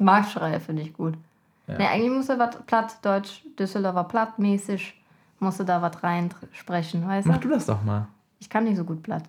Marktschreier 0.00 0.60
finde 0.60 0.82
ich 0.82 0.92
gut. 0.92 1.14
Ja. 1.66 1.78
Nee, 1.78 1.86
eigentlich 1.86 2.10
musste 2.12 2.38
was 2.38 2.56
platt, 2.66 3.04
Deutsch, 3.04 3.42
Düsseldorfer 3.58 4.04
plattmäßig, 4.04 4.94
musste 5.40 5.64
da 5.64 5.82
was 5.82 6.02
reinsprechen, 6.02 7.06
weißt 7.06 7.26
Mach 7.26 7.38
du? 7.38 7.48
du 7.48 7.54
das 7.54 7.66
doch 7.66 7.82
mal. 7.82 8.06
Ich 8.38 8.48
kann 8.48 8.64
nicht 8.64 8.76
so 8.76 8.84
gut 8.84 9.02
platt. 9.02 9.24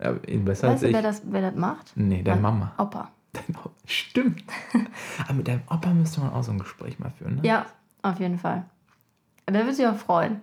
Ja, 0.00 0.12
besser 0.12 0.68
Weißt 0.68 0.82
als 0.84 0.92
du, 0.92 0.92
wer 0.92 1.02
das, 1.02 1.22
wer 1.24 1.40
das 1.50 1.54
macht? 1.54 1.92
Nee, 1.96 2.22
deine 2.22 2.40
Mama. 2.40 2.72
Opa. 2.78 3.10
Dein 3.32 3.56
Opa. 3.56 3.70
Stimmt. 3.86 4.44
Aber 5.24 5.34
mit 5.34 5.48
deinem 5.48 5.62
Opa 5.70 5.90
müsste 5.90 6.20
man 6.20 6.32
auch 6.32 6.42
so 6.42 6.52
ein 6.52 6.58
Gespräch 6.58 6.98
mal 6.98 7.10
führen, 7.10 7.36
ne? 7.36 7.40
Ja, 7.42 7.66
auf 8.02 8.20
jeden 8.20 8.38
Fall. 8.38 8.64
Der 9.48 9.64
wird 9.64 9.76
sich 9.76 9.86
auch 9.86 9.96
freuen. 9.96 10.40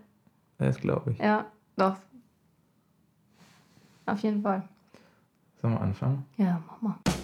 Das 0.57 0.77
glaube 0.79 1.11
ich. 1.11 1.19
Ja, 1.19 1.45
doch. 1.77 1.95
Auf 4.07 4.19
jeden 4.19 4.41
Fall. 4.41 4.63
Sollen 5.61 5.73
wir 5.75 5.81
anfangen? 5.81 6.25
Ja, 6.37 6.61
mach 6.67 6.81
mal. 6.81 7.14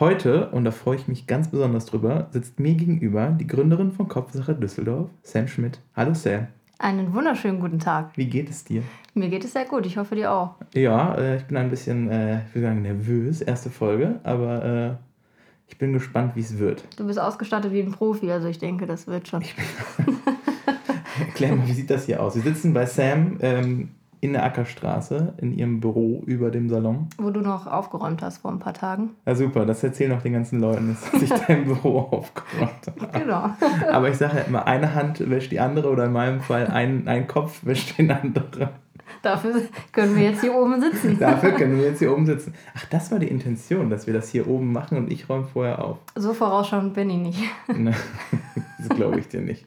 Heute, 0.00 0.50
und 0.50 0.64
da 0.64 0.70
freue 0.70 0.94
ich 0.96 1.08
mich 1.08 1.26
ganz 1.26 1.48
besonders 1.48 1.86
drüber, 1.86 2.28
sitzt 2.30 2.60
mir 2.60 2.74
gegenüber 2.74 3.30
die 3.30 3.48
Gründerin 3.48 3.90
von 3.90 4.06
Kopfsache 4.06 4.54
Düsseldorf, 4.54 5.10
Sam 5.24 5.48
Schmidt. 5.48 5.80
Hallo 5.96 6.14
Sam, 6.14 6.46
Einen 6.78 7.12
wunderschönen 7.12 7.58
guten 7.58 7.80
Tag. 7.80 8.16
wie 8.16 8.26
geht 8.26 8.48
es 8.48 8.62
dir? 8.62 8.84
Mir 9.14 9.28
geht 9.28 9.44
es 9.44 9.54
sehr 9.54 9.64
gut. 9.64 9.86
Ich 9.86 9.96
hoffe, 9.96 10.14
dir 10.14 10.30
auch. 10.30 10.54
Ja, 10.72 11.16
äh, 11.16 11.38
ich 11.38 11.44
bin 11.46 11.56
ein 11.56 11.68
bisschen, 11.68 12.08
äh, 12.10 12.42
ich 12.54 12.62
sagen, 12.62 12.82
nervös, 12.82 13.40
erste 13.40 13.70
Folge, 13.70 14.20
aber 14.22 14.64
äh, 14.64 14.94
ich 15.66 15.78
bin 15.78 15.92
gespannt, 15.92 16.36
wie 16.36 16.40
es 16.42 16.56
wird. 16.60 16.84
Du 16.96 17.04
bist 17.04 17.18
ausgestattet 17.18 17.72
wie 17.72 17.80
ein 17.80 17.90
Profi, 17.90 18.30
also 18.30 18.46
ich 18.46 18.60
denke, 18.60 18.86
das 18.86 19.08
wird 19.08 19.26
schon. 19.26 19.42
Erklär 21.26 21.56
mal, 21.56 21.66
wie 21.66 21.72
sieht 21.72 21.90
das 21.90 22.06
hier 22.06 22.22
aus? 22.22 22.36
Wir 22.36 22.42
sitzen 22.42 22.72
bei 22.72 22.86
Sam 22.86 23.38
ähm, 23.40 23.88
in 24.20 24.32
der 24.32 24.44
Ackerstraße, 24.44 25.34
in 25.38 25.56
ihrem 25.56 25.80
Büro 25.80 26.22
über 26.26 26.50
dem 26.50 26.68
Salon. 26.68 27.08
Wo 27.18 27.30
du 27.30 27.40
noch 27.40 27.66
aufgeräumt 27.66 28.22
hast 28.22 28.38
vor 28.38 28.50
ein 28.50 28.58
paar 28.58 28.74
Tagen. 28.74 29.10
Ja, 29.26 29.34
super, 29.34 29.66
das 29.66 29.82
erzählen 29.82 30.12
auch 30.12 30.22
den 30.22 30.32
ganzen 30.32 30.60
Leuten, 30.60 30.96
dass 31.12 31.22
ich 31.22 31.30
dein 31.46 31.64
Büro 31.64 32.00
aufgeräumt 32.00 32.86
habe. 32.86 33.18
Genau. 33.18 33.50
Aber 33.92 34.08
ich 34.08 34.16
sage 34.16 34.38
ja 34.38 34.42
immer, 34.42 34.66
eine 34.66 34.94
Hand 34.94 35.28
wäscht 35.30 35.52
die 35.52 35.60
andere 35.60 35.90
oder 35.90 36.06
in 36.06 36.12
meinem 36.12 36.40
Fall 36.40 36.66
ein, 36.66 37.06
ein 37.08 37.26
Kopf 37.26 37.64
wäscht 37.64 37.98
den 37.98 38.10
anderen. 38.10 38.70
Dafür 39.22 39.62
können 39.92 40.16
wir 40.16 40.24
jetzt 40.24 40.40
hier 40.42 40.54
oben 40.54 40.80
sitzen. 40.80 41.18
Dafür 41.18 41.52
können 41.52 41.76
wir 41.76 41.86
jetzt 41.86 41.98
hier 41.98 42.12
oben 42.12 42.26
sitzen. 42.26 42.54
Ach, 42.76 42.84
das 42.86 43.10
war 43.10 43.18
die 43.18 43.28
Intention, 43.28 43.90
dass 43.90 44.06
wir 44.06 44.14
das 44.14 44.28
hier 44.28 44.46
oben 44.46 44.72
machen 44.72 44.98
und 44.98 45.10
ich 45.10 45.28
räume 45.28 45.44
vorher 45.44 45.84
auf. 45.84 45.98
So 46.14 46.34
vorausschauend 46.34 46.94
bin 46.94 47.10
ich 47.10 47.18
nicht. 47.18 47.42
Das 48.88 48.96
glaube 48.96 49.18
ich 49.18 49.28
dir 49.28 49.40
nicht. 49.40 49.66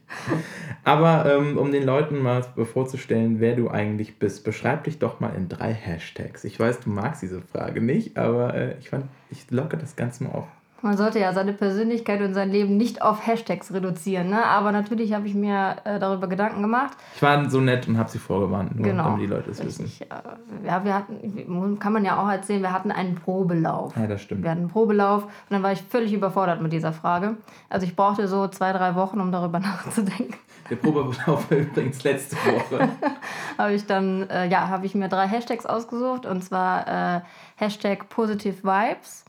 Aber 0.83 1.25
ähm, 1.31 1.57
um 1.57 1.71
den 1.71 1.83
Leuten 1.83 2.19
mal 2.19 2.43
vorzustellen, 2.43 3.39
wer 3.39 3.55
du 3.55 3.69
eigentlich 3.69 4.17
bist, 4.19 4.43
beschreib 4.43 4.85
dich 4.85 4.99
doch 4.99 5.19
mal 5.19 5.35
in 5.35 5.49
drei 5.49 5.73
Hashtags. 5.73 6.43
Ich 6.45 6.59
weiß, 6.59 6.79
du 6.81 6.89
magst 6.89 7.21
diese 7.21 7.41
Frage 7.41 7.81
nicht, 7.81 8.17
aber 8.17 8.53
äh, 8.53 8.77
ich 8.79 8.89
fand, 8.89 9.05
ich 9.29 9.51
locke 9.51 9.77
das 9.77 9.95
Ganze 9.95 10.23
mal 10.23 10.31
auf. 10.31 10.47
Man 10.83 10.97
sollte 10.97 11.19
ja 11.19 11.31
seine 11.33 11.53
Persönlichkeit 11.53 12.21
und 12.21 12.33
sein 12.33 12.49
Leben 12.51 12.77
nicht 12.77 13.01
auf 13.01 13.25
Hashtags 13.25 13.71
reduzieren. 13.73 14.29
Ne? 14.29 14.43
Aber 14.43 14.71
natürlich 14.71 15.13
habe 15.13 15.27
ich 15.27 15.35
mir 15.35 15.75
äh, 15.83 15.99
darüber 15.99 16.27
Gedanken 16.27 16.61
gemacht. 16.61 16.97
Ich 17.15 17.21
war 17.21 17.49
so 17.49 17.59
nett 17.61 17.87
und 17.87 17.97
habe 17.97 18.09
sie 18.09 18.17
vorgewarnt, 18.17 18.75
nur 18.75 18.85
Genau. 18.87 19.03
damit 19.03 19.21
die 19.21 19.27
Leute 19.27 19.51
es 19.51 19.63
wissen. 19.63 19.91
Äh, 20.01 20.67
ja, 20.67 20.83
wir 20.83 20.93
hatten, 20.95 21.77
kann 21.79 21.93
man 21.93 22.03
ja 22.03 22.21
auch 22.21 22.29
erzählen, 22.29 22.61
wir 22.61 22.71
hatten 22.71 22.91
einen 22.91 23.15
Probelauf. 23.15 23.95
Ja, 23.95 24.07
das 24.07 24.21
stimmt. 24.23 24.43
Wir 24.43 24.49
hatten 24.51 24.61
einen 24.61 24.69
Probelauf 24.69 25.23
und 25.25 25.31
dann 25.49 25.61
war 25.63 25.71
ich 25.71 25.81
völlig 25.83 26.13
überfordert 26.13 26.61
mit 26.61 26.73
dieser 26.73 26.93
Frage. 26.93 27.37
Also 27.69 27.85
ich 27.85 27.95
brauchte 27.95 28.27
so 28.27 28.47
zwei, 28.47 28.73
drei 28.73 28.95
Wochen, 28.95 29.19
um 29.21 29.31
darüber 29.31 29.59
nachzudenken. 29.61 30.33
Der 30.69 30.77
Probelauf 30.77 31.17
war 31.51 31.57
übrigens 31.57 32.03
letzte 32.03 32.37
Woche. 32.37 32.87
habe 33.57 33.73
ich 33.73 33.85
dann, 33.85 34.29
äh, 34.29 34.47
ja, 34.47 34.67
habe 34.69 34.85
ich 34.85 34.95
mir 34.95 35.09
drei 35.09 35.27
Hashtags 35.27 35.65
ausgesucht 35.65 36.25
und 36.25 36.43
zwar 36.43 37.17
äh, 37.17 37.21
Hashtag 37.57 38.09
Positive 38.09 38.63
Vibes, 38.63 39.25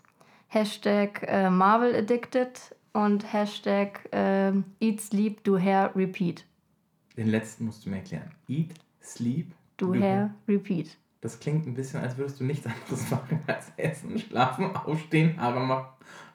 Hashtag 0.52 1.24
äh, 1.28 1.48
Marvel 1.48 1.96
Addicted 1.96 2.76
und 2.92 3.32
Hashtag 3.32 4.06
äh, 4.12 4.52
Eat, 4.80 5.00
Sleep, 5.00 5.42
Do 5.44 5.58
Hair, 5.58 5.92
Repeat. 5.96 6.44
Den 7.16 7.28
letzten 7.28 7.64
musst 7.64 7.86
du 7.86 7.88
mir 7.88 7.96
erklären. 7.96 8.30
Eat, 8.48 8.74
sleep, 9.02 9.52
Do 9.78 9.94
Hair, 9.94 10.34
Repeat. 10.46 10.98
Das 11.22 11.40
klingt 11.40 11.66
ein 11.66 11.72
bisschen, 11.72 12.02
als 12.02 12.18
würdest 12.18 12.38
du 12.38 12.44
nichts 12.44 12.66
anderes 12.66 13.10
machen 13.10 13.40
als 13.46 13.72
essen, 13.78 14.18
schlafen, 14.18 14.76
aufstehen, 14.84 15.40
Haare 15.40 15.60
machen. 15.60 15.86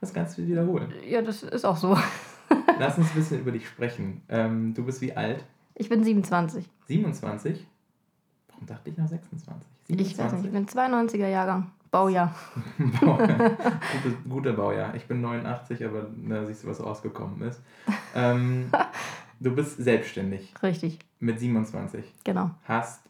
Das 0.01 0.11
kannst 0.11 0.35
du 0.39 0.47
wiederholen. 0.47 0.91
Ja, 1.07 1.21
das 1.21 1.43
ist 1.43 1.63
auch 1.63 1.77
so. 1.77 1.95
Lass 2.79 2.97
uns 2.97 3.11
ein 3.11 3.15
bisschen 3.17 3.41
über 3.41 3.51
dich 3.51 3.67
sprechen. 3.67 4.23
Ähm, 4.29 4.73
du 4.73 4.83
bist 4.83 4.99
wie 5.01 5.15
alt? 5.15 5.45
Ich 5.75 5.89
bin 5.89 6.03
27. 6.03 6.65
27? 6.87 7.67
Warum 8.47 8.65
dachte 8.65 8.89
ich 8.89 8.97
noch 8.97 9.07
26? 9.07 9.67
Ich 9.89 10.17
weiß 10.17 10.33
nicht, 10.33 10.45
ich 10.45 10.51
bin 10.51 10.65
92er 10.65 11.27
Jahrgang. 11.27 11.71
Baujahr. 11.91 12.33
Gute, 12.77 14.17
guter 14.29 14.53
Baujahr. 14.53 14.95
Ich 14.95 15.07
bin 15.07 15.21
89, 15.21 15.83
aber 15.85 16.07
da 16.27 16.45
siehst 16.45 16.63
du, 16.63 16.67
was 16.67 16.83
rausgekommen 16.83 17.41
ist. 17.41 17.61
Ähm, 18.15 18.69
du 19.39 19.55
bist 19.55 19.77
selbstständig 19.77 20.53
Richtig, 20.61 20.99
mit 21.19 21.39
27. 21.39 22.03
genau. 22.23 22.51
Hast 22.65 23.01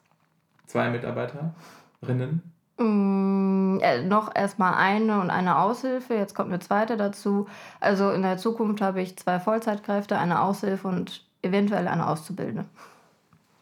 zwei 0.68 0.90
Mitarbeiterinnen. 0.90 2.44
Mm, 2.78 3.80
äh, 3.82 4.04
noch 4.04 4.36
erstmal 4.36 4.76
eine 4.76 5.20
und 5.20 5.30
eine 5.30 5.58
Aushilfe. 5.58 6.14
Jetzt 6.14 6.36
kommt 6.36 6.50
eine 6.50 6.60
zweite 6.60 6.98
dazu. 6.98 7.48
Also 7.80 8.12
in 8.12 8.22
der 8.22 8.38
Zukunft 8.38 8.82
habe 8.82 9.02
ich 9.02 9.18
zwei 9.18 9.40
Vollzeitkräfte, 9.40 10.18
eine 10.18 10.42
Aushilfe 10.42 10.88
und 10.88 11.26
eventuell 11.42 11.88
eine 11.88 12.08
Auszubildende. 12.08 12.66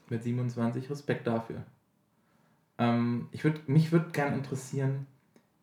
Mit 0.09 0.24
27 0.24 0.90
Respekt 0.90 1.28
dafür. 1.28 1.64
Ähm, 2.78 3.28
ich 3.31 3.44
würd, 3.44 3.68
mich 3.69 3.91
würde 3.91 4.12
gerne 4.12 4.36
interessieren, 4.36 5.08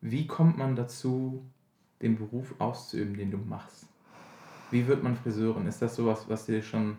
wie 0.00 0.26
kommt 0.26 0.58
man 0.58 0.76
dazu, 0.76 1.44
den 2.00 2.16
Beruf 2.16 2.54
auszuüben, 2.58 3.16
den 3.16 3.30
du 3.30 3.38
machst? 3.38 3.86
Wie 4.70 4.86
wird 4.86 5.02
man 5.02 5.16
Friseurin? 5.16 5.66
Ist 5.66 5.82
das 5.82 5.94
sowas, 5.94 6.24
was 6.28 6.46
du 6.46 6.52
dir 6.52 6.62
schon 6.62 6.96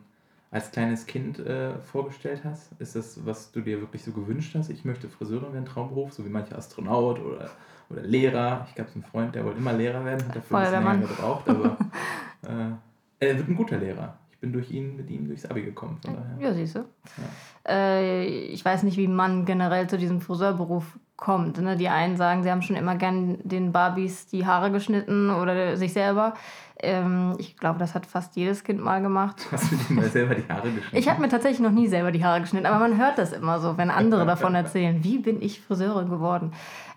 als 0.51 0.72
kleines 0.72 1.07
Kind 1.07 1.40
äh, 1.40 1.79
vorgestellt 1.79 2.41
hast? 2.44 2.72
Ist 2.79 2.96
das, 2.96 3.25
was 3.25 3.51
du 3.51 3.62
dir 3.62 3.81
wirklich 3.81 4.03
so 4.03 4.12
gewünscht 4.12 4.56
hast? 4.56 4.69
Ich 4.69 4.85
möchte 4.85 5.09
Friseurin 5.09 5.51
werden, 5.51 5.66
Traumberuf, 5.66 6.13
so 6.13 6.24
wie 6.24 6.30
manche 6.30 6.56
Astronaut 6.56 7.19
oder, 7.19 7.50
oder 7.90 8.03
Lehrer. 8.03 8.68
Ich 8.72 8.80
habe 8.80 8.90
so 8.90 8.95
einen 8.95 9.03
Freund, 9.03 9.35
der 9.35 9.44
wollte 9.44 9.57
immer 9.57 9.74
Lehrer 9.74 10.06
werden, 10.06 10.28
hat 10.28 10.35
dafür 10.35 10.57
ein 10.59 10.63
bisschen 10.66 10.84
länger 10.84 11.07
gebraucht, 11.07 11.50
aber 11.50 11.78
äh, 12.44 13.28
er 13.28 13.38
wird 13.38 13.50
ein 13.50 13.56
guter 13.56 13.78
Lehrer. 13.78 14.19
Ich 14.31 14.38
bin 14.38 14.53
durch 14.53 14.69
ihn, 14.72 14.95
mit 14.95 15.09
ihm 15.09 15.28
durchs 15.28 15.45
Abi 15.45 15.63
gekommen, 15.63 15.97
von 16.06 16.16
daher. 16.16 16.38
Ja, 16.40 16.53
siehst 16.53 16.75
du. 16.75 16.85
Äh, 17.68 18.25
ich 18.25 18.63
weiß 18.63 18.84
nicht, 18.84 18.97
wie 18.97 19.07
man 19.07 19.46
generell 19.46 19.88
zu 19.88 19.97
diesem 19.97 20.22
Friseurberuf 20.22 20.97
kommt. 21.16 21.59
Ne? 21.62 21.78
Die 21.78 21.90
einen 21.90 22.18
sagen, 22.18 22.44
sie 22.44 22.51
haben 22.51 22.62
schon 22.62 22.75
immer 22.75 22.96
gern 22.96 23.38
den 23.44 23.72
Barbies 23.72 24.28
die 24.28 24.46
Haare 24.46 24.72
geschnitten 24.72 25.29
oder 25.29 25.78
sich 25.78 25.94
selber. 25.94 26.34
Ähm, 26.81 27.35
ich 27.38 27.56
glaube, 27.56 27.79
das 27.79 27.96
hat 27.96 28.06
fast 28.06 28.35
jedes 28.35 28.63
Kind 28.63 28.84
mal 28.84 29.01
gemacht. 29.01 29.47
Hast 29.51 29.72
du 29.72 29.75
dir 29.75 29.94
mal 29.94 30.09
selber 30.09 30.35
die 30.35 30.51
Haare 30.51 30.69
geschnitten? 30.69 30.97
Ich 30.97 31.07
habe 31.07 31.22
mir 31.22 31.29
tatsächlich 31.29 31.62
noch 31.62 31.72
nie 31.72 31.88
selber 31.88 32.12
die 32.12 32.25
Haare 32.25 32.41
geschnitten, 32.41 32.66
aber 32.66 32.79
man 32.79 32.97
hört 32.97 33.18
das 33.18 33.31
immer 33.31 33.59
so, 33.59 33.78
wenn 33.78 33.90
andere 33.90 34.25
davon 34.25 34.56
erzählen. 34.56 35.03
Wie 35.03 35.19
bin 35.19 35.41
ich 35.41 35.62
Friseurin 35.62 36.09
geworden? 36.09 36.51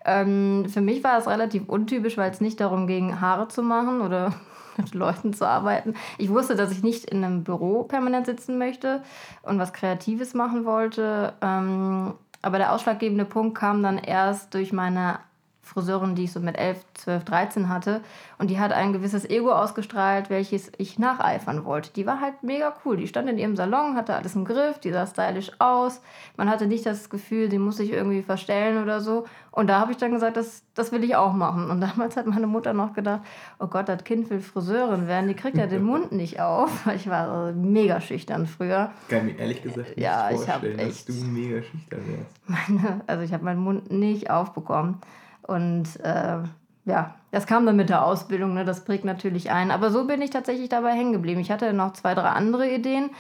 Ähm, 0.04 0.66
für 0.69 0.81
mich 0.81 1.04
war 1.04 1.19
es 1.19 1.28
relativ 1.28 1.69
untypisch, 1.69 2.16
weil 2.16 2.31
es 2.31 2.41
nicht 2.41 2.60
darum 2.60 2.87
ging, 2.87 3.21
Haare 3.21 3.48
zu 3.48 3.62
machen 3.62 4.00
oder 4.00 4.33
mit 4.78 4.94
Leuten 4.94 5.32
zu 5.32 5.47
arbeiten. 5.47 5.94
Ich 6.19 6.31
wusste, 6.31 6.56
dass 6.56 6.72
ich 6.72 6.82
nicht 6.82 7.04
in 7.04 7.25
einem 7.25 7.44
Büro 7.44 7.84
permanent 7.84 8.26
sitzen 8.26 8.59
möchte 8.59 9.03
und 9.42 9.59
was 9.59 9.72
Kreatives 9.72 10.34
machen 10.34 10.64
wollte. 10.64 11.34
Ähm, 11.41 12.14
aber 12.42 12.59
der 12.59 12.72
ausschlaggebende 12.72 13.25
Punkt 13.25 13.59
kam 13.59 13.82
dann 13.82 13.98
erst 13.98 14.54
durch 14.54 14.72
meine 14.72 15.19
Friseurin, 15.66 16.15
die 16.15 16.25
ich 16.25 16.32
so 16.32 16.38
mit 16.41 16.56
11, 16.56 16.78
12, 16.94 17.25
13 17.25 17.69
hatte. 17.69 18.00
Und 18.39 18.51
die 18.51 18.60
hat 18.60 18.72
ein 18.72 18.92
gewisses 18.92 19.28
Ego 19.28 19.51
ausgestrahlt, 19.53 20.30
welches 20.30 20.71
ich 20.78 20.98
nacheifern 20.98 21.65
wollte. 21.65 21.91
Die 21.95 22.07
war 22.07 22.21
halt 22.21 22.42
mega 22.42 22.72
cool. 22.84 22.97
Die 22.97 23.09
stand 23.09 23.28
in 23.28 23.36
ihrem 23.36 23.57
Salon, 23.57 23.97
hatte 23.97 24.15
alles 24.15 24.34
im 24.36 24.45
Griff, 24.45 24.78
die 24.78 24.92
sah 24.92 25.07
stylisch 25.07 25.51
aus. 25.59 26.01
Man 26.36 26.48
hatte 26.48 26.66
nicht 26.66 26.86
das 26.86 27.10
Gefühl, 27.10 27.51
sie 27.51 27.59
muss 27.59 27.78
sich 27.78 27.91
irgendwie 27.92 28.22
verstellen 28.22 28.83
oder 28.83 29.01
so. 29.01 29.24
Und 29.51 29.68
da 29.68 29.80
habe 29.80 29.91
ich 29.91 29.97
dann 29.98 30.13
gesagt, 30.13 30.36
das, 30.36 30.63
das 30.74 30.92
will 30.92 31.03
ich 31.03 31.16
auch 31.16 31.33
machen. 31.33 31.71
Und 31.71 31.80
damals 31.83 32.16
hat 32.16 32.27
meine 32.27 32.47
Mutter 32.47 32.72
noch 32.72 32.92
gedacht, 32.92 33.22
oh 33.59 33.66
Gott, 33.66 33.89
das 33.89 34.04
Kind 34.04 34.30
will 34.30 34.41
Friseurin 34.41 35.07
werden, 35.09 35.27
die 35.28 35.34
kriegt 35.34 35.57
ja 35.57 35.66
den 35.66 35.83
Mund 35.83 36.13
nicht 36.13 36.41
auf. 36.41 36.71
Ich 36.97 37.09
war 37.10 37.53
mega 37.53 38.01
schüchtern 38.01 38.47
früher. 38.47 38.91
kann 39.09 39.27
mir 39.27 39.39
ehrlich 39.39 39.63
gesagt 39.63 39.89
nicht 39.91 39.98
Ja, 40.01 40.30
ich 40.30 40.36
vorstellen, 40.41 40.78
dass 40.78 40.86
echt- 40.89 41.09
du 41.09 41.13
mega 41.13 41.63
schüchtern 41.63 42.01
wärst. 42.07 42.36
meine, 42.68 43.01
also 43.07 43.22
ich 43.24 43.33
habe 43.33 43.45
meinen 43.45 43.60
Mund 43.60 43.91
nicht 43.91 44.30
aufbekommen. 44.30 44.98
Und 45.47 46.01
äh, 46.03 46.39
ja, 46.84 47.15
das 47.31 47.47
kam 47.47 47.66
dann 47.66 47.77
mit 47.77 47.89
der 47.89 48.04
Ausbildung, 48.04 48.54
ne? 48.54 48.65
das 48.65 48.84
prägt 48.84 49.04
natürlich 49.04 49.51
ein. 49.51 49.71
Aber 49.71 49.91
so 49.91 50.07
bin 50.07 50.22
ich 50.22 50.31
tatsächlich 50.31 50.69
dabei 50.69 50.93
hängen 50.93 51.13
geblieben. 51.13 51.41
Ich 51.41 51.51
hatte 51.51 51.72
noch 51.72 51.93
zwei, 51.93 52.15
drei 52.15 52.28
andere 52.28 52.72
Ideen, 52.72 53.10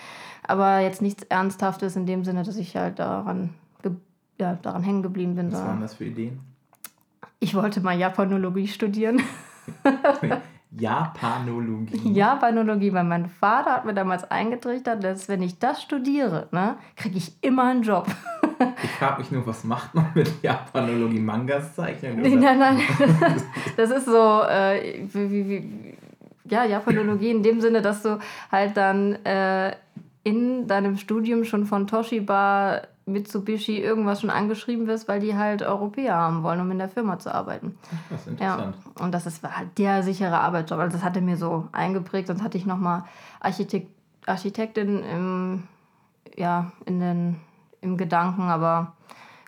aber 0.46 0.78
jetzt 0.80 1.02
nichts 1.02 1.24
Ernsthaftes 1.24 1.96
in 1.96 2.06
dem 2.06 2.24
Sinne, 2.24 2.44
dass 2.44 2.56
ich 2.56 2.76
halt 2.76 2.98
daran, 2.98 3.54
ja, 4.38 4.54
daran 4.62 4.82
hängen 4.82 5.02
geblieben 5.02 5.34
bin. 5.34 5.52
Was 5.52 5.60
waren 5.60 5.80
das 5.80 5.94
für 5.94 6.04
Ideen? 6.04 6.40
Ich 7.40 7.54
wollte 7.54 7.80
mal 7.80 7.98
Japanologie 7.98 8.68
studieren. 8.68 9.20
Japanologie. 10.78 12.12
Japanologie, 12.12 12.92
weil 12.92 13.04
mein 13.04 13.28
Vater 13.28 13.72
hat 13.72 13.84
mir 13.84 13.94
damals 13.94 14.30
eingetrichtert, 14.30 15.02
dass 15.02 15.28
wenn 15.28 15.42
ich 15.42 15.58
das 15.58 15.82
studiere, 15.82 16.48
ne, 16.50 16.76
kriege 16.96 17.16
ich 17.16 17.32
immer 17.42 17.64
einen 17.64 17.82
Job. 17.82 18.06
Ich 18.82 18.90
frage 18.90 19.20
mich 19.20 19.30
nur, 19.30 19.46
was 19.46 19.64
macht 19.64 19.94
man 19.94 20.10
mit 20.14 20.42
Japanologie? 20.42 21.20
Mangas 21.20 21.74
zeichnen? 21.74 22.20
Nein, 22.20 22.40
nein, 22.40 22.58
nein. 22.58 22.80
Das 23.76 23.90
ist 23.90 24.06
so, 24.06 24.42
äh, 24.42 25.04
wie, 25.12 25.30
wie, 25.30 25.48
wie, 25.48 25.94
ja, 26.48 26.64
Japanologie 26.64 27.30
in 27.30 27.42
dem 27.42 27.60
Sinne, 27.60 27.82
dass 27.82 28.02
du 28.02 28.18
halt 28.50 28.76
dann 28.76 29.14
äh, 29.24 29.76
in 30.24 30.66
deinem 30.66 30.96
Studium 30.96 31.44
schon 31.44 31.66
von 31.66 31.86
Toshiba, 31.86 32.82
Mitsubishi 33.06 33.78
irgendwas 33.78 34.20
schon 34.20 34.30
angeschrieben 34.30 34.88
wirst, 34.88 35.06
weil 35.06 35.20
die 35.20 35.36
halt 35.36 35.62
Europäer 35.62 36.16
haben 36.16 36.42
wollen, 36.42 36.60
um 36.60 36.70
in 36.72 36.78
der 36.78 36.88
Firma 36.88 37.20
zu 37.20 37.32
arbeiten. 37.32 37.78
Das 38.10 38.22
ist 38.22 38.26
interessant. 38.26 38.76
Ja, 38.84 39.04
und 39.04 39.12
das 39.12 39.26
ist 39.26 39.44
halt 39.44 39.78
der 39.78 40.02
sichere 40.02 40.40
Arbeitsjob. 40.40 40.80
Also 40.80 40.96
das 40.96 41.04
hatte 41.04 41.20
mir 41.20 41.36
so 41.36 41.68
eingeprägt. 41.70 42.26
Sonst 42.26 42.42
hatte 42.42 42.58
ich 42.58 42.66
nochmal 42.66 43.04
Architekt, 43.38 43.88
Architektin 44.26 45.04
im, 45.04 45.62
ja, 46.36 46.72
in 46.84 46.98
den, 46.98 47.36
im 47.86 47.96
Gedanken, 47.96 48.42
aber 48.42 48.92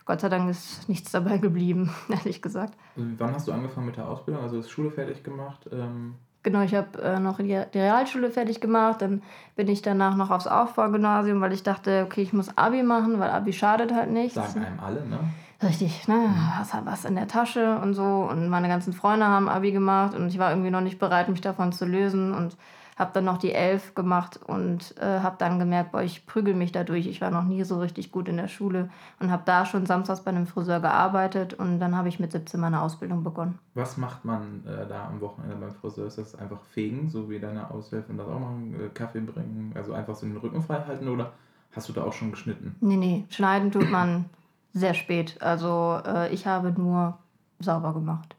Gott 0.06 0.20
sei 0.20 0.28
Dank 0.30 0.48
ist 0.48 0.88
nichts 0.88 1.12
dabei 1.12 1.36
geblieben, 1.46 1.94
ehrlich 2.08 2.40
gesagt. 2.40 2.74
Wann 2.96 3.34
hast 3.34 3.46
du 3.46 3.52
angefangen 3.52 3.86
mit 3.86 3.96
der 3.96 4.08
Ausbildung? 4.08 4.42
Also 4.42 4.58
ist 4.58 4.70
Schule 4.70 4.90
fertig 4.90 5.22
gemacht? 5.22 5.68
Ähm 5.70 6.14
Genau, 6.44 6.62
ich 6.62 6.74
habe 6.74 7.02
äh, 7.02 7.18
noch 7.18 7.38
die, 7.38 7.62
die 7.74 7.78
Realschule 7.78 8.30
fertig 8.30 8.60
gemacht, 8.60 9.02
dann 9.02 9.22
bin 9.56 9.68
ich 9.68 9.82
danach 9.82 10.14
noch 10.14 10.30
aufs 10.30 10.46
Aufbaugymnasium, 10.46 11.40
weil 11.40 11.52
ich 11.52 11.64
dachte, 11.64 12.04
okay, 12.06 12.22
ich 12.22 12.32
muss 12.32 12.56
Abi 12.56 12.84
machen, 12.84 13.18
weil 13.18 13.30
Abi 13.30 13.52
schadet 13.52 13.92
halt 13.92 14.10
nichts. 14.10 14.34
Sagen 14.34 14.64
einem 14.64 14.80
alle, 14.80 15.04
ne? 15.04 15.18
Richtig, 15.60 16.06
ne? 16.06 16.30
Hast 16.56 16.72
halt 16.72 16.86
was 16.86 17.04
in 17.04 17.16
der 17.16 17.26
Tasche 17.26 17.78
und 17.80 17.94
so. 17.94 18.28
Und 18.30 18.48
meine 18.48 18.68
ganzen 18.68 18.92
Freunde 18.92 19.26
haben 19.26 19.48
Abi 19.48 19.72
gemacht 19.72 20.14
und 20.14 20.28
ich 20.28 20.38
war 20.38 20.50
irgendwie 20.50 20.70
noch 20.70 20.80
nicht 20.80 21.00
bereit, 21.00 21.28
mich 21.28 21.40
davon 21.40 21.72
zu 21.72 21.84
lösen. 21.84 22.32
Und 22.32 22.56
habe 22.98 23.12
dann 23.14 23.24
noch 23.24 23.38
die 23.38 23.52
Elf 23.52 23.94
gemacht 23.94 24.40
und 24.44 24.96
äh, 25.00 25.20
habe 25.20 25.36
dann 25.38 25.58
gemerkt, 25.58 25.92
boah, 25.92 26.02
ich 26.02 26.26
prügel 26.26 26.54
mich 26.54 26.72
dadurch. 26.72 27.06
Ich 27.06 27.20
war 27.20 27.30
noch 27.30 27.44
nie 27.44 27.62
so 27.62 27.78
richtig 27.78 28.10
gut 28.10 28.28
in 28.28 28.36
der 28.36 28.48
Schule 28.48 28.90
und 29.20 29.30
habe 29.30 29.44
da 29.46 29.64
schon 29.64 29.86
samstags 29.86 30.22
bei 30.22 30.30
einem 30.30 30.46
Friseur 30.46 30.80
gearbeitet 30.80 31.54
und 31.54 31.78
dann 31.78 31.96
habe 31.96 32.08
ich 32.08 32.18
mit 32.18 32.32
17 32.32 32.60
meine 32.60 32.82
Ausbildung 32.82 33.22
begonnen. 33.22 33.58
Was 33.74 33.96
macht 33.96 34.24
man 34.24 34.64
äh, 34.66 34.86
da 34.88 35.06
am 35.06 35.20
Wochenende 35.20 35.56
beim 35.56 35.72
Friseur? 35.72 36.08
Ist 36.08 36.18
das 36.18 36.34
einfach 36.34 36.60
fegen, 36.72 37.08
so 37.08 37.30
wie 37.30 37.38
deine 37.38 37.70
Aushilfe 37.70 38.10
und 38.10 38.18
das 38.18 38.26
auch 38.26 38.40
machen, 38.40 38.74
äh, 38.78 38.88
Kaffee 38.88 39.20
bringen, 39.20 39.72
also 39.76 39.92
einfach 39.92 40.16
so 40.16 40.26
den 40.26 40.36
Rücken 40.36 40.62
frei 40.62 40.82
halten 40.86 41.08
oder 41.08 41.32
hast 41.72 41.88
du 41.88 41.92
da 41.92 42.02
auch 42.02 42.12
schon 42.12 42.32
geschnitten? 42.32 42.74
Nee, 42.80 42.96
nee, 42.96 43.24
schneiden 43.30 43.70
tut 43.70 43.90
man 43.90 44.24
sehr 44.72 44.94
spät. 44.94 45.36
Also 45.40 46.00
äh, 46.04 46.32
ich 46.32 46.46
habe 46.46 46.72
nur 46.72 47.18
sauber 47.60 47.92
gemacht. 47.92 48.34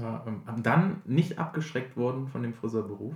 Ja 0.00 0.22
ähm, 0.26 0.42
dann 0.62 1.02
nicht 1.04 1.38
abgeschreckt 1.38 1.96
worden 1.96 2.28
von 2.28 2.42
dem 2.42 2.54
Friseurberuf? 2.54 3.14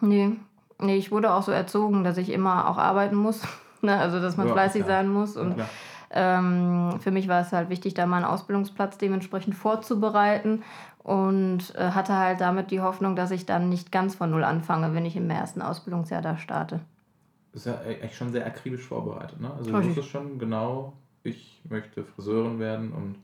Nee. 0.00 0.32
Nee, 0.80 0.96
ich 0.96 1.10
wurde 1.10 1.32
auch 1.32 1.42
so 1.42 1.50
erzogen, 1.50 2.04
dass 2.04 2.18
ich 2.18 2.30
immer 2.30 2.68
auch 2.68 2.78
arbeiten 2.78 3.16
muss. 3.16 3.42
ne? 3.82 3.98
Also, 3.98 4.20
dass 4.20 4.36
man 4.36 4.46
ja, 4.46 4.52
fleißig 4.52 4.84
klar. 4.84 4.98
sein 4.98 5.08
muss. 5.08 5.36
Und 5.36 5.56
ähm, 6.10 6.94
für 7.00 7.10
mich 7.10 7.28
war 7.28 7.40
es 7.40 7.52
halt 7.52 7.68
wichtig, 7.68 7.94
da 7.94 8.06
meinen 8.06 8.24
Ausbildungsplatz 8.24 8.98
dementsprechend 8.98 9.54
vorzubereiten. 9.54 10.62
Und 11.02 11.74
äh, 11.74 11.90
hatte 11.92 12.14
halt 12.16 12.40
damit 12.40 12.70
die 12.70 12.80
Hoffnung, 12.80 13.16
dass 13.16 13.30
ich 13.30 13.46
dann 13.46 13.70
nicht 13.70 13.90
ganz 13.90 14.14
von 14.14 14.30
Null 14.30 14.44
anfange, 14.44 14.94
wenn 14.94 15.06
ich 15.06 15.16
im 15.16 15.30
ersten 15.30 15.62
Ausbildungsjahr 15.62 16.20
da 16.20 16.36
starte. 16.36 16.80
Das 17.52 17.64
ist 17.64 17.72
ja 17.72 17.80
echt 17.82 18.14
schon 18.14 18.30
sehr 18.30 18.46
akribisch 18.46 18.82
vorbereitet, 18.86 19.40
ne? 19.40 19.50
Also, 19.50 19.70
du 19.70 19.82
wusstest 19.82 20.10
schon 20.10 20.38
genau, 20.38 20.92
ich 21.22 21.62
möchte 21.68 22.04
Friseurin 22.04 22.58
werden 22.58 22.92
und 22.92 23.16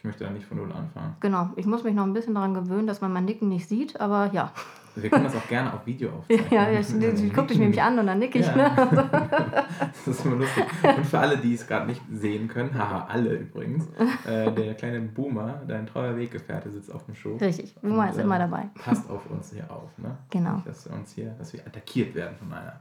ich 0.00 0.04
möchte 0.04 0.24
da 0.24 0.30
nicht 0.30 0.46
von 0.46 0.56
null 0.56 0.72
anfangen. 0.72 1.14
Genau, 1.20 1.50
ich 1.56 1.66
muss 1.66 1.84
mich 1.84 1.94
noch 1.94 2.04
ein 2.04 2.14
bisschen 2.14 2.34
daran 2.34 2.54
gewöhnen, 2.54 2.86
dass 2.86 3.02
man 3.02 3.12
mein 3.12 3.26
Nicken 3.26 3.50
nicht 3.50 3.68
sieht, 3.68 4.00
aber 4.00 4.30
ja. 4.32 4.50
Wir 4.94 5.10
können 5.10 5.24
das 5.24 5.36
auch 5.36 5.46
gerne 5.46 5.74
auf 5.74 5.84
Video 5.84 6.08
aufzeichnen. 6.16 6.50
ja, 6.50 6.70
ich, 6.70 7.22
ich 7.22 7.34
gucke 7.34 7.48
dich 7.48 7.58
nämlich 7.58 7.82
an 7.82 7.98
und 7.98 8.06
dann 8.06 8.18
nicke 8.18 8.38
ich. 8.38 8.46
Ja. 8.46 8.56
Ne? 8.56 9.10
das 10.06 10.08
ist 10.08 10.24
immer 10.24 10.36
lustig. 10.36 10.64
Und 10.96 11.04
für 11.04 11.18
alle, 11.18 11.36
die 11.36 11.52
es 11.52 11.66
gerade 11.66 11.86
nicht 11.86 12.00
sehen 12.10 12.48
können, 12.48 12.72
haha, 12.72 13.08
alle 13.10 13.34
übrigens, 13.34 13.88
äh, 14.26 14.50
der 14.50 14.72
kleine 14.72 15.02
Boomer, 15.02 15.60
dein 15.68 15.86
treuer 15.86 16.16
Weggefährte, 16.16 16.70
sitzt 16.70 16.90
auf 16.90 17.04
dem 17.04 17.14
Schoß. 17.14 17.38
Richtig, 17.38 17.74
Boomer 17.82 18.04
und, 18.04 18.08
ist 18.08 18.16
äh, 18.16 18.22
immer 18.22 18.38
dabei. 18.38 18.70
Passt 18.82 19.10
auf 19.10 19.28
uns 19.28 19.52
hier 19.52 19.70
auf, 19.70 19.98
ne? 19.98 20.16
Genau. 20.30 20.54
Nicht, 20.54 20.66
dass 20.66 20.88
wir 20.88 20.96
uns 20.96 21.12
hier, 21.12 21.34
dass 21.38 21.52
wir 21.52 21.60
attackiert 21.66 22.14
werden 22.14 22.38
von 22.38 22.50
einer, 22.50 22.80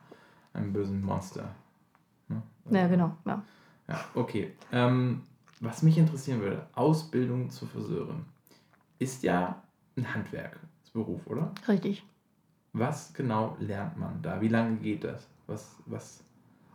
einem 0.54 0.71
bösen 0.71 1.01
Monster. 1.01 1.50
Ne? 2.30 2.42
Also, 2.63 2.77
ja, 2.77 2.88
genau, 2.88 3.12
ja. 3.25 3.44
Ja, 3.89 4.00
okay. 4.16 4.54
Ähm, 4.71 5.24
was 5.59 5.83
mich 5.83 5.97
interessieren 5.97 6.41
würde, 6.41 6.65
Ausbildung 6.73 7.50
zur 7.50 7.67
Friseurin 7.67 8.25
ist 9.00 9.23
ja 9.23 9.61
ein 9.97 10.13
Handwerksberuf, 10.13 11.25
oder? 11.27 11.51
Richtig. 11.67 12.03
Was 12.73 13.13
genau 13.13 13.56
lernt 13.59 13.97
man 13.97 14.21
da? 14.21 14.39
Wie 14.41 14.47
lange 14.47 14.77
geht 14.77 15.03
das? 15.03 15.27
Was, 15.47 15.75
was? 15.85 16.23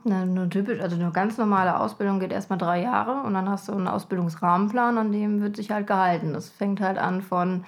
Na, 0.05 0.27
nur 0.27 0.51
typisch, 0.51 0.81
also 0.81 0.97
eine 0.97 1.11
ganz 1.13 1.39
normale 1.39 1.79
Ausbildung 1.79 2.21
geht 2.21 2.33
erstmal 2.33 2.59
drei 2.59 2.83
Jahre 2.83 3.27
und 3.27 3.35
dann 3.35 3.49
hast 3.49 3.69
du 3.69 3.73
einen 3.73 3.89
Ausbildungsrahmenplan, 3.89 4.99
an 4.99 5.13
dem 5.13 5.41
wird 5.41 5.57
sich 5.57 5.71
halt 5.71 5.87
gehalten. 5.87 6.35
Das 6.35 6.51
fängt 6.51 6.81
halt 6.81 6.99
an 6.99 7.23
von 7.23 7.65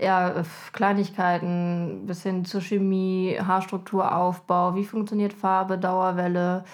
ja, 0.00 0.42
Kleinigkeiten 0.72 2.06
bis 2.06 2.22
hin 2.22 2.44
zur 2.44 2.60
Chemie, 2.60 3.38
Haarstrukturaufbau, 3.40 4.74
wie 4.74 4.84
funktioniert 4.84 5.32
Farbe, 5.32 5.78
Dauerwelle, 5.78 6.64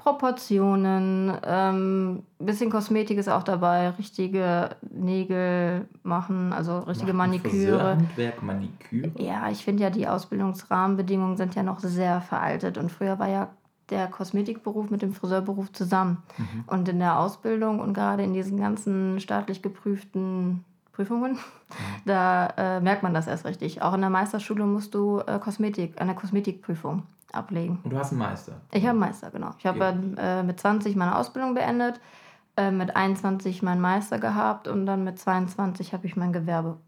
Proportionen, 0.00 1.30
ähm, 1.44 2.22
bisschen 2.38 2.70
Kosmetik 2.70 3.18
ist 3.18 3.28
auch 3.28 3.42
dabei, 3.42 3.90
richtige 3.90 4.70
Nägel 4.90 5.86
machen, 6.02 6.54
also 6.54 6.78
richtige 6.78 7.12
Macht 7.12 7.28
Maniküre. 7.28 7.96
Handwerk, 7.96 8.42
Maniküre? 8.42 9.10
Ja, 9.18 9.50
ich 9.50 9.62
finde 9.62 9.82
ja, 9.82 9.90
die 9.90 10.08
Ausbildungsrahmenbedingungen 10.08 11.36
sind 11.36 11.54
ja 11.54 11.62
noch 11.62 11.80
sehr 11.80 12.22
veraltet 12.22 12.78
und 12.78 12.90
früher 12.90 13.18
war 13.18 13.28
ja 13.28 13.48
der 13.90 14.06
Kosmetikberuf 14.06 14.88
mit 14.88 15.02
dem 15.02 15.12
Friseurberuf 15.12 15.70
zusammen. 15.72 16.22
Mhm. 16.38 16.64
Und 16.66 16.88
in 16.88 16.98
der 16.98 17.18
Ausbildung 17.18 17.78
und 17.78 17.92
gerade 17.92 18.22
in 18.22 18.32
diesen 18.32 18.58
ganzen 18.58 19.20
staatlich 19.20 19.60
geprüften 19.60 20.64
Prüfungen, 20.92 21.32
mhm. 21.32 21.36
da 22.06 22.46
äh, 22.56 22.80
merkt 22.80 23.02
man 23.02 23.12
das 23.12 23.26
erst 23.26 23.44
richtig. 23.44 23.82
Auch 23.82 23.92
in 23.92 24.00
der 24.00 24.08
Meisterschule 24.08 24.64
musst 24.64 24.94
du 24.94 25.20
äh, 25.26 25.38
Kosmetik, 25.38 26.00
eine 26.00 26.14
Kosmetikprüfung 26.14 27.02
ablegen. 27.34 27.80
Und 27.82 27.92
du 27.92 27.98
hast 27.98 28.10
einen 28.12 28.20
Meister? 28.20 28.60
Ich 28.72 28.82
habe 28.82 28.90
einen 28.90 29.00
Meister, 29.00 29.30
genau. 29.30 29.50
Ich 29.58 29.66
habe 29.66 29.78
ja. 29.78 30.40
äh, 30.40 30.42
mit 30.42 30.60
20 30.60 30.96
meine 30.96 31.16
Ausbildung 31.16 31.54
beendet, 31.54 32.00
äh, 32.56 32.70
mit 32.70 32.96
21 32.96 33.62
meinen 33.62 33.80
Meister 33.80 34.18
gehabt 34.18 34.68
und 34.68 34.86
dann 34.86 35.04
mit 35.04 35.18
22 35.18 35.92
habe 35.92 36.06
ich 36.06 36.16
mein 36.16 36.32
Gewerbe 36.32 36.78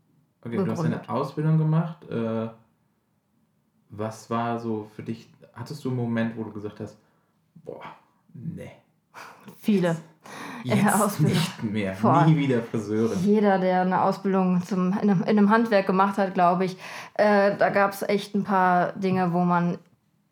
Okay, 0.44 0.56
gegründet. 0.56 0.76
du 0.76 0.82
hast 0.82 1.08
eine 1.08 1.08
Ausbildung 1.08 1.58
gemacht. 1.58 2.08
Äh, 2.10 2.48
was 3.90 4.28
war 4.30 4.58
so 4.58 4.88
für 4.96 5.02
dich, 5.02 5.28
hattest 5.52 5.84
du 5.84 5.88
einen 5.88 5.98
Moment, 5.98 6.36
wo 6.36 6.44
du 6.44 6.52
gesagt 6.52 6.80
hast, 6.80 6.96
boah, 7.64 7.82
nee. 8.34 8.72
Viele. 9.58 9.96
Jetzt 10.64 11.20
nicht 11.20 11.62
mehr, 11.62 11.96
Boah. 12.00 12.24
nie 12.24 12.36
wieder 12.36 12.62
Friseurin. 12.62 13.18
Jeder, 13.22 13.58
der 13.58 13.82
eine 13.82 14.02
Ausbildung 14.02 14.62
zum, 14.62 14.92
in, 14.92 15.10
einem, 15.10 15.22
in 15.22 15.28
einem 15.30 15.50
Handwerk 15.50 15.86
gemacht 15.86 16.18
hat, 16.18 16.34
glaube 16.34 16.64
ich, 16.64 16.76
äh, 17.14 17.56
da 17.56 17.70
gab 17.70 17.92
es 17.92 18.02
echt 18.02 18.34
ein 18.34 18.44
paar 18.44 18.92
Dinge, 18.92 19.32
wo 19.32 19.40
man 19.40 19.78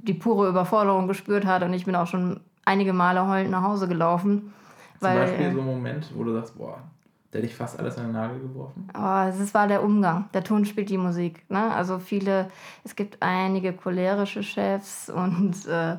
die 0.03 0.15
pure 0.15 0.49
Überforderung 0.49 1.09
gespürt 1.09 1.47
hat 1.47 1.63
und 1.63 1.73
ich 1.73 1.85
bin 1.85 1.95
auch 1.95 2.07
schon 2.07 2.41
einige 2.65 2.93
Male 2.93 3.27
heulend 3.27 3.51
nach 3.51 3.63
Hause 3.63 3.89
gelaufen. 3.89 4.53
Zum 4.99 5.15
Beispiel 5.15 5.53
so 5.53 5.61
ein 5.61 5.67
Moment, 5.67 6.11
wo 6.15 6.25
du 6.25 6.33
sagst, 6.35 6.59
boah, 6.59 6.79
der 7.33 7.41
hätte 7.41 7.51
ich 7.51 7.57
fast 7.57 7.79
alles 7.79 7.97
an 7.97 8.07
den 8.07 8.13
Nagel 8.13 8.41
geworfen? 8.41 8.89
Oh, 8.95 9.43
es 9.43 9.55
war 9.55 9.67
der 9.69 9.83
Umgang. 9.83 10.29
Der 10.35 10.43
Ton 10.43 10.65
spielt 10.65 10.91
die 10.91 10.99
Musik. 10.99 11.49
Ne? 11.49 11.73
Also 11.73 11.99
viele, 11.99 12.49
es 12.85 12.97
gibt 12.97 13.19
einige 13.21 13.73
cholerische 13.73 14.43
Chefs 14.43 15.09
und 15.09 15.67
äh, 15.67 15.97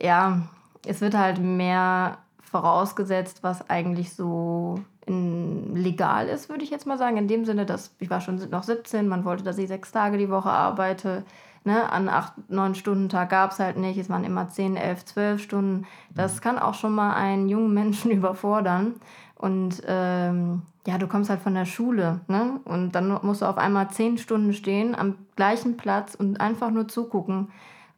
ja, 0.00 0.42
es 0.86 1.00
wird 1.00 1.16
halt 1.16 1.38
mehr 1.38 2.18
vorausgesetzt, 2.40 3.42
was 3.42 3.68
eigentlich 3.68 4.14
so 4.14 4.80
in, 5.06 5.74
legal 5.74 6.28
ist, 6.28 6.48
würde 6.48 6.64
ich 6.64 6.70
jetzt 6.70 6.86
mal 6.86 6.98
sagen. 6.98 7.16
In 7.16 7.28
dem 7.28 7.44
Sinne, 7.44 7.66
dass 7.66 7.94
ich 7.98 8.08
war 8.08 8.20
schon 8.20 8.36
noch 8.50 8.62
17, 8.62 9.08
man 9.08 9.24
wollte, 9.24 9.44
dass 9.44 9.58
ich 9.58 9.68
sechs 9.68 9.92
Tage 9.92 10.18
die 10.18 10.30
Woche 10.30 10.50
arbeite 10.50 11.24
ne, 11.64 11.90
an 11.90 12.08
acht, 12.08 12.32
neun 12.48 12.74
Stunden 12.74 13.08
Tag 13.08 13.30
gab 13.30 13.52
es 13.52 13.58
halt 13.58 13.76
nicht. 13.76 13.98
Es 13.98 14.08
waren 14.08 14.24
immer 14.24 14.48
zehn, 14.48 14.76
elf, 14.76 15.04
zwölf 15.04 15.42
Stunden. 15.42 15.86
Das 16.14 16.36
mhm. 16.36 16.40
kann 16.40 16.58
auch 16.58 16.74
schon 16.74 16.94
mal 16.94 17.14
einen 17.14 17.48
jungen 17.48 17.74
Menschen 17.74 18.10
überfordern. 18.10 18.94
Und 19.36 19.82
ähm, 19.86 20.62
ja, 20.86 20.98
du 20.98 21.06
kommst 21.06 21.30
halt 21.30 21.40
von 21.40 21.54
der 21.54 21.64
Schule, 21.64 22.20
ne? 22.28 22.60
Und 22.64 22.92
dann 22.92 23.18
musst 23.22 23.42
du 23.42 23.46
auf 23.46 23.58
einmal 23.58 23.90
zehn 23.90 24.18
Stunden 24.18 24.52
stehen 24.52 24.94
am 24.94 25.16
gleichen 25.36 25.76
Platz 25.76 26.14
und 26.14 26.40
einfach 26.40 26.70
nur 26.70 26.88
zugucken. 26.88 27.50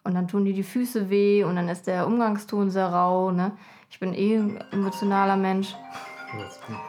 Und 0.04 0.14
dann 0.14 0.28
tun 0.28 0.44
dir 0.44 0.54
die 0.54 0.62
Füße 0.62 1.10
weh 1.10 1.44
und 1.44 1.56
dann 1.56 1.68
ist 1.68 1.86
der 1.86 2.06
Umgangston 2.06 2.70
sehr 2.70 2.88
rau, 2.88 3.30
ne? 3.30 3.52
Ich 3.90 4.00
bin 4.00 4.14
eh 4.14 4.36
ein 4.36 4.64
emotionaler 4.72 5.36
Mensch. 5.36 5.76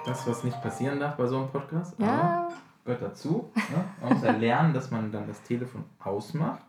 Das, 0.05 0.25
was 0.25 0.43
nicht 0.43 0.61
passieren 0.61 0.99
darf 0.99 1.17
bei 1.17 1.27
so 1.27 1.37
einem 1.37 1.49
Podcast. 1.49 1.95
Ja 1.99 2.47
gehört 2.83 3.01
dazu. 3.01 3.51
Ne? 3.55 3.85
Man 4.01 4.13
muss 4.13 4.23
ja 4.23 4.31
lernen, 4.37 4.73
dass 4.73 4.91
man 4.91 5.11
dann 5.11 5.27
das 5.27 5.41
Telefon 5.43 5.83
ausmacht. 6.03 6.63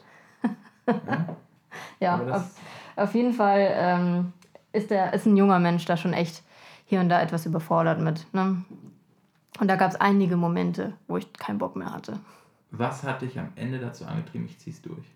Ja, 0.87 1.37
ja 2.01 2.37
auf, 2.37 2.51
auf, 2.97 3.15
jeden 3.15 3.33
Fall 3.33 3.69
ähm, 3.73 4.33
ist, 4.73 4.91
der, 4.91 5.13
ist 5.13 5.27
ein 5.27 5.37
junger 5.37 5.59
Mensch 5.59 5.85
da 5.85 5.97
schon 5.97 6.13
echt 6.13 6.43
hier 6.85 7.01
und 7.01 7.09
da 7.09 7.21
etwas 7.21 7.47
überfordert 7.47 8.01
mit. 8.01 8.27
Ne? 8.33 8.65
Und 9.61 9.69
da 9.69 9.77
gab 9.77 9.91
es 9.91 10.01
einige 10.01 10.37
Momente, 10.37 10.95
wo 11.07 11.17
ich 11.17 11.33
keinen 11.33 11.59
Bock 11.59 11.77
mehr 11.77 11.93
hatte. 11.93 12.19
Was 12.71 13.05
hat 13.05 13.23
dich 13.23 13.39
am 13.39 13.49
Ende 13.55 13.79
dazu 13.79 14.05
angetrieben, 14.05 14.47
ich 14.47 14.59
zieh's 14.59 14.83
durch? 14.83 15.07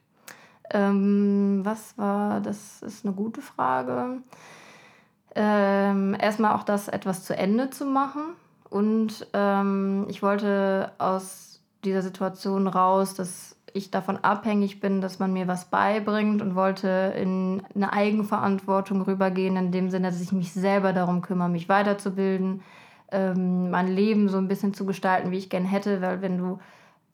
Ähm, 0.70 1.60
was 1.64 1.96
war, 1.98 2.40
das 2.40 2.82
ist 2.82 3.04
eine 3.04 3.14
gute 3.14 3.40
Frage. 3.40 4.18
Ähm, 5.34 6.16
erstmal 6.18 6.54
auch 6.54 6.62
das 6.62 6.88
etwas 6.88 7.24
zu 7.24 7.36
Ende 7.36 7.70
zu 7.70 7.84
machen. 7.84 8.22
Und 8.70 9.26
ähm, 9.32 10.06
ich 10.08 10.22
wollte 10.22 10.92
aus 10.98 11.60
dieser 11.84 12.02
Situation 12.02 12.66
raus, 12.66 13.14
dass 13.14 13.56
ich 13.72 13.90
davon 13.90 14.16
abhängig 14.18 14.80
bin, 14.80 15.00
dass 15.00 15.18
man 15.18 15.32
mir 15.32 15.46
was 15.46 15.66
beibringt 15.66 16.42
und 16.42 16.54
wollte 16.54 17.14
in 17.16 17.62
eine 17.74 17.92
Eigenverantwortung 17.92 19.02
rübergehen, 19.02 19.56
in 19.56 19.72
dem 19.72 19.90
Sinne, 19.90 20.10
dass 20.10 20.20
ich 20.20 20.32
mich 20.32 20.52
selber 20.52 20.92
darum 20.92 21.22
kümmere, 21.22 21.48
mich 21.48 21.68
weiterzubilden, 21.68 22.62
ähm, 23.10 23.70
mein 23.70 23.88
Leben 23.88 24.28
so 24.28 24.38
ein 24.38 24.48
bisschen 24.48 24.74
zu 24.74 24.84
gestalten, 24.84 25.30
wie 25.30 25.38
ich 25.38 25.50
gern 25.50 25.64
hätte, 25.64 26.00
weil 26.00 26.20
wenn 26.22 26.38
du 26.38 26.58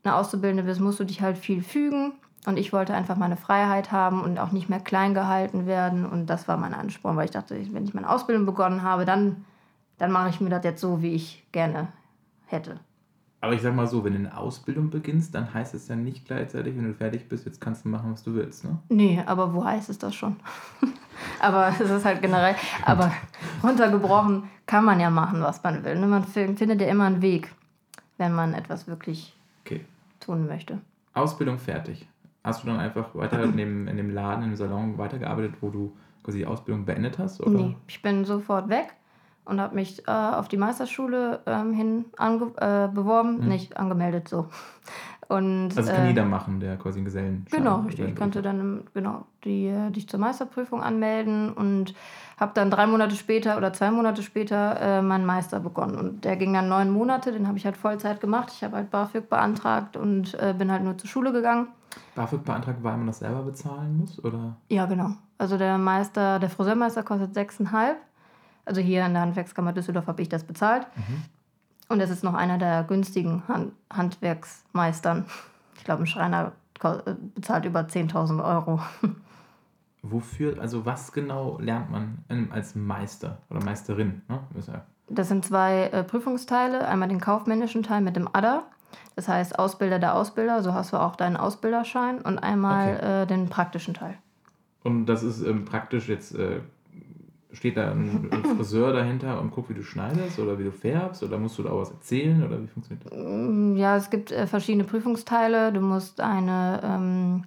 eine 0.02 0.16
Auszubildende 0.16 0.64
bist, 0.64 0.80
musst 0.80 1.00
du 1.00 1.04
dich 1.04 1.22
halt 1.22 1.38
viel 1.38 1.62
fügen. 1.62 2.12
Und 2.46 2.58
ich 2.58 2.74
wollte 2.74 2.92
einfach 2.92 3.16
meine 3.16 3.38
Freiheit 3.38 3.90
haben 3.90 4.22
und 4.22 4.38
auch 4.38 4.52
nicht 4.52 4.68
mehr 4.68 4.80
klein 4.80 5.14
gehalten 5.14 5.66
werden. 5.66 6.04
Und 6.04 6.26
das 6.26 6.46
war 6.46 6.58
mein 6.58 6.74
Ansporn, 6.74 7.16
weil 7.16 7.24
ich 7.24 7.30
dachte, 7.30 7.56
wenn 7.72 7.84
ich 7.84 7.94
meine 7.94 8.10
Ausbildung 8.10 8.44
begonnen 8.44 8.82
habe, 8.82 9.06
dann, 9.06 9.44
dann 9.98 10.12
mache 10.12 10.30
ich 10.30 10.40
mir 10.40 10.50
das 10.50 10.64
jetzt 10.64 10.80
so, 10.80 11.02
wie 11.02 11.14
ich 11.14 11.44
gerne 11.52 11.88
hätte. 12.46 12.80
Aber 13.40 13.52
ich 13.52 13.60
sag 13.60 13.74
mal 13.74 13.86
so, 13.86 14.02
wenn 14.04 14.14
du 14.14 14.20
eine 14.20 14.36
Ausbildung 14.36 14.88
beginnst, 14.88 15.34
dann 15.34 15.52
heißt 15.52 15.74
es 15.74 15.88
ja 15.88 15.96
nicht 15.96 16.24
gleichzeitig, 16.24 16.76
wenn 16.76 16.86
du 16.86 16.94
fertig 16.94 17.28
bist, 17.28 17.44
jetzt 17.44 17.60
kannst 17.60 17.84
du 17.84 17.90
machen, 17.90 18.10
was 18.10 18.22
du 18.22 18.34
willst, 18.34 18.64
ne? 18.64 18.78
Nee, 18.88 19.22
aber 19.26 19.52
wo 19.52 19.62
heißt 19.62 19.90
es 19.90 19.98
das 19.98 20.14
schon? 20.14 20.36
aber 21.40 21.68
es 21.68 21.80
ist 21.80 22.04
halt 22.06 22.22
generell, 22.22 22.56
aber 22.86 23.12
runtergebrochen 23.62 24.44
kann 24.64 24.86
man 24.86 24.98
ja 24.98 25.10
machen, 25.10 25.42
was 25.42 25.62
man 25.62 25.84
will. 25.84 25.98
Ne? 25.98 26.06
Man 26.06 26.24
findet 26.24 26.80
ja 26.80 26.86
immer 26.86 27.04
einen 27.04 27.20
Weg, 27.20 27.52
wenn 28.16 28.32
man 28.32 28.54
etwas 28.54 28.86
wirklich 28.86 29.36
okay. 29.66 29.84
tun 30.20 30.46
möchte. 30.46 30.80
Ausbildung 31.12 31.58
fertig 31.58 32.08
hast 32.44 32.62
du 32.62 32.66
dann 32.68 32.78
einfach 32.78 33.14
weiter 33.14 33.42
in 33.42 33.56
dem, 33.56 33.88
in 33.88 33.96
dem 33.96 34.10
Laden, 34.10 34.44
im 34.44 34.54
Salon 34.54 34.98
weitergearbeitet, 34.98 35.54
wo 35.60 35.70
du 35.70 35.96
quasi 36.22 36.38
die 36.38 36.46
Ausbildung 36.46 36.84
beendet 36.84 37.18
hast? 37.18 37.40
Oder? 37.40 37.50
Nee, 37.50 37.76
ich 37.88 38.02
bin 38.02 38.24
sofort 38.24 38.68
weg 38.68 38.94
und 39.44 39.60
habe 39.60 39.74
mich 39.74 40.06
äh, 40.06 40.10
auf 40.10 40.48
die 40.48 40.56
Meisterschule 40.56 41.40
ähm, 41.46 41.72
hin 41.72 42.04
äh, 42.18 42.88
beworben, 42.88 43.40
mhm. 43.40 43.48
nicht 43.48 43.76
angemeldet 43.76 44.28
so. 44.28 44.48
Und, 45.28 45.76
also 45.76 45.90
kann 45.90 46.04
äh, 46.04 46.08
jeder 46.08 46.24
machen, 46.24 46.60
der 46.60 46.76
quasi 46.76 46.98
einen 46.98 47.06
Gesellen. 47.06 47.46
Genau, 47.50 47.80
richtig. 47.80 48.08
Ich 48.08 48.16
konnte 48.16 48.42
dann 48.42 48.84
genau 48.92 49.24
die, 49.44 49.66
äh, 49.66 49.90
dich 49.90 50.08
zur 50.08 50.20
Meisterprüfung 50.20 50.82
anmelden 50.82 51.52
und 51.52 51.94
habe 52.38 52.52
dann 52.54 52.70
drei 52.70 52.86
Monate 52.86 53.16
später 53.16 53.56
oder 53.56 53.72
zwei 53.72 53.90
Monate 53.90 54.22
später 54.22 54.80
äh, 54.80 55.02
meinen 55.02 55.24
Meister 55.24 55.60
begonnen. 55.60 55.96
Und 55.96 56.24
der 56.24 56.36
ging 56.36 56.52
dann 56.52 56.68
neun 56.68 56.90
Monate, 56.90 57.32
den 57.32 57.46
habe 57.46 57.58
ich 57.58 57.64
halt 57.64 57.76
Vollzeit 57.76 58.20
gemacht. 58.20 58.50
Ich 58.54 58.64
habe 58.64 58.76
halt 58.76 58.90
BAföG 58.90 59.28
beantragt 59.28 59.96
und 59.96 60.34
äh, 60.34 60.54
bin 60.56 60.70
halt 60.70 60.82
nur 60.82 60.98
zur 60.98 61.08
Schule 61.08 61.32
gegangen. 61.32 61.68
BAföG 62.14 62.44
beantragt, 62.44 62.78
weil 62.82 62.96
man 62.96 63.06
das 63.06 63.20
selber 63.20 63.42
bezahlen 63.42 63.98
muss? 63.98 64.22
Oder? 64.22 64.56
Ja, 64.68 64.86
genau. 64.86 65.10
Also 65.38 65.56
der 65.56 65.78
Meister, 65.78 66.38
der 66.38 66.50
Friseurmeister 66.50 67.02
kostet 67.02 67.36
6,5. 67.36 67.94
Also 68.64 68.80
hier 68.80 69.04
in 69.04 69.12
der 69.12 69.22
Handwerkskammer 69.22 69.72
Düsseldorf 69.72 70.06
habe 70.06 70.22
ich 70.22 70.28
das 70.28 70.44
bezahlt. 70.44 70.86
Mhm. 70.96 71.22
Und 71.88 72.00
es 72.00 72.10
ist 72.10 72.24
noch 72.24 72.34
einer 72.34 72.58
der 72.58 72.84
günstigen 72.84 73.42
Hand 73.46 73.72
Handwerksmeistern. 73.92 75.26
Ich 75.76 75.84
glaube, 75.84 76.04
ein 76.04 76.06
Schreiner 76.06 76.52
äh, 76.82 77.14
bezahlt 77.34 77.64
über 77.64 77.80
10.000 77.80 78.42
Euro. 78.42 78.80
Wofür, 80.02 80.60
also 80.60 80.84
was 80.84 81.12
genau 81.12 81.58
lernt 81.58 81.90
man 81.90 82.24
als 82.50 82.74
Meister 82.74 83.38
oder 83.48 83.64
Meisterin? 83.64 84.20
Ne? 84.28 84.40
Das 85.08 85.28
sind 85.28 85.44
zwei 85.44 85.84
äh, 85.84 86.04
Prüfungsteile. 86.04 86.86
Einmal 86.86 87.08
den 87.08 87.20
kaufmännischen 87.20 87.82
Teil 87.82 88.02
mit 88.02 88.16
dem 88.16 88.28
ADA. 88.32 88.64
Das 89.16 89.28
heißt 89.28 89.58
Ausbilder 89.58 89.98
der 89.98 90.14
Ausbilder, 90.14 90.62
so 90.62 90.74
hast 90.74 90.92
du 90.92 90.98
auch 90.98 91.16
deinen 91.16 91.36
Ausbilderschein. 91.36 92.20
Und 92.20 92.38
einmal 92.38 92.96
okay. 92.96 93.22
äh, 93.22 93.26
den 93.26 93.48
praktischen 93.48 93.94
Teil. 93.94 94.18
Und 94.82 95.06
das 95.06 95.22
ist 95.22 95.42
ähm, 95.42 95.64
praktisch 95.64 96.08
jetzt 96.08 96.34
äh, 96.34 96.60
steht 97.54 97.76
da 97.76 97.90
ein, 97.90 98.30
Friseur 98.56 98.92
dahinter 98.92 99.40
und 99.40 99.50
guckt, 99.50 99.70
wie 99.70 99.74
du 99.74 99.82
schneidest 99.82 100.38
oder 100.38 100.58
wie 100.58 100.64
du 100.64 100.72
färbst 100.72 101.22
oder 101.22 101.38
musst 101.38 101.58
du 101.58 101.62
da 101.62 101.70
auch 101.70 101.80
was 101.80 101.90
erzählen 101.90 102.44
oder 102.44 102.62
wie 102.62 102.66
funktioniert 102.66 103.06
das? 103.06 103.14
Mm, 103.16 103.76
ja, 103.76 103.96
es 103.96 104.10
gibt 104.10 104.32
äh, 104.32 104.46
verschiedene 104.46 104.84
Prüfungsteile. 104.84 105.72
Du 105.72 105.80
musst 105.80 106.20
eine, 106.20 106.80
ähm, 106.84 107.44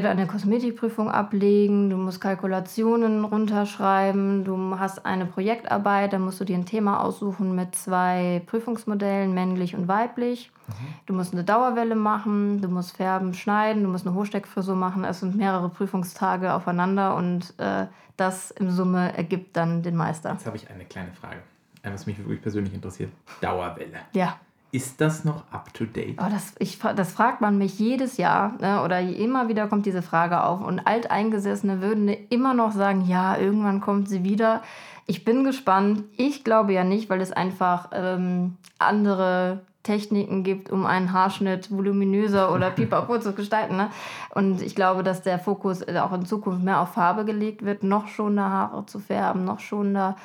hier 0.00 0.08
eine 0.08 0.26
Kosmetikprüfung 0.26 1.10
ablegen, 1.10 1.90
du 1.90 1.96
musst 1.96 2.20
Kalkulationen 2.20 3.24
runterschreiben, 3.24 4.42
du 4.42 4.78
hast 4.78 5.04
eine 5.04 5.26
Projektarbeit, 5.26 6.14
da 6.14 6.18
musst 6.18 6.40
du 6.40 6.44
dir 6.44 6.56
ein 6.56 6.64
Thema 6.64 7.04
aussuchen 7.04 7.54
mit 7.54 7.74
zwei 7.74 8.40
Prüfungsmodellen, 8.46 9.34
männlich 9.34 9.74
und 9.74 9.88
weiblich. 9.88 10.50
Mhm. 10.66 10.72
Du 11.06 11.12
musst 11.12 11.34
eine 11.34 11.44
Dauerwelle 11.44 11.94
machen, 11.94 12.62
du 12.62 12.68
musst 12.68 12.96
färben, 12.96 13.34
schneiden, 13.34 13.82
du 13.82 13.90
musst 13.90 14.06
eine 14.06 14.16
Hochsteckfrisur 14.16 14.76
machen. 14.76 15.04
Es 15.04 15.20
sind 15.20 15.36
mehrere 15.36 15.68
Prüfungstage 15.68 16.54
aufeinander 16.54 17.14
und 17.14 17.52
äh, 17.58 17.86
das 18.16 18.50
im 18.50 18.70
Summe 18.70 19.14
ergibt 19.16 19.56
dann 19.56 19.82
den 19.82 19.96
Meister. 19.96 20.32
Jetzt 20.32 20.46
habe 20.46 20.56
ich 20.56 20.70
eine 20.70 20.86
kleine 20.86 21.12
Frage, 21.12 21.42
was 21.82 22.06
mich 22.06 22.18
wirklich 22.18 22.40
persönlich 22.40 22.72
interessiert. 22.72 23.10
Dauerwelle. 23.42 23.98
Ja. 24.12 24.36
Ist 24.74 25.02
das 25.02 25.26
noch 25.26 25.44
up 25.52 25.74
to 25.74 25.84
date? 25.84 26.16
Oh, 26.18 26.30
das, 26.30 26.54
ich, 26.58 26.78
das 26.78 27.12
fragt 27.12 27.42
man 27.42 27.58
mich 27.58 27.78
jedes 27.78 28.16
Jahr 28.16 28.54
ne? 28.58 28.82
oder 28.82 29.00
immer 29.00 29.48
wieder 29.48 29.66
kommt 29.66 29.84
diese 29.84 30.00
Frage 30.00 30.42
auf 30.42 30.62
und 30.62 30.86
Alteingesessene 30.86 31.82
würden 31.82 32.08
immer 32.30 32.54
noch 32.54 32.72
sagen, 32.72 33.04
ja, 33.06 33.36
irgendwann 33.36 33.82
kommt 33.82 34.08
sie 34.08 34.24
wieder. 34.24 34.62
Ich 35.06 35.26
bin 35.26 35.44
gespannt. 35.44 36.04
Ich 36.16 36.42
glaube 36.42 36.72
ja 36.72 36.84
nicht, 36.84 37.10
weil 37.10 37.20
es 37.20 37.32
einfach 37.32 37.90
ähm, 37.92 38.56
andere 38.78 39.60
Techniken 39.82 40.42
gibt, 40.42 40.70
um 40.70 40.86
einen 40.86 41.12
Haarschnitt 41.12 41.70
voluminöser 41.70 42.54
oder 42.54 42.70
pipapo 42.74 43.18
zu 43.18 43.34
gestalten. 43.34 43.76
Ne? 43.76 43.90
Und 44.30 44.62
ich 44.62 44.74
glaube, 44.74 45.02
dass 45.02 45.20
der 45.20 45.38
Fokus 45.38 45.86
auch 45.86 46.14
in 46.14 46.24
Zukunft 46.24 46.64
mehr 46.64 46.80
auf 46.80 46.94
Farbe 46.94 47.26
gelegt 47.26 47.62
wird, 47.62 47.82
noch 47.82 48.08
schonender 48.08 48.48
Haare 48.48 48.86
zu 48.86 49.00
färben, 49.00 49.44
noch 49.44 49.60
schonender 49.60 50.16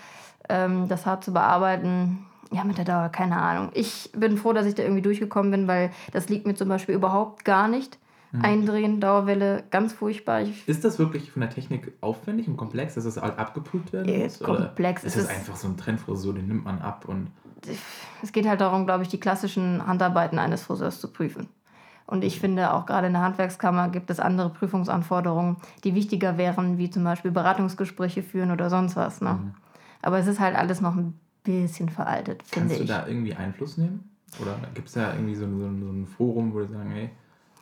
ähm, 0.47 0.87
das 0.87 1.05
Haar 1.05 1.19
zu 1.19 1.33
bearbeiten. 1.33 2.26
Ja, 2.51 2.63
mit 2.63 2.77
der 2.77 2.85
Dauer, 2.85 3.09
keine 3.09 3.37
Ahnung. 3.37 3.71
Ich 3.73 4.09
bin 4.15 4.37
froh, 4.37 4.53
dass 4.53 4.65
ich 4.65 4.75
da 4.75 4.83
irgendwie 4.83 5.01
durchgekommen 5.01 5.51
bin, 5.51 5.67
weil 5.67 5.91
das 6.11 6.29
liegt 6.29 6.47
mir 6.47 6.55
zum 6.55 6.69
Beispiel 6.69 6.95
überhaupt 6.95 7.45
gar 7.45 7.67
nicht. 7.67 7.97
Mhm. 8.31 8.45
Eindrehen, 8.45 8.99
Dauerwelle, 8.99 9.63
ganz 9.69 9.93
furchtbar. 9.93 10.41
Ich 10.41 10.67
ist 10.67 10.83
das 10.83 10.99
wirklich 10.99 11.31
von 11.31 11.41
der 11.41 11.49
Technik 11.49 11.93
aufwendig 12.01 12.47
und 12.47 12.57
komplex, 12.57 12.95
dass 12.95 13.05
das 13.05 13.21
halt 13.21 13.37
abgeprüft 13.37 13.93
werden 13.93 14.23
muss? 14.23 14.39
Komplex. 14.39 15.03
Oder 15.03 15.07
ist 15.07 15.15
es 15.17 15.29
einfach 15.29 15.55
so 15.55 15.67
ein 15.67 15.77
Trendfrisur, 15.77 16.33
den 16.33 16.47
nimmt 16.47 16.65
man 16.65 16.79
ab 16.79 17.05
und 17.07 17.31
es 18.21 18.31
geht 18.31 18.47
halt 18.47 18.61
darum, 18.61 18.85
glaube 18.85 19.03
ich, 19.03 19.09
die 19.09 19.19
klassischen 19.19 19.85
Handarbeiten 19.85 20.39
eines 20.39 20.63
Friseurs 20.63 20.99
zu 20.99 21.11
prüfen. 21.11 21.49
Und 22.05 22.23
ich 22.23 22.39
finde, 22.39 22.73
auch 22.73 22.85
gerade 22.85 23.07
in 23.07 23.13
der 23.13 23.21
Handwerkskammer 23.21 23.89
gibt 23.89 24.09
es 24.09 24.19
andere 24.19 24.49
Prüfungsanforderungen, 24.49 25.57
die 25.83 25.93
wichtiger 25.93 26.37
wären, 26.37 26.77
wie 26.77 26.89
zum 26.89 27.03
Beispiel 27.03 27.31
Beratungsgespräche 27.31 28.23
führen 28.23 28.51
oder 28.51 28.69
sonst 28.69 28.95
was. 28.95 29.19
Ne? 29.19 29.33
Mhm. 29.33 29.53
Aber 30.01 30.17
es 30.17 30.27
ist 30.27 30.39
halt 30.39 30.55
alles 30.55 30.79
noch 30.79 30.95
ein 30.95 31.19
bisschen 31.47 31.89
veraltet, 31.89 32.43
finde 32.43 32.73
ich. 32.73 32.79
Kannst 32.79 32.89
du 32.91 32.93
da 32.93 33.07
irgendwie 33.07 33.33
Einfluss 33.33 33.77
nehmen? 33.77 34.09
Oder 34.41 34.57
gibt 34.73 34.87
es 34.87 34.93
da 34.93 35.13
irgendwie 35.13 35.35
so, 35.35 35.45
so, 35.45 35.59
so, 35.59 35.91
ein 35.91 36.05
Forum, 36.05 36.53
wo 36.53 36.59
du 36.59 36.67
sagen, 36.67 36.91
hey, 36.91 37.09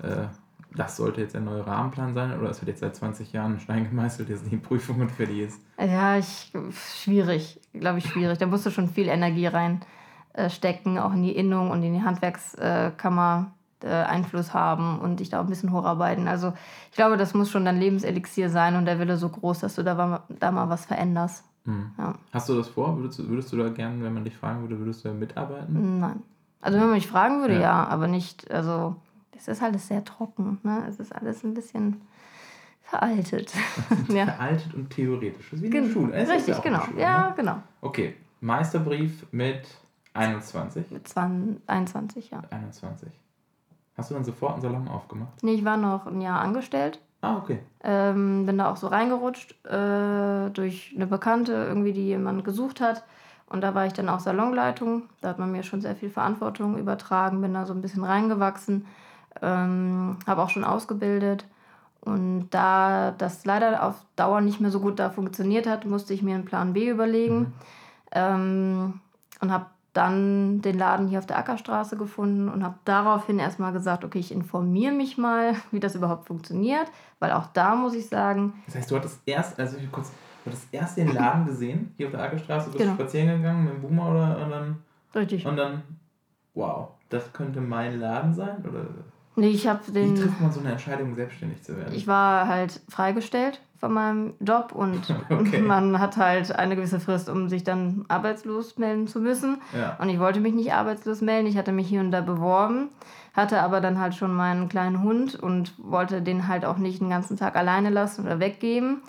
äh, 0.01 0.27
das 0.75 0.97
sollte 0.97 1.21
jetzt 1.21 1.35
ein 1.35 1.45
neuer 1.45 1.65
Rahmenplan 1.65 2.13
sein 2.13 2.37
oder 2.37 2.49
es 2.49 2.61
wird 2.61 2.69
jetzt 2.69 2.81
seit 2.81 2.95
20 2.95 3.31
Jahren 3.31 3.53
ein 3.53 3.59
Stein 3.59 3.87
gemeißelt, 3.87 4.29
jetzt 4.29 4.49
die 4.51 4.57
Prüfung 4.57 5.07
für 5.09 5.25
die 5.25 5.41
ist? 5.41 5.61
Ja, 5.79 6.17
ich, 6.17 6.51
schwierig, 6.71 7.61
glaube 7.73 7.99
ich, 7.99 8.07
schwierig. 8.07 8.37
Da 8.39 8.45
musst 8.45 8.65
du 8.65 8.71
schon 8.71 8.89
viel 8.89 9.07
Energie 9.07 9.47
reinstecken, 9.47 10.97
äh, 10.97 10.99
auch 10.99 11.13
in 11.13 11.23
die 11.23 11.35
Innung 11.35 11.71
und 11.71 11.83
in 11.83 11.93
die 11.93 12.01
Handwerkskammer 12.01 13.53
äh, 13.83 13.87
Einfluss 13.87 14.53
haben 14.53 14.99
und 14.99 15.19
dich 15.19 15.29
da 15.29 15.39
auch 15.39 15.43
ein 15.43 15.49
bisschen 15.49 15.71
hocharbeiten. 15.71 16.27
Also 16.27 16.53
ich 16.89 16.95
glaube, 16.95 17.17
das 17.17 17.33
muss 17.33 17.49
schon 17.49 17.65
dein 17.65 17.79
Lebenselixier 17.79 18.49
sein 18.49 18.75
und 18.75 18.85
der 18.85 18.99
Wille 18.99 19.17
so 19.17 19.29
groß, 19.29 19.59
dass 19.59 19.75
du 19.75 19.83
da, 19.83 20.23
da 20.27 20.51
mal 20.51 20.69
was 20.69 20.85
veränderst. 20.85 21.43
Mhm. 21.65 21.91
Ja. 21.97 22.15
Hast 22.31 22.49
du 22.49 22.55
das 22.55 22.67
vor? 22.67 22.97
Würdest, 22.97 23.27
würdest 23.27 23.51
du 23.51 23.57
da 23.57 23.69
gerne, 23.69 24.03
wenn 24.03 24.13
man 24.13 24.23
dich 24.23 24.35
fragen 24.35 24.61
würde, 24.61 24.79
würdest 24.79 25.03
du 25.03 25.09
da 25.09 25.13
mitarbeiten? 25.13 25.99
Nein. 25.99 26.23
Also 26.61 26.79
wenn 26.79 26.85
man 26.85 26.95
mich 26.95 27.07
fragen 27.07 27.41
würde, 27.41 27.55
ja, 27.55 27.61
ja 27.61 27.87
aber 27.87 28.07
nicht, 28.07 28.49
also 28.49 28.95
es 29.35 29.47
ist 29.47 29.61
alles 29.61 29.87
sehr 29.87 30.03
trocken. 30.03 30.59
Ne? 30.63 30.83
Es 30.87 30.99
ist 30.99 31.13
alles 31.13 31.43
ein 31.43 31.53
bisschen 31.53 32.01
veraltet. 32.83 33.53
ja. 34.09 34.25
Veraltet 34.25 34.73
und 34.73 34.89
theoretisch. 34.89 35.49
Das 35.49 35.59
ist 35.59 35.63
wie 35.63 35.69
Gen 35.69 35.91
Schule. 35.91 36.13
Es 36.13 36.29
Richtig, 36.29 36.55
ja 36.55 36.61
genau. 36.61 36.81
Schule, 36.81 37.01
ja, 37.01 37.29
ne? 37.29 37.33
genau. 37.35 37.57
Okay, 37.81 38.15
Meisterbrief 38.41 39.25
mit 39.31 39.67
21? 40.13 40.91
Mit 40.91 41.07
20, 41.07 41.61
21, 41.67 42.29
ja. 42.31 42.41
21. 42.49 43.09
Hast 43.97 44.09
du 44.09 44.15
dann 44.15 44.25
sofort 44.25 44.53
einen 44.53 44.61
Salon 44.61 44.87
aufgemacht? 44.87 45.41
Nee, 45.41 45.53
ich 45.53 45.65
war 45.65 45.77
noch 45.77 46.07
ein 46.07 46.21
Jahr 46.21 46.41
angestellt. 46.41 46.99
Ah, 47.25 47.37
okay. 47.37 47.59
Ähm, 47.83 48.45
bin 48.45 48.57
da 48.57 48.71
auch 48.71 48.77
so 48.77 48.87
reingerutscht 48.87 49.55
äh, 49.65 50.49
durch 50.51 50.93
eine 50.95 51.07
Bekannte, 51.07 51.53
irgendwie, 51.53 51.93
die 51.93 52.07
jemand 52.07 52.43
gesucht 52.43 52.81
hat. 52.81 53.03
Und 53.47 53.61
da 53.61 53.75
war 53.75 53.85
ich 53.85 53.93
dann 53.93 54.09
auch 54.09 54.19
Salonleitung. 54.19 55.03
Da 55.21 55.29
hat 55.29 55.39
man 55.39 55.51
mir 55.51 55.63
schon 55.63 55.81
sehr 55.81 55.95
viel 55.95 56.09
Verantwortung 56.09 56.77
übertragen, 56.77 57.41
bin 57.41 57.53
da 57.53 57.65
so 57.65 57.73
ein 57.73 57.81
bisschen 57.81 58.03
reingewachsen 58.03 58.85
ähm, 59.41 60.17
habe 60.25 60.41
auch 60.41 60.49
schon 60.49 60.63
ausgebildet. 60.63 61.45
Und 62.01 62.49
da 62.51 63.11
das 63.17 63.45
leider 63.45 63.83
auf 63.83 63.95
Dauer 64.15 64.41
nicht 64.41 64.61
mehr 64.61 64.71
so 64.71 64.79
gut 64.79 64.99
da 64.99 65.09
funktioniert 65.09 65.67
hat, 65.67 65.85
musste 65.85 66.13
ich 66.13 66.21
mir 66.21 66.35
einen 66.35 66.45
Plan 66.45 66.73
B 66.73 66.89
überlegen. 66.89 67.39
Mhm. 67.39 67.53
Ähm, 68.11 68.99
und 69.41 69.51
habe 69.51 69.65
dann 69.95 70.61
den 70.61 70.77
Laden 70.77 71.07
hier 71.07 71.19
auf 71.19 71.25
der 71.25 71.37
Ackerstraße 71.37 71.95
gefunden 71.95 72.49
und 72.49 72.63
habe 72.63 72.75
daraufhin 72.83 73.39
erstmal 73.39 73.71
gesagt, 73.71 74.03
okay, 74.03 74.19
ich 74.19 74.31
informiere 74.31 74.93
mich 74.93 75.17
mal, 75.17 75.55
wie 75.71 75.79
das 75.79 75.95
überhaupt 75.95 76.27
funktioniert, 76.27 76.91
weil 77.19 77.31
auch 77.31 77.47
da 77.47 77.75
muss 77.75 77.95
ich 77.95 78.07
sagen. 78.07 78.53
Das 78.65 78.75
heißt, 78.75 78.91
du 78.91 78.97
hattest 78.97 79.21
erst, 79.25 79.59
also 79.59 79.77
kurz, 79.91 80.11
du 80.43 80.51
hattest 80.51 80.67
erst 80.71 80.97
den 80.97 81.13
Laden 81.13 81.45
gesehen, 81.45 81.93
hier 81.95 82.07
auf 82.07 82.11
der 82.11 82.23
Ackerstraße, 82.23 82.69
bist 82.69 82.79
genau. 82.79 82.93
spazieren 82.95 83.37
gegangen 83.37 83.63
mit 83.63 83.73
dem 83.73 83.81
Boomer 83.81 84.11
oder 84.11 84.43
und 84.43 84.51
dann. 84.51 84.77
Richtig. 85.15 85.45
Und 85.45 85.55
dann, 85.55 85.81
wow, 86.53 86.89
das 87.09 87.31
könnte 87.31 87.61
mein 87.61 87.99
Laden 87.99 88.33
sein? 88.33 88.65
Oder? 88.67 88.85
Nee, 89.35 89.49
ich 89.49 89.67
habe 89.67 89.91
den. 89.91 90.15
Wie 90.15 90.21
trifft 90.21 90.41
man 90.41 90.51
so 90.51 90.59
eine 90.61 90.71
Entscheidung, 90.71 91.13
selbstständig 91.15 91.61
zu 91.63 91.75
werden? 91.75 91.93
Ich 91.93 92.07
war 92.07 92.47
halt 92.47 92.81
freigestellt 92.89 93.61
von 93.79 93.93
meinem 93.93 94.33
Job 94.39 94.71
und 94.73 95.13
okay. 95.29 95.61
man 95.61 95.99
hat 95.99 96.17
halt 96.17 96.55
eine 96.55 96.75
gewisse 96.75 96.99
Frist, 96.99 97.29
um 97.29 97.49
sich 97.49 97.63
dann 97.63 98.05
arbeitslos 98.07 98.77
melden 98.77 99.07
zu 99.07 99.19
müssen. 99.19 99.61
Ja. 99.77 99.97
Und 99.99 100.09
ich 100.09 100.19
wollte 100.19 100.39
mich 100.39 100.53
nicht 100.53 100.73
arbeitslos 100.73 101.21
melden. 101.21 101.47
Ich 101.47 101.57
hatte 101.57 101.71
mich 101.71 101.87
hier 101.87 101.99
und 101.99 102.11
da 102.11 102.21
beworben, 102.21 102.89
hatte 103.33 103.61
aber 103.61 103.81
dann 103.81 103.99
halt 103.99 104.15
schon 104.15 104.33
meinen 104.33 104.69
kleinen 104.69 105.03
Hund 105.03 105.35
und 105.35 105.73
wollte 105.77 106.21
den 106.21 106.47
halt 106.47 106.63
auch 106.63 106.77
nicht 106.77 107.01
den 107.01 107.09
ganzen 107.09 107.35
Tag 107.35 107.55
alleine 107.55 107.89
lassen 107.89 108.25
oder 108.25 108.39
weggeben. 108.39 109.01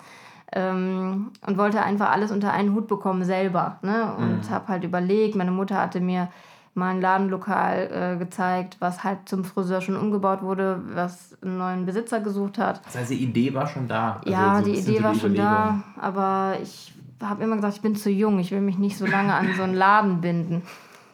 Ähm, 0.53 1.31
und 1.45 1.57
wollte 1.57 1.81
einfach 1.81 2.09
alles 2.09 2.31
unter 2.31 2.53
einen 2.53 2.73
Hut 2.73 2.87
bekommen 2.87 3.25
selber. 3.25 3.79
Ne? 3.81 4.13
Und 4.17 4.47
mhm. 4.47 4.49
habe 4.49 4.69
halt 4.69 4.85
überlegt, 4.85 5.35
meine 5.35 5.51
Mutter 5.51 5.75
hatte 5.75 5.99
mir 5.99 6.29
mal 6.77 6.91
ein 6.91 7.01
Ladenlokal 7.01 7.89
äh, 7.91 8.17
gezeigt, 8.17 8.77
was 8.79 9.03
halt 9.03 9.27
zum 9.27 9.43
Friseur 9.43 9.81
schon 9.81 9.97
umgebaut 9.97 10.41
wurde, 10.41 10.81
was 10.93 11.37
einen 11.41 11.57
neuen 11.57 11.85
Besitzer 11.85 12.19
gesucht 12.21 12.57
hat. 12.57 12.85
Das 12.85 12.95
heißt, 12.95 13.09
die 13.09 13.23
Idee 13.23 13.53
war 13.53 13.67
schon 13.67 13.87
da. 13.87 14.17
Also 14.17 14.31
ja, 14.31 14.57
so 14.59 14.65
die 14.65 14.79
Idee 14.79 15.03
war 15.03 15.15
schon 15.15 15.35
da, 15.35 15.83
aber 15.99 16.57
ich 16.61 16.93
habe 17.21 17.43
immer 17.43 17.55
gesagt, 17.55 17.75
ich 17.75 17.81
bin 17.81 17.95
zu 17.95 18.09
jung, 18.09 18.39
ich 18.39 18.51
will 18.51 18.61
mich 18.61 18.77
nicht 18.77 18.97
so 18.97 19.05
lange 19.05 19.33
an 19.33 19.49
so 19.57 19.63
einen 19.63 19.73
Laden 19.73 20.21
binden. 20.21 20.61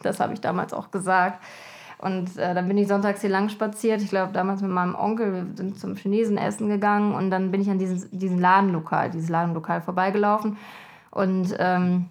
Das 0.02 0.20
habe 0.20 0.34
ich 0.34 0.42
damals 0.42 0.74
auch 0.74 0.92
gesagt. 0.92 1.42
Und 1.98 2.38
äh, 2.38 2.54
dann 2.54 2.68
bin 2.68 2.78
ich 2.78 2.90
sonntags 2.90 3.22
hier 3.22 3.30
lang 3.30 3.48
spaziert. 3.48 4.02
Ich 4.02 4.10
glaube, 4.10 4.34
damals 4.34 4.62
mit 4.62 4.72
meinem 4.72 4.94
Onkel, 4.94 5.34
wir 5.34 5.46
sind 5.56 5.80
zum 5.80 5.96
Chinesen 5.96 6.38
essen 6.38 6.68
gegangen 6.68 7.16
und 7.16 7.32
dann 7.32 7.50
bin 7.50 7.62
ich 7.62 7.70
an 7.70 7.80
diesen, 7.80 8.10
diesen 8.12 8.42
Ladenlokal, 8.42 9.10
dieses 9.10 9.30
Ladenlokal 9.30 9.82
vorbeigelaufen. 9.82 10.58
Und 11.12 11.56
ähm, 11.60 12.10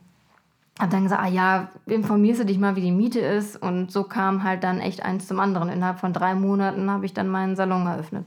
habe 0.78 0.90
dann 0.90 1.04
gesagt, 1.04 1.22
ah 1.22 1.28
ja, 1.28 1.68
informierst 1.86 2.40
du 2.40 2.46
dich 2.46 2.58
mal, 2.58 2.76
wie 2.76 2.80
die 2.80 2.92
Miete 2.92 3.20
ist. 3.20 3.56
Und 3.56 3.90
so 3.90 4.04
kam 4.04 4.42
halt 4.42 4.64
dann 4.64 4.80
echt 4.80 5.02
eins 5.04 5.26
zum 5.26 5.38
anderen. 5.38 5.68
Innerhalb 5.68 5.98
von 5.98 6.12
drei 6.12 6.34
Monaten 6.34 6.90
habe 6.90 7.04
ich 7.06 7.14
dann 7.14 7.28
meinen 7.28 7.56
Salon 7.56 7.86
eröffnet. 7.86 8.26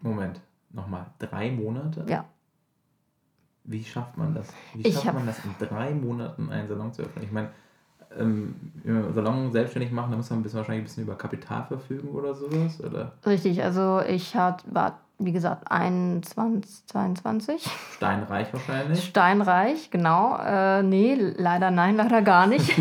Moment, 0.00 0.40
nochmal, 0.70 1.06
drei 1.18 1.50
Monate? 1.50 2.04
Ja. 2.08 2.24
Wie 3.64 3.84
schafft 3.84 4.16
man 4.16 4.34
das? 4.34 4.48
Wie 4.74 4.90
schafft 4.90 5.14
man 5.14 5.26
das 5.26 5.44
in 5.44 5.54
drei 5.58 5.92
Monaten 5.92 6.50
einen 6.50 6.68
Salon 6.68 6.92
zu 6.92 7.02
öffnen? 7.02 7.24
Ich 7.24 7.32
meine, 7.32 7.50
ähm, 8.18 8.54
Salon 9.14 9.52
selbstständig 9.52 9.92
machen, 9.92 10.10
da 10.10 10.16
muss 10.16 10.30
man 10.30 10.42
wahrscheinlich 10.42 10.82
ein 10.82 10.84
bisschen 10.84 11.02
über 11.04 11.16
Kapital 11.16 11.64
verfügen 11.66 12.08
oder 12.08 12.34
sowas, 12.34 12.80
oder? 12.82 13.12
Richtig, 13.26 13.62
also 13.62 14.00
ich 14.00 14.34
hat, 14.34 14.64
war 14.72 15.00
wie 15.20 15.32
gesagt, 15.32 15.68
21, 15.68 16.86
22. 16.86 17.68
Steinreich 17.96 18.52
wahrscheinlich. 18.52 19.02
Steinreich, 19.02 19.90
genau. 19.90 20.38
Äh, 20.38 20.84
nee, 20.84 21.16
leider 21.36 21.72
nein, 21.72 21.96
leider 21.96 22.22
gar 22.22 22.46
nicht. 22.46 22.72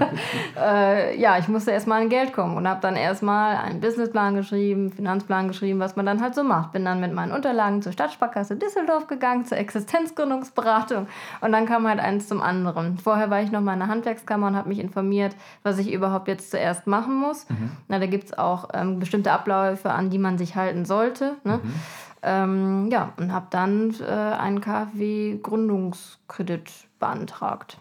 äh, 0.60 1.16
ja, 1.16 1.38
ich 1.38 1.46
musste 1.46 1.70
erstmal 1.70 2.02
an 2.02 2.08
Geld 2.08 2.32
kommen 2.32 2.56
und 2.56 2.66
habe 2.66 2.80
dann 2.80 2.96
erstmal 2.96 3.56
einen 3.56 3.80
Businessplan 3.80 4.34
geschrieben, 4.34 4.90
Finanzplan 4.90 5.46
geschrieben, 5.46 5.78
was 5.78 5.94
man 5.94 6.06
dann 6.06 6.20
halt 6.20 6.34
so 6.34 6.42
macht. 6.42 6.72
Bin 6.72 6.84
dann 6.84 6.98
mit 6.98 7.12
meinen 7.12 7.30
Unterlagen 7.30 7.82
zur 7.82 7.92
Stadtsparkasse 7.92 8.56
Düsseldorf 8.56 9.06
gegangen, 9.06 9.44
zur 9.44 9.58
Existenzgründungsberatung 9.58 11.06
und 11.40 11.52
dann 11.52 11.66
kam 11.66 11.86
halt 11.86 12.00
eins 12.00 12.26
zum 12.26 12.42
anderen. 12.42 12.98
Vorher 12.98 13.30
war 13.30 13.42
ich 13.42 13.52
noch 13.52 13.60
mal 13.60 13.74
in 13.74 13.78
der 13.78 13.88
Handwerkskammer 13.88 14.48
und 14.48 14.56
habe 14.56 14.68
mich 14.70 14.80
informiert, 14.80 15.36
was 15.62 15.78
ich 15.78 15.92
überhaupt 15.92 16.26
jetzt 16.26 16.50
zuerst 16.50 16.88
machen 16.88 17.14
muss. 17.14 17.48
Mhm. 17.48 17.70
Na, 17.86 18.00
da 18.00 18.06
gibt 18.06 18.24
es 18.24 18.36
auch 18.36 18.70
ähm, 18.74 18.98
bestimmte 18.98 19.30
Abläufe, 19.30 19.92
an 19.92 20.10
die 20.10 20.18
man 20.18 20.36
sich 20.36 20.56
halten 20.56 20.84
sollte. 20.84 21.36
Ne? 21.44 21.60
Mhm. 21.62 21.75
Ähm, 22.22 22.88
ja, 22.90 23.12
und 23.18 23.32
habe 23.32 23.48
dann 23.50 23.94
äh, 24.00 24.04
einen 24.04 24.60
KfW-Gründungskredit 24.60 26.70
beantragt. 26.98 27.78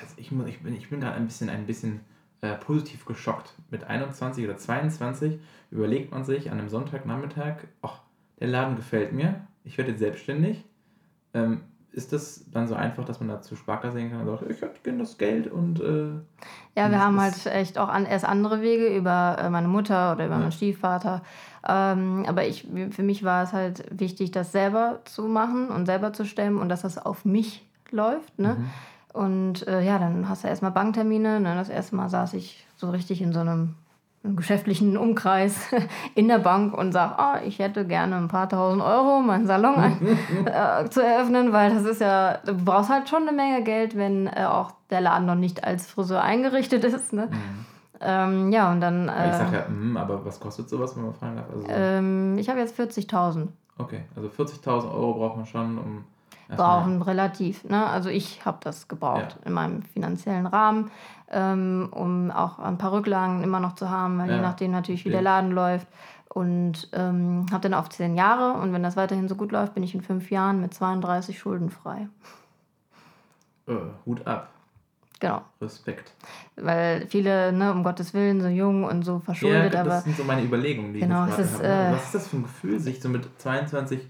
Also 0.00 0.14
ich, 0.16 0.32
ich 0.32 0.62
bin, 0.62 0.74
ich 0.74 0.90
bin 0.90 1.00
gerade 1.00 1.16
ein 1.16 1.26
bisschen, 1.26 1.48
ein 1.48 1.66
bisschen 1.66 2.00
äh, 2.40 2.56
positiv 2.56 3.04
geschockt. 3.04 3.54
Mit 3.70 3.84
21 3.84 4.44
oder 4.44 4.56
22 4.56 5.38
überlegt 5.70 6.10
man 6.10 6.24
sich 6.24 6.50
an 6.50 6.58
einem 6.58 6.68
Sonntagnachmittag, 6.68 7.58
ach, 7.82 8.00
der 8.40 8.48
Laden 8.48 8.74
gefällt 8.76 9.12
mir, 9.12 9.46
ich 9.64 9.78
werde 9.78 9.92
jetzt 9.92 10.00
selbstständig. 10.00 10.64
Ähm, 11.34 11.62
ist 11.92 12.12
das 12.12 12.44
dann 12.50 12.66
so 12.66 12.74
einfach, 12.74 13.04
dass 13.04 13.20
man 13.20 13.28
da 13.28 13.40
zu 13.40 13.54
Sparkasse 13.54 13.98
gehen 13.98 14.10
kann 14.10 14.20
und 14.20 14.38
sagt, 14.38 14.50
ich 14.50 14.60
hätte 14.60 14.80
gerne 14.82 15.00
das 15.00 15.18
Geld 15.18 15.46
und. 15.46 15.80
Äh, 15.80 16.12
ja, 16.74 16.90
wir 16.90 17.00
haben 17.00 17.20
halt 17.20 17.46
echt 17.46 17.78
auch 17.78 17.88
an, 17.88 18.06
erst 18.06 18.24
andere 18.24 18.62
Wege 18.62 18.96
über 18.96 19.36
äh, 19.38 19.50
meine 19.50 19.68
Mutter 19.68 20.12
oder 20.12 20.24
über 20.26 20.34
ja. 20.34 20.40
meinen 20.40 20.52
Stiefvater. 20.52 21.22
Ähm, 21.68 22.24
aber 22.26 22.46
ich, 22.46 22.66
für 22.90 23.02
mich 23.02 23.24
war 23.24 23.42
es 23.42 23.52
halt 23.52 23.84
wichtig, 23.90 24.30
das 24.30 24.52
selber 24.52 25.00
zu 25.04 25.28
machen 25.28 25.68
und 25.68 25.86
selber 25.86 26.12
zu 26.12 26.24
stemmen 26.24 26.58
und 26.58 26.68
dass 26.68 26.82
das 26.82 26.98
auf 26.98 27.24
mich 27.24 27.68
läuft. 27.90 28.38
Ne? 28.38 28.56
Mhm. 28.58 28.70
Und 29.12 29.68
äh, 29.68 29.82
ja, 29.82 29.98
dann 29.98 30.28
hast 30.28 30.44
du 30.44 30.48
erstmal 30.48 30.70
Banktermine. 30.70 31.40
Ne? 31.40 31.54
Das 31.54 31.68
erste 31.68 31.94
Mal 31.94 32.08
saß 32.08 32.34
ich 32.34 32.66
so 32.76 32.90
richtig 32.90 33.20
in 33.20 33.32
so 33.32 33.40
einem 33.40 33.74
im 34.24 34.36
geschäftlichen 34.36 34.96
Umkreis 34.96 35.58
in 36.14 36.28
der 36.28 36.38
Bank 36.38 36.76
und 36.76 36.92
sage, 36.92 37.14
oh, 37.18 37.46
ich 37.46 37.58
hätte 37.58 37.86
gerne 37.86 38.16
ein 38.16 38.28
paar 38.28 38.48
tausend 38.48 38.82
Euro, 38.82 39.18
um 39.18 39.26
meinen 39.26 39.46
Salon 39.46 39.74
ein, 39.74 39.98
äh, 40.46 40.88
zu 40.88 41.02
eröffnen, 41.02 41.52
weil 41.52 41.74
das 41.74 41.84
ist 41.84 42.00
ja, 42.00 42.38
du 42.38 42.54
brauchst 42.54 42.90
halt 42.90 43.08
schon 43.08 43.22
eine 43.22 43.32
Menge 43.32 43.62
Geld, 43.64 43.96
wenn 43.96 44.28
äh, 44.28 44.44
auch 44.44 44.72
der 44.90 45.00
Laden 45.00 45.26
noch 45.26 45.34
nicht 45.34 45.64
als 45.64 45.86
Friseur 45.86 46.22
eingerichtet 46.22 46.84
ist. 46.84 47.12
Ne? 47.12 47.28
Mhm. 47.30 47.66
Ähm, 48.00 48.52
ja, 48.52 48.70
und 48.70 48.80
dann. 48.80 49.08
Äh, 49.08 49.30
ich 49.30 49.36
sage 49.36 49.56
ja, 49.56 49.64
mh, 49.68 50.00
aber 50.00 50.24
was 50.24 50.40
kostet 50.40 50.68
sowas, 50.68 50.96
wenn 50.96 51.04
man 51.04 51.14
fragen 51.14 51.36
darf? 51.36 51.46
Also, 51.52 51.66
ähm, 51.68 52.36
ich 52.38 52.48
habe 52.48 52.58
jetzt 52.58 52.78
40.000. 52.78 53.48
Okay, 53.78 54.02
also 54.16 54.28
40.000 54.28 54.92
Euro 54.92 55.14
braucht 55.14 55.36
man 55.36 55.46
schon, 55.46 55.78
um 55.78 56.04
brauchen 56.56 57.02
relativ. 57.02 57.64
Ne? 57.64 57.86
Also 57.86 58.08
ich 58.08 58.44
habe 58.44 58.58
das 58.60 58.88
gebraucht 58.88 59.36
ja. 59.40 59.46
in 59.46 59.52
meinem 59.52 59.82
finanziellen 59.82 60.46
Rahmen, 60.46 60.90
ähm, 61.32 61.88
um 61.90 62.30
auch 62.30 62.58
ein 62.58 62.78
paar 62.78 62.92
Rücklagen 62.92 63.42
immer 63.42 63.60
noch 63.60 63.74
zu 63.74 63.90
haben, 63.90 64.18
weil 64.18 64.28
ja. 64.28 64.36
je 64.36 64.42
nachdem 64.42 64.70
natürlich, 64.70 65.04
wie 65.04 65.10
der 65.10 65.22
Laden 65.22 65.50
läuft. 65.50 65.86
Und 66.28 66.88
ähm, 66.92 67.44
habe 67.50 67.68
dann 67.68 67.74
auf 67.74 67.90
zehn 67.90 68.16
Jahre 68.16 68.58
und 68.58 68.72
wenn 68.72 68.82
das 68.82 68.96
weiterhin 68.96 69.28
so 69.28 69.34
gut 69.34 69.52
läuft, 69.52 69.74
bin 69.74 69.82
ich 69.82 69.94
in 69.94 70.00
fünf 70.00 70.30
Jahren 70.30 70.62
mit 70.62 70.72
32 70.72 71.38
schuldenfrei. 71.38 72.08
Äh, 73.66 73.74
Hut 74.06 74.26
ab. 74.26 74.48
Genau. 75.20 75.42
Respekt. 75.60 76.12
Weil 76.56 77.06
viele, 77.06 77.52
ne, 77.52 77.70
um 77.70 77.84
Gottes 77.84 78.12
Willen, 78.12 78.40
so 78.40 78.48
jung 78.48 78.84
und 78.84 79.04
so 79.04 79.20
verschuldet, 79.20 79.74
ja, 79.74 79.80
aber. 79.82 79.90
Das 79.90 80.04
sind 80.04 80.16
so 80.16 80.24
meine 80.24 80.42
Überlegungen, 80.42 80.94
die 80.94 81.00
genau, 81.00 81.26
ich 81.28 81.38
jetzt 81.38 81.60
gerade 81.60 81.76
habe. 81.76 81.88
Äh, 81.90 81.96
Was 81.96 82.04
ist 82.06 82.14
das 82.14 82.28
für 82.28 82.36
ein 82.38 82.42
Gefühl, 82.42 82.80
sich 82.80 83.00
so 83.00 83.08
mit 83.08 83.28
22, 83.38 84.00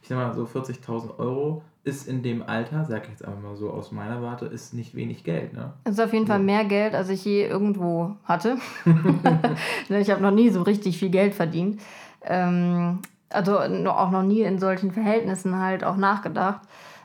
ich 0.00 0.08
sag 0.08 0.16
mal 0.16 0.32
so 0.34 0.44
40.000 0.44 1.18
Euro 1.18 1.62
ist 1.84 2.06
in 2.06 2.22
dem 2.22 2.42
Alter, 2.42 2.84
sag 2.84 3.04
ich 3.04 3.10
jetzt 3.10 3.24
einfach 3.24 3.40
mal 3.40 3.56
so 3.56 3.70
aus 3.70 3.90
meiner 3.90 4.22
Warte, 4.22 4.46
ist 4.46 4.72
nicht 4.72 4.94
wenig 4.94 5.24
Geld. 5.24 5.52
Ne? 5.52 5.72
Es 5.84 5.92
ist 5.92 6.00
auf 6.00 6.12
jeden 6.12 6.26
Fall 6.26 6.38
mehr 6.38 6.64
Geld, 6.64 6.94
als 6.94 7.08
ich 7.08 7.24
je 7.24 7.46
irgendwo 7.46 8.16
hatte. 8.24 8.56
Ne, 9.88 10.00
ich 10.00 10.10
habe 10.10 10.22
noch 10.22 10.30
nie 10.30 10.50
so 10.50 10.62
richtig 10.62 10.98
viel 10.98 11.10
Geld 11.10 11.34
verdient. 11.34 11.80
Ähm, 12.24 13.00
also 13.30 13.58
auch 13.58 14.10
noch 14.10 14.22
nie 14.22 14.42
in 14.42 14.58
solchen 14.58 14.92
Verhältnissen 14.92 15.58
halt 15.58 15.82
auch 15.82 15.96
nachgedacht. 15.96 16.60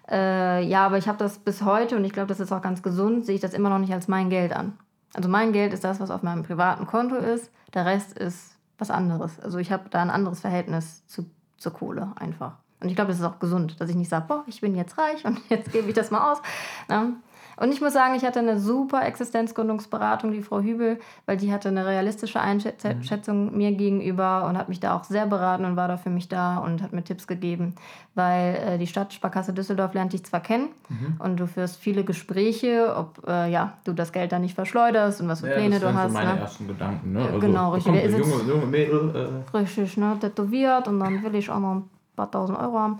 Äh, 0.09 0.63
ja, 0.65 0.85
aber 0.85 0.97
ich 0.97 1.07
habe 1.07 1.17
das 1.17 1.39
bis 1.39 1.63
heute 1.63 1.97
und 1.97 2.05
ich 2.05 2.13
glaube, 2.13 2.27
das 2.27 2.39
ist 2.39 2.51
auch 2.51 2.61
ganz 2.61 2.83
gesund, 2.83 3.25
sehe 3.25 3.35
ich 3.35 3.41
das 3.41 3.53
immer 3.53 3.69
noch 3.69 3.79
nicht 3.79 3.93
als 3.93 4.07
mein 4.07 4.29
Geld 4.29 4.53
an. 4.53 4.77
Also 5.13 5.27
mein 5.27 5.51
Geld 5.51 5.73
ist 5.73 5.83
das, 5.83 5.99
was 5.99 6.11
auf 6.11 6.23
meinem 6.23 6.43
privaten 6.43 6.85
Konto 6.85 7.15
ist. 7.15 7.51
Der 7.73 7.85
Rest 7.85 8.17
ist 8.17 8.55
was 8.77 8.91
anderes. 8.91 9.39
Also 9.39 9.57
ich 9.57 9.71
habe 9.71 9.89
da 9.89 10.01
ein 10.01 10.09
anderes 10.09 10.41
Verhältnis 10.41 11.05
zu, 11.07 11.29
zur 11.57 11.73
Kohle 11.73 12.11
einfach. 12.15 12.57
Und 12.79 12.89
ich 12.89 12.95
glaube, 12.95 13.09
das 13.09 13.19
ist 13.19 13.25
auch 13.25 13.39
gesund, 13.39 13.79
dass 13.79 13.89
ich 13.89 13.95
nicht 13.95 14.09
sage, 14.09 14.25
boah, 14.27 14.43
ich 14.47 14.61
bin 14.61 14.75
jetzt 14.75 14.97
reich 14.97 15.25
und 15.25 15.39
jetzt 15.49 15.71
gebe 15.71 15.87
ich 15.87 15.95
das 15.95 16.11
mal 16.11 16.31
aus. 16.31 16.41
Ne? 16.89 17.13
Und 17.59 17.71
ich 17.71 17.81
muss 17.81 17.93
sagen, 17.93 18.13
ich 18.13 18.23
hatte 18.23 18.39
eine 18.39 18.59
super 18.59 19.05
Existenzgründungsberatung, 19.05 20.31
die 20.31 20.43
Frau 20.43 20.61
Hübel, 20.61 20.99
weil 21.25 21.37
die 21.37 21.51
hatte 21.51 21.69
eine 21.69 21.87
realistische 21.87 22.39
Einschätzung 22.39 23.51
mhm. 23.51 23.57
mir 23.57 23.71
gegenüber 23.71 24.45
und 24.47 24.57
hat 24.57 24.69
mich 24.69 24.79
da 24.79 24.95
auch 24.95 25.03
sehr 25.03 25.25
beraten 25.25 25.65
und 25.65 25.75
war 25.75 25.87
da 25.87 25.97
für 25.97 26.11
mich 26.11 26.29
da 26.29 26.57
und 26.59 26.83
hat 26.83 26.93
mir 26.93 27.03
Tipps 27.03 27.25
gegeben. 27.25 27.73
Weil 28.13 28.55
äh, 28.55 28.77
die 28.77 28.85
Stadtsparkasse 28.85 29.53
Düsseldorf 29.53 29.95
lernt 29.95 30.13
dich 30.13 30.23
zwar 30.23 30.41
kennen 30.41 30.69
mhm. 30.89 31.15
und 31.17 31.39
du 31.39 31.47
führst 31.47 31.77
viele 31.77 32.03
Gespräche, 32.03 32.95
ob 32.95 33.27
äh, 33.27 33.49
ja, 33.49 33.73
du 33.85 33.93
das 33.93 34.11
Geld 34.11 34.31
da 34.31 34.37
nicht 34.37 34.53
verschleuderst 34.53 35.21
und 35.21 35.27
was 35.27 35.41
für 35.41 35.49
ja, 35.49 35.55
Pläne 35.55 35.79
du 35.79 35.87
hast. 35.87 35.95
Das 35.95 36.03
sind 36.03 36.13
meine 36.13 36.33
ne? 36.35 36.39
ersten 36.39 36.67
Gedanken. 36.67 37.13
Ne? 37.13 37.25
Also, 37.25 37.39
genau, 37.39 37.73
richtig. 37.73 38.11
Kommt, 38.11 38.27
junge, 38.27 38.43
junge 38.43 38.65
Mädel, 38.67 39.41
äh. 39.51 39.57
Richtig, 39.57 39.97
ne? 39.97 40.15
tätowiert 40.21 40.87
und 40.87 40.99
dann 40.99 41.23
will 41.23 41.33
ich 41.33 41.49
auch 41.49 41.59
noch 41.59 41.73
ein 41.73 41.89
paar 42.17 42.31
tausend 42.31 42.59
Euro 42.59 42.77
haben. 42.77 42.99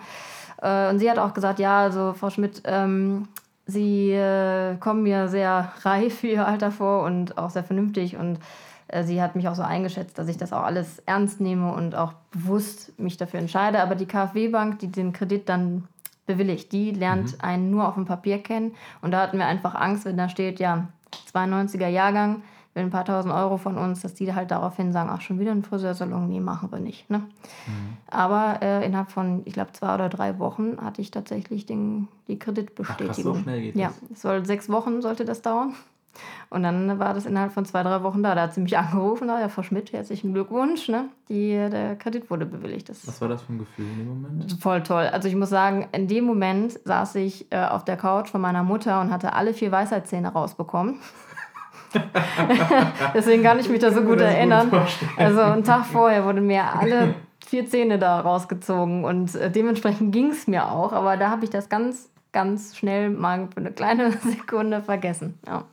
Äh, 0.61 0.89
und 0.89 0.99
sie 0.99 1.11
hat 1.11 1.19
auch 1.19 1.33
gesagt, 1.33 1.59
ja, 1.59 1.81
also 1.81 2.13
Frau 2.13 2.29
Schmidt, 2.29 2.61
ähm, 2.63 3.27
Sie 3.69 4.11
äh, 4.11 4.77
kommen 4.77 5.03
mir 5.03 5.27
sehr 5.27 5.73
reif 5.83 6.19
für 6.19 6.27
ihr 6.27 6.47
Alter 6.47 6.71
vor 6.71 7.03
und 7.03 7.37
auch 7.37 7.49
sehr 7.49 7.65
vernünftig. 7.65 8.15
Und 8.15 8.39
äh, 8.87 9.03
sie 9.03 9.21
hat 9.21 9.35
mich 9.35 9.49
auch 9.49 9.55
so 9.55 9.61
eingeschätzt, 9.61 10.17
dass 10.17 10.29
ich 10.29 10.37
das 10.37 10.53
auch 10.53 10.63
alles 10.63 10.99
ernst 11.05 11.41
nehme 11.41 11.73
und 11.73 11.93
auch 11.93 12.13
bewusst 12.31 12.97
mich 12.97 13.17
dafür 13.17 13.41
entscheide. 13.41 13.81
Aber 13.81 13.95
die 13.95 14.05
KfW-Bank, 14.05 14.79
die 14.79 14.87
den 14.87 15.11
Kredit 15.11 15.49
dann 15.49 15.83
bewilligt. 16.25 16.71
Die 16.71 16.91
lernt 16.91 17.33
Mhm. 17.33 17.41
einen 17.41 17.71
nur 17.71 17.87
auf 17.87 17.95
dem 17.95 18.05
Papier 18.05 18.41
kennen. 18.41 18.73
Und 19.01 19.11
da 19.11 19.21
hatten 19.21 19.37
wir 19.37 19.45
einfach 19.45 19.75
Angst, 19.75 20.05
wenn 20.05 20.17
da 20.17 20.29
steht, 20.29 20.61
ja, 20.61 20.87
92er 21.33 21.87
Jahrgang, 21.87 22.43
will 22.77 22.83
ein 22.83 22.91
paar 22.91 23.05
tausend 23.05 23.33
Euro 23.33 23.57
von 23.57 23.77
uns, 23.77 24.01
dass 24.01 24.13
die 24.13 24.33
halt 24.33 24.51
daraufhin 24.51 24.93
sagen, 24.93 25.09
ach, 25.11 25.21
schon 25.21 25.39
wieder 25.39 25.51
ein 25.51 25.63
Friseursalon, 25.63 26.29
nee, 26.29 26.39
machen 26.39 26.71
wir 26.71 26.79
nicht. 26.79 27.09
Ne? 27.09 27.17
Mhm. 27.17 27.97
Aber 28.07 28.59
äh, 28.61 28.85
innerhalb 28.85 29.11
von, 29.11 29.41
ich 29.45 29.53
glaube, 29.53 29.73
zwei 29.73 29.95
oder 29.95 30.09
drei 30.09 30.37
Wochen 30.39 30.77
hatte 30.79 31.01
ich 31.01 31.11
tatsächlich 31.11 31.65
den, 31.65 32.07
die 32.27 32.37
Kreditbestätigung. 32.37 33.35
so 33.35 33.41
schnell 33.41 33.61
geht 33.61 33.75
ja, 33.75 33.87
das? 33.87 34.11
es 34.11 34.21
soll 34.21 34.45
sechs 34.45 34.69
Wochen 34.69 35.01
sollte 35.01 35.25
das 35.25 35.41
dauern. 35.41 35.73
Und 36.49 36.63
dann 36.63 36.99
war 36.99 37.13
das 37.13 37.25
innerhalb 37.25 37.51
von 37.51 37.65
zwei, 37.65 37.83
drei 37.83 38.01
Wochen 38.03 38.23
da. 38.23 38.35
Da 38.35 38.43
hat 38.43 38.53
sie 38.53 38.61
mich 38.61 38.77
angerufen, 38.77 39.27
ja, 39.27 39.49
Frau 39.49 39.63
Schmidt, 39.63 39.91
herzlichen 39.91 40.33
Glückwunsch. 40.33 40.87
Ne? 40.87 41.05
Die, 41.29 41.51
der 41.51 41.95
Kredit 41.95 42.29
wurde 42.29 42.45
bewilligt. 42.45 42.89
Das 42.89 43.07
Was 43.07 43.19
war 43.21 43.27
das 43.27 43.41
für 43.41 43.53
ein 43.53 43.59
Gefühl 43.59 43.85
in 43.85 43.97
dem 43.97 44.07
Moment? 44.07 44.57
Voll 44.61 44.83
toll. 44.83 45.07
Also 45.11 45.27
ich 45.27 45.35
muss 45.35 45.49
sagen, 45.49 45.87
in 45.91 46.07
dem 46.07 46.25
Moment 46.25 46.79
saß 46.85 47.15
ich 47.15 47.51
äh, 47.51 47.63
auf 47.65 47.85
der 47.85 47.97
Couch 47.97 48.29
von 48.29 48.41
meiner 48.41 48.63
Mutter 48.63 49.01
und 49.01 49.11
hatte 49.11 49.33
alle 49.33 49.53
vier 49.53 49.71
Weisheitszähne 49.71 50.29
rausbekommen. 50.29 50.99
Deswegen 53.13 53.43
kann 53.43 53.59
ich 53.59 53.69
mich 53.69 53.79
da 53.79 53.91
so 53.91 54.01
gut 54.01 54.17
gut 54.17 54.21
erinnern. 54.21 54.69
vorstellen. 54.69 55.11
also 55.17 55.41
einen 55.41 55.63
Tag 55.63 55.85
vorher 55.85 56.25
wurden 56.25 56.47
mir 56.47 56.63
alle 56.63 57.15
vier 57.45 57.65
Zähne 57.65 57.97
da 57.97 58.19
rausgezogen 58.19 59.05
und 59.05 59.33
äh, 59.35 59.49
dementsprechend 59.49 60.11
ging 60.11 60.31
es 60.31 60.47
mir 60.47 60.69
auch. 60.69 60.91
Aber 60.91 61.17
da 61.17 61.29
habe 61.29 61.45
ich 61.45 61.49
das 61.49 61.69
ganz, 61.69 62.09
ganz 62.31 62.75
schnell 62.75 63.09
mal 63.09 63.47
für 63.53 63.61
eine 63.61 63.71
kleine 63.71 64.11
Sekunde 64.23 64.81
vergessen. 64.81 65.39
Ja. 65.45 65.63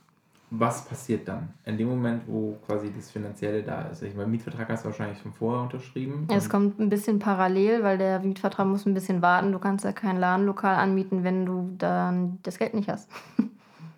Was 0.51 0.85
passiert 0.85 1.27
dann? 1.27 1.49
In 1.65 1.77
dem 1.77 1.89
Moment, 1.89 2.23
wo 2.27 2.57
quasi 2.65 2.93
das 2.95 3.11
Finanzielle 3.11 3.63
da 3.63 3.81
ist. 3.91 4.03
Ich 4.03 4.15
meine, 4.15 4.29
Mietvertrag 4.29 4.69
hast 4.69 4.85
du 4.85 4.89
wahrscheinlich 4.89 5.19
schon 5.19 5.33
vorher 5.33 5.63
unterschrieben. 5.63 6.27
Es 6.31 6.49
kommt 6.49 6.79
ein 6.79 6.87
bisschen 6.87 7.19
parallel, 7.19 7.83
weil 7.83 7.97
der 7.97 8.19
Mietvertrag 8.19 8.65
muss 8.67 8.85
ein 8.85 8.93
bisschen 8.93 9.21
warten. 9.21 9.51
Du 9.51 9.59
kannst 9.59 9.83
ja 9.83 9.91
kein 9.91 10.17
Ladenlokal 10.17 10.75
anmieten, 10.75 11.23
wenn 11.23 11.45
du 11.45 11.73
dann 11.77 12.37
das 12.43 12.57
Geld 12.59 12.73
nicht 12.73 12.89
hast. 12.89 13.09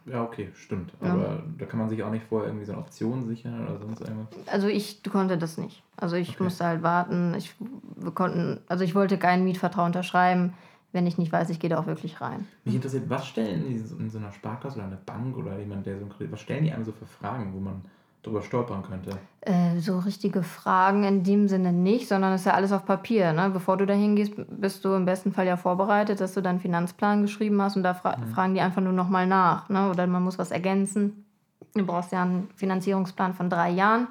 Ja, 0.10 0.24
okay, 0.24 0.50
stimmt. 0.56 0.94
Ja. 1.02 1.14
Aber 1.14 1.44
da 1.58 1.66
kann 1.66 1.80
man 1.80 1.90
sich 1.90 2.02
auch 2.04 2.12
nicht 2.12 2.26
vorher 2.26 2.50
irgendwie 2.50 2.66
so 2.66 2.72
eine 2.74 2.82
Option 2.82 3.26
sichern 3.28 3.68
oder 3.68 3.78
sonst 3.80 4.02
irgendwas. 4.02 4.28
Also 4.48 4.68
ich 4.68 5.04
konnte 5.04 5.38
das 5.38 5.58
nicht. 5.58 5.84
Also 5.98 6.16
ich 6.16 6.30
Okay. 6.36 6.44
musste 6.44 6.66
halt 6.66 6.84
warten. 6.84 7.34
Ich, 7.38 7.54
wir 7.96 8.12
konnten, 8.12 8.60
also 8.68 8.84
ich 8.84 8.96
wollte 8.96 9.18
keinen 9.18 9.44
Mietvertrag 9.44 9.86
unterschreiben, 9.86 10.54
wenn 10.94 11.06
ich 11.06 11.18
nicht 11.18 11.32
weiß, 11.32 11.50
ich 11.50 11.60
gehe 11.60 11.70
da 11.70 11.80
auch 11.80 11.86
wirklich 11.88 12.22
rein. 12.22 12.48
Mich 12.64 12.76
interessiert, 12.76 13.10
was 13.10 13.28
stellen 13.28 13.66
die 13.68 13.76
in 13.76 14.10
so 14.10 14.18
einer 14.18 14.32
Sparkasse 14.32 14.78
oder 14.78 14.88
einer 14.88 14.96
Bank 14.98 15.36
oder 15.38 15.60
jemand, 15.60 15.86
der 15.86 15.98
so 15.98 16.06
einen 16.06 16.14
Kredit, 16.14 16.32
was 16.32 16.42
stellen 16.42 16.64
die 16.64 16.72
einem 16.72 16.86
so 16.86 16.92
für 16.94 17.06
Fragen, 17.06 17.54
wo 17.54 17.60
man 17.60 17.82
drüber 18.28 18.42
stolpern 18.42 18.84
könnte? 18.84 19.18
Äh, 19.42 19.80
so 19.80 20.00
richtige 20.00 20.44
Fragen 20.44 21.04
in 21.04 21.24
dem 21.24 21.48
Sinne 21.48 21.72
nicht, 21.74 22.08
sondern 22.08 22.34
es 22.34 22.42
ist 22.42 22.46
ja 22.46 22.54
alles 22.54 22.72
auf 22.72 22.86
Papier. 22.86 23.34
Ne? 23.34 23.50
Bevor 23.50 23.78
du 23.78 23.86
da 23.86 23.94
hingehst, 23.94 24.34
bist 24.50 24.84
du 24.86 24.94
im 24.94 25.06
besten 25.06 25.32
Fall 25.32 25.48
ja 25.48 25.58
vorbereitet, 25.58 26.20
dass 26.22 26.34
du 26.34 26.42
deinen 26.42 26.60
Finanzplan 26.60 27.22
geschrieben 27.22 27.62
hast 27.62 27.76
und 27.78 27.84
da 27.84 27.94
fra 27.94 28.18
fragen 28.34 28.54
die 28.54 28.62
einfach 28.62 28.82
nur 28.82 28.94
nochmal 28.94 29.26
nach. 29.28 29.70
Ne? 29.70 29.90
Oder 29.90 30.06
man 30.08 30.24
muss 30.24 30.38
was 30.38 30.52
ergänzen. 30.52 31.26
Du 31.74 31.86
brauchst 31.86 32.12
ja 32.12 32.22
einen 32.24 32.50
Finanzierungsplan 32.56 33.34
von 33.34 33.50
drei 33.50 33.70
Jahren, 33.72 34.08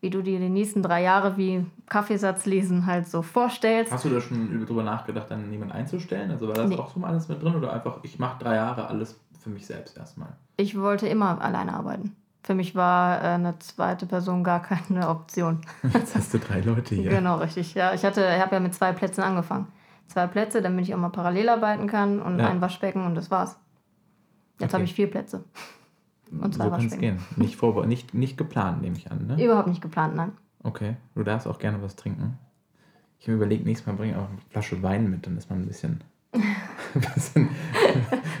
wie 0.00 0.10
du 0.10 0.22
dir 0.22 0.38
die 0.38 0.48
nächsten 0.50 0.82
drei 0.82 1.02
Jahre 1.02 1.36
wie 1.36 1.64
Kaffeesatz 1.88 2.44
lesen 2.46 2.86
halt 2.86 3.08
so 3.08 3.22
vorstellst. 3.22 3.92
Hast 3.92 4.04
du 4.04 4.10
da 4.10 4.20
schon 4.20 4.48
über- 4.48 4.66
drüber 4.66 4.82
nachgedacht, 4.82 5.30
dann 5.30 5.50
jemanden 5.52 5.72
einzustellen? 5.74 6.30
Also 6.30 6.46
war 6.48 6.54
das 6.54 6.68
Nee. 6.68 6.76
auch 6.78 6.92
so 6.92 7.00
mal 7.00 7.08
alles 7.08 7.28
mit 7.28 7.42
drin 7.42 7.54
oder 7.54 7.72
einfach, 7.72 7.98
ich 8.02 8.18
mache 8.18 8.42
drei 8.42 8.56
Jahre 8.56 8.86
alles 8.88 9.18
für 9.38 9.50
mich 9.50 9.66
selbst 9.66 9.96
erstmal? 9.98 10.28
Ich 10.56 10.78
wollte 10.78 11.06
immer 11.08 11.40
alleine 11.42 11.74
arbeiten. 11.74 12.16
Für 12.44 12.54
mich 12.54 12.74
war 12.74 13.22
äh, 13.22 13.26
eine 13.28 13.58
zweite 13.58 14.04
Person 14.06 14.44
gar 14.44 14.60
keine 14.60 15.08
Option. 15.08 15.62
Jetzt 15.94 16.14
hast 16.14 16.32
du 16.34 16.38
drei 16.38 16.60
Leute 16.60 16.94
hier. 16.94 17.08
Genau, 17.10 17.38
richtig. 17.38 17.74
Ja, 17.74 17.94
ich 17.94 18.04
hatte, 18.04 18.20
ich 18.36 18.40
habe 18.42 18.54
ja 18.54 18.60
mit 18.60 18.74
zwei 18.74 18.92
Plätzen 18.92 19.22
angefangen. 19.22 19.66
Zwei 20.08 20.26
Plätze, 20.26 20.60
damit 20.60 20.84
ich 20.86 20.94
auch 20.94 20.98
mal 20.98 21.08
parallel 21.08 21.48
arbeiten 21.48 21.86
kann 21.86 22.20
und 22.20 22.38
Ja. 22.38 22.48
ein 22.50 22.60
Waschbecken 22.60 23.06
und 23.06 23.14
das 23.14 23.30
war's. 23.30 23.58
Jetzt 24.60 24.64
Okay. 24.64 24.72
habe 24.74 24.84
ich 24.84 24.94
vier 24.94 25.10
Plätze. 25.10 25.42
Und 26.30 26.54
zwei 26.54 26.64
so 26.64 26.70
kann 26.70 26.80
es 26.80 26.92
Waschbecken. 26.92 27.00
gehen. 27.00 27.20
Nicht, 27.36 27.56
vorbe 27.56 27.86
nicht, 27.86 28.12
nicht 28.12 28.36
geplant, 28.36 28.82
nehme 28.82 28.96
ich 28.96 29.10
an, 29.10 29.26
ne? 29.26 29.42
Überhaupt 29.42 29.68
nicht 29.68 29.80
geplant, 29.80 30.14
nein. 30.14 30.32
Okay, 30.62 30.96
du 31.14 31.22
darfst 31.22 31.46
auch 31.46 31.58
gerne 31.58 31.80
was 31.82 31.96
trinken. 31.96 32.38
Ich 33.18 33.26
habe 33.26 33.38
mir 33.38 33.44
überlegt, 33.44 33.64
nächstes 33.64 33.86
Mal 33.86 33.94
bringe 33.96 34.12
ich 34.12 34.18
auch 34.18 34.28
eine 34.28 34.38
Flasche 34.50 34.82
Wein 34.82 35.08
mit, 35.10 35.26
dann 35.26 35.38
ist 35.38 35.48
man 35.48 35.60
ein 35.62 35.66
bisschen. 35.66 36.04
ein 36.94 37.14
bisschen 37.14 37.48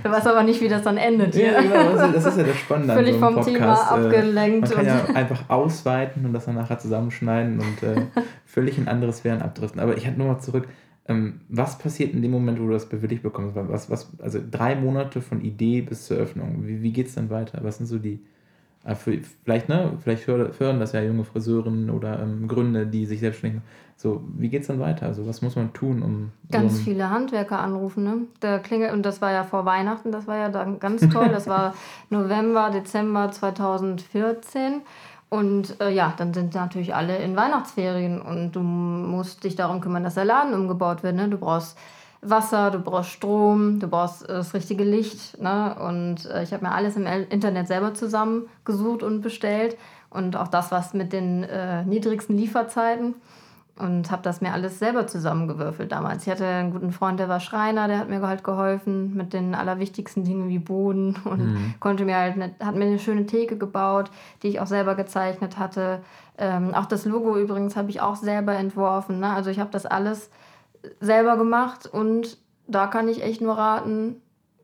Du 0.02 0.10
weißt 0.10 0.26
aber 0.26 0.42
nicht, 0.42 0.60
wie 0.60 0.68
das 0.68 0.82
dann 0.82 0.96
endet 0.98 1.34
ja, 1.34 1.60
genau, 1.60 1.92
das 1.96 2.08
ist, 2.08 2.14
das 2.16 2.26
ist 2.26 2.38
ja 2.38 2.44
das 2.44 2.56
Spannende 2.56 2.92
an 2.92 2.98
Völlig 2.98 3.14
so 3.14 3.20
vom 3.20 3.44
Thema 3.44 3.74
Podcast. 3.74 3.90
äh, 3.90 3.94
abgelenkt. 3.94 4.68
Man 4.68 4.76
kann 4.76 4.86
ja 4.86 5.04
einfach 5.14 5.48
ausweiten 5.48 6.26
und 6.26 6.32
das 6.32 6.44
dann 6.44 6.54
nachher 6.56 6.78
zusammenschneiden 6.78 7.58
und 7.60 7.82
äh, 7.82 8.02
völlig 8.44 8.76
in 8.78 8.86
andere 8.88 9.12
Sphären 9.12 9.40
abdriften. 9.42 9.80
Aber 9.80 9.96
ich 9.96 10.06
hatte 10.06 10.18
nur 10.18 10.28
mal 10.28 10.38
zurück, 10.40 10.68
ähm, 11.08 11.40
was 11.48 11.78
passiert 11.78 12.12
in 12.14 12.22
dem 12.22 12.30
Moment, 12.30 12.60
wo 12.60 12.66
du 12.66 12.72
das 12.72 12.86
bewilligt 12.88 13.22
bekommst? 13.22 13.56
Was, 13.56 13.90
was, 13.90 14.10
also 14.22 14.38
drei 14.50 14.74
Monate 14.74 15.20
von 15.22 15.40
Idee 15.40 15.80
bis 15.80 16.06
zur 16.06 16.16
Öffnung. 16.18 16.66
Wie, 16.66 16.82
wie 16.82 16.92
geht 16.92 17.06
es 17.08 17.14
dann 17.14 17.30
weiter? 17.30 17.58
Was 17.62 17.78
sind 17.78 17.86
so 17.86 17.98
die, 17.98 18.20
äh, 18.84 18.94
vielleicht, 18.94 19.68
ne, 19.68 19.92
vielleicht 20.02 20.26
hör- 20.26 20.50
hören 20.58 20.80
das 20.80 20.92
ja 20.92 21.02
junge 21.02 21.24
Friseurinnen 21.24 21.88
oder 21.90 22.20
ähm, 22.22 22.46
Gründe, 22.48 22.86
die 22.86 23.06
sich 23.06 23.20
selbstständig 23.20 23.60
machen. 23.62 23.68
So, 23.96 24.22
wie 24.36 24.48
geht 24.48 24.62
es 24.62 24.66
dann 24.66 24.80
weiter? 24.80 25.06
Also 25.06 25.26
was 25.26 25.40
muss 25.40 25.56
man 25.56 25.72
tun, 25.72 26.02
um 26.02 26.32
Ganz 26.50 26.76
so 26.76 26.82
viele 26.82 27.10
Handwerker 27.10 27.60
anrufen, 27.60 28.04
ne? 28.04 28.16
Der 28.42 28.58
klingelt, 28.58 28.92
und 28.92 29.02
das 29.02 29.22
war 29.22 29.32
ja 29.32 29.44
vor 29.44 29.64
Weihnachten, 29.64 30.12
das 30.12 30.26
war 30.26 30.36
ja 30.36 30.48
dann 30.48 30.78
ganz 30.78 31.08
toll. 31.12 31.28
Das 31.28 31.46
war 31.46 31.74
November, 32.10 32.70
Dezember 32.70 33.30
2014. 33.30 34.82
Und 35.30 35.80
äh, 35.80 35.90
ja, 35.90 36.14
dann 36.16 36.34
sind 36.34 36.54
natürlich 36.54 36.94
alle 36.94 37.16
in 37.16 37.34
Weihnachtsferien 37.34 38.20
und 38.20 38.52
du 38.52 38.60
musst 38.60 39.42
dich 39.42 39.56
darum 39.56 39.80
kümmern, 39.80 40.04
dass 40.04 40.14
der 40.14 40.24
Laden 40.24 40.54
umgebaut 40.54 41.02
wird. 41.02 41.16
Ne? 41.16 41.28
Du 41.28 41.38
brauchst 41.38 41.76
Wasser, 42.20 42.70
du 42.70 42.78
brauchst 42.78 43.10
Strom, 43.10 43.80
du 43.80 43.88
brauchst 43.88 44.28
äh, 44.28 44.34
das 44.34 44.54
richtige 44.54 44.84
Licht. 44.84 45.40
Ne? 45.40 45.74
Und 45.74 46.26
äh, 46.26 46.42
ich 46.42 46.52
habe 46.52 46.64
mir 46.64 46.72
alles 46.72 46.96
im 46.96 47.06
Internet 47.06 47.68
selber 47.68 47.94
zusammengesucht 47.94 49.02
und 49.02 49.22
bestellt. 49.22 49.76
Und 50.10 50.36
auch 50.36 50.48
das, 50.48 50.70
was 50.70 50.94
mit 50.94 51.12
den 51.12 51.42
äh, 51.42 51.84
niedrigsten 51.84 52.36
Lieferzeiten 52.36 53.14
und 53.76 54.10
habe 54.10 54.22
das 54.22 54.40
mir 54.40 54.52
alles 54.52 54.78
selber 54.78 55.06
zusammengewürfelt 55.06 55.90
damals. 55.90 56.26
Ich 56.26 56.30
hatte 56.30 56.46
einen 56.46 56.70
guten 56.70 56.92
Freund, 56.92 57.18
der 57.18 57.28
war 57.28 57.40
Schreiner, 57.40 57.88
der 57.88 57.98
hat 57.98 58.08
mir 58.08 58.22
halt 58.22 58.44
geholfen 58.44 59.14
mit 59.16 59.32
den 59.32 59.54
allerwichtigsten 59.54 60.22
Dingen 60.22 60.48
wie 60.48 60.60
Boden 60.60 61.16
und 61.24 61.74
konnte 61.80 62.04
mir 62.04 62.16
halt 62.16 62.34
eine, 62.34 62.54
hat 62.62 62.76
mir 62.76 62.84
eine 62.84 63.00
schöne 63.00 63.26
Theke 63.26 63.58
gebaut, 63.58 64.10
die 64.42 64.48
ich 64.48 64.60
auch 64.60 64.66
selber 64.66 64.94
gezeichnet 64.94 65.58
hatte. 65.58 66.02
Ähm, 66.38 66.72
auch 66.72 66.86
das 66.86 67.04
Logo 67.04 67.36
übrigens 67.36 67.74
habe 67.76 67.90
ich 67.90 68.00
auch 68.00 68.16
selber 68.16 68.54
entworfen. 68.54 69.18
Ne? 69.18 69.32
Also 69.32 69.50
ich 69.50 69.58
habe 69.58 69.70
das 69.70 69.86
alles 69.86 70.30
selber 71.00 71.36
gemacht 71.36 71.86
und 71.86 72.38
da 72.66 72.86
kann 72.86 73.08
ich 73.08 73.22
echt 73.22 73.40
nur 73.40 73.58
raten, 73.58 74.20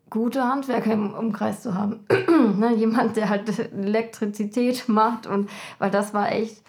gute 0.08 0.44
Handwerker 0.44 0.92
im 0.92 1.14
Umkreis 1.14 1.62
zu 1.62 1.74
haben. 1.74 2.00
ne? 2.58 2.74
Jemand, 2.74 3.16
der 3.16 3.28
halt 3.28 3.48
Elektrizität 3.72 4.88
macht 4.88 5.26
und 5.26 5.50
weil 5.78 5.90
das 5.90 6.14
war 6.14 6.30
echt, 6.30 6.62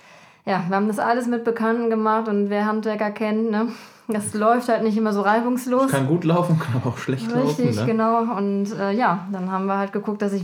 ja, 0.45 0.63
wir 0.67 0.75
haben 0.75 0.87
das 0.87 0.99
alles 0.99 1.27
mit 1.27 1.43
Bekannten 1.43 1.89
gemacht 1.89 2.27
und 2.27 2.49
wer 2.49 2.65
Handwerker 2.65 3.11
kennt, 3.11 3.51
ne? 3.51 3.67
Das 4.07 4.33
läuft 4.33 4.67
halt 4.67 4.83
nicht 4.83 4.97
immer 4.97 5.13
so 5.13 5.21
reibungslos. 5.21 5.91
Kann 5.91 6.07
gut 6.07 6.23
laufen, 6.23 6.59
kann 6.59 6.75
aber 6.75 6.89
auch 6.89 6.97
schlecht 6.97 7.33
Richtig, 7.33 7.75
laufen. 7.75 7.75
Ne? 7.75 7.85
genau. 7.85 8.37
Und 8.37 8.71
äh, 8.77 8.91
ja, 8.91 9.27
dann 9.31 9.51
haben 9.51 9.67
wir 9.67 9.77
halt 9.77 9.93
geguckt, 9.93 10.21
dass 10.21 10.33
ich 10.33 10.43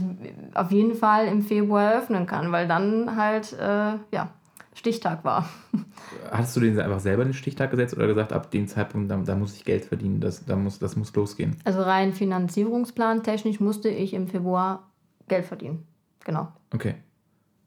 auf 0.54 0.70
jeden 0.70 0.94
Fall 0.94 1.26
im 1.26 1.42
Februar 1.42 1.92
eröffnen 1.92 2.26
kann, 2.26 2.50
weil 2.52 2.66
dann 2.66 3.16
halt, 3.16 3.52
äh, 3.54 3.94
ja, 4.10 4.30
Stichtag 4.74 5.24
war. 5.24 5.48
Hattest 6.30 6.56
du 6.56 6.60
den 6.60 6.78
einfach 6.78 7.00
selber 7.00 7.24
den 7.24 7.34
Stichtag 7.34 7.70
gesetzt 7.72 7.96
oder 7.96 8.06
gesagt, 8.06 8.32
ab 8.32 8.50
dem 8.52 8.68
Zeitpunkt, 8.68 9.10
da, 9.10 9.16
da 9.16 9.34
muss 9.34 9.56
ich 9.56 9.64
Geld 9.64 9.84
verdienen, 9.84 10.20
das, 10.20 10.44
da 10.46 10.54
muss, 10.54 10.78
das 10.78 10.96
muss 10.96 11.14
losgehen? 11.14 11.56
Also 11.64 11.82
rein 11.82 12.12
Finanzierungsplan 12.14 13.24
technisch 13.24 13.58
musste 13.58 13.88
ich 13.88 14.14
im 14.14 14.28
Februar 14.28 14.88
Geld 15.26 15.46
verdienen. 15.46 15.84
Genau. 16.24 16.48
Okay. 16.72 16.94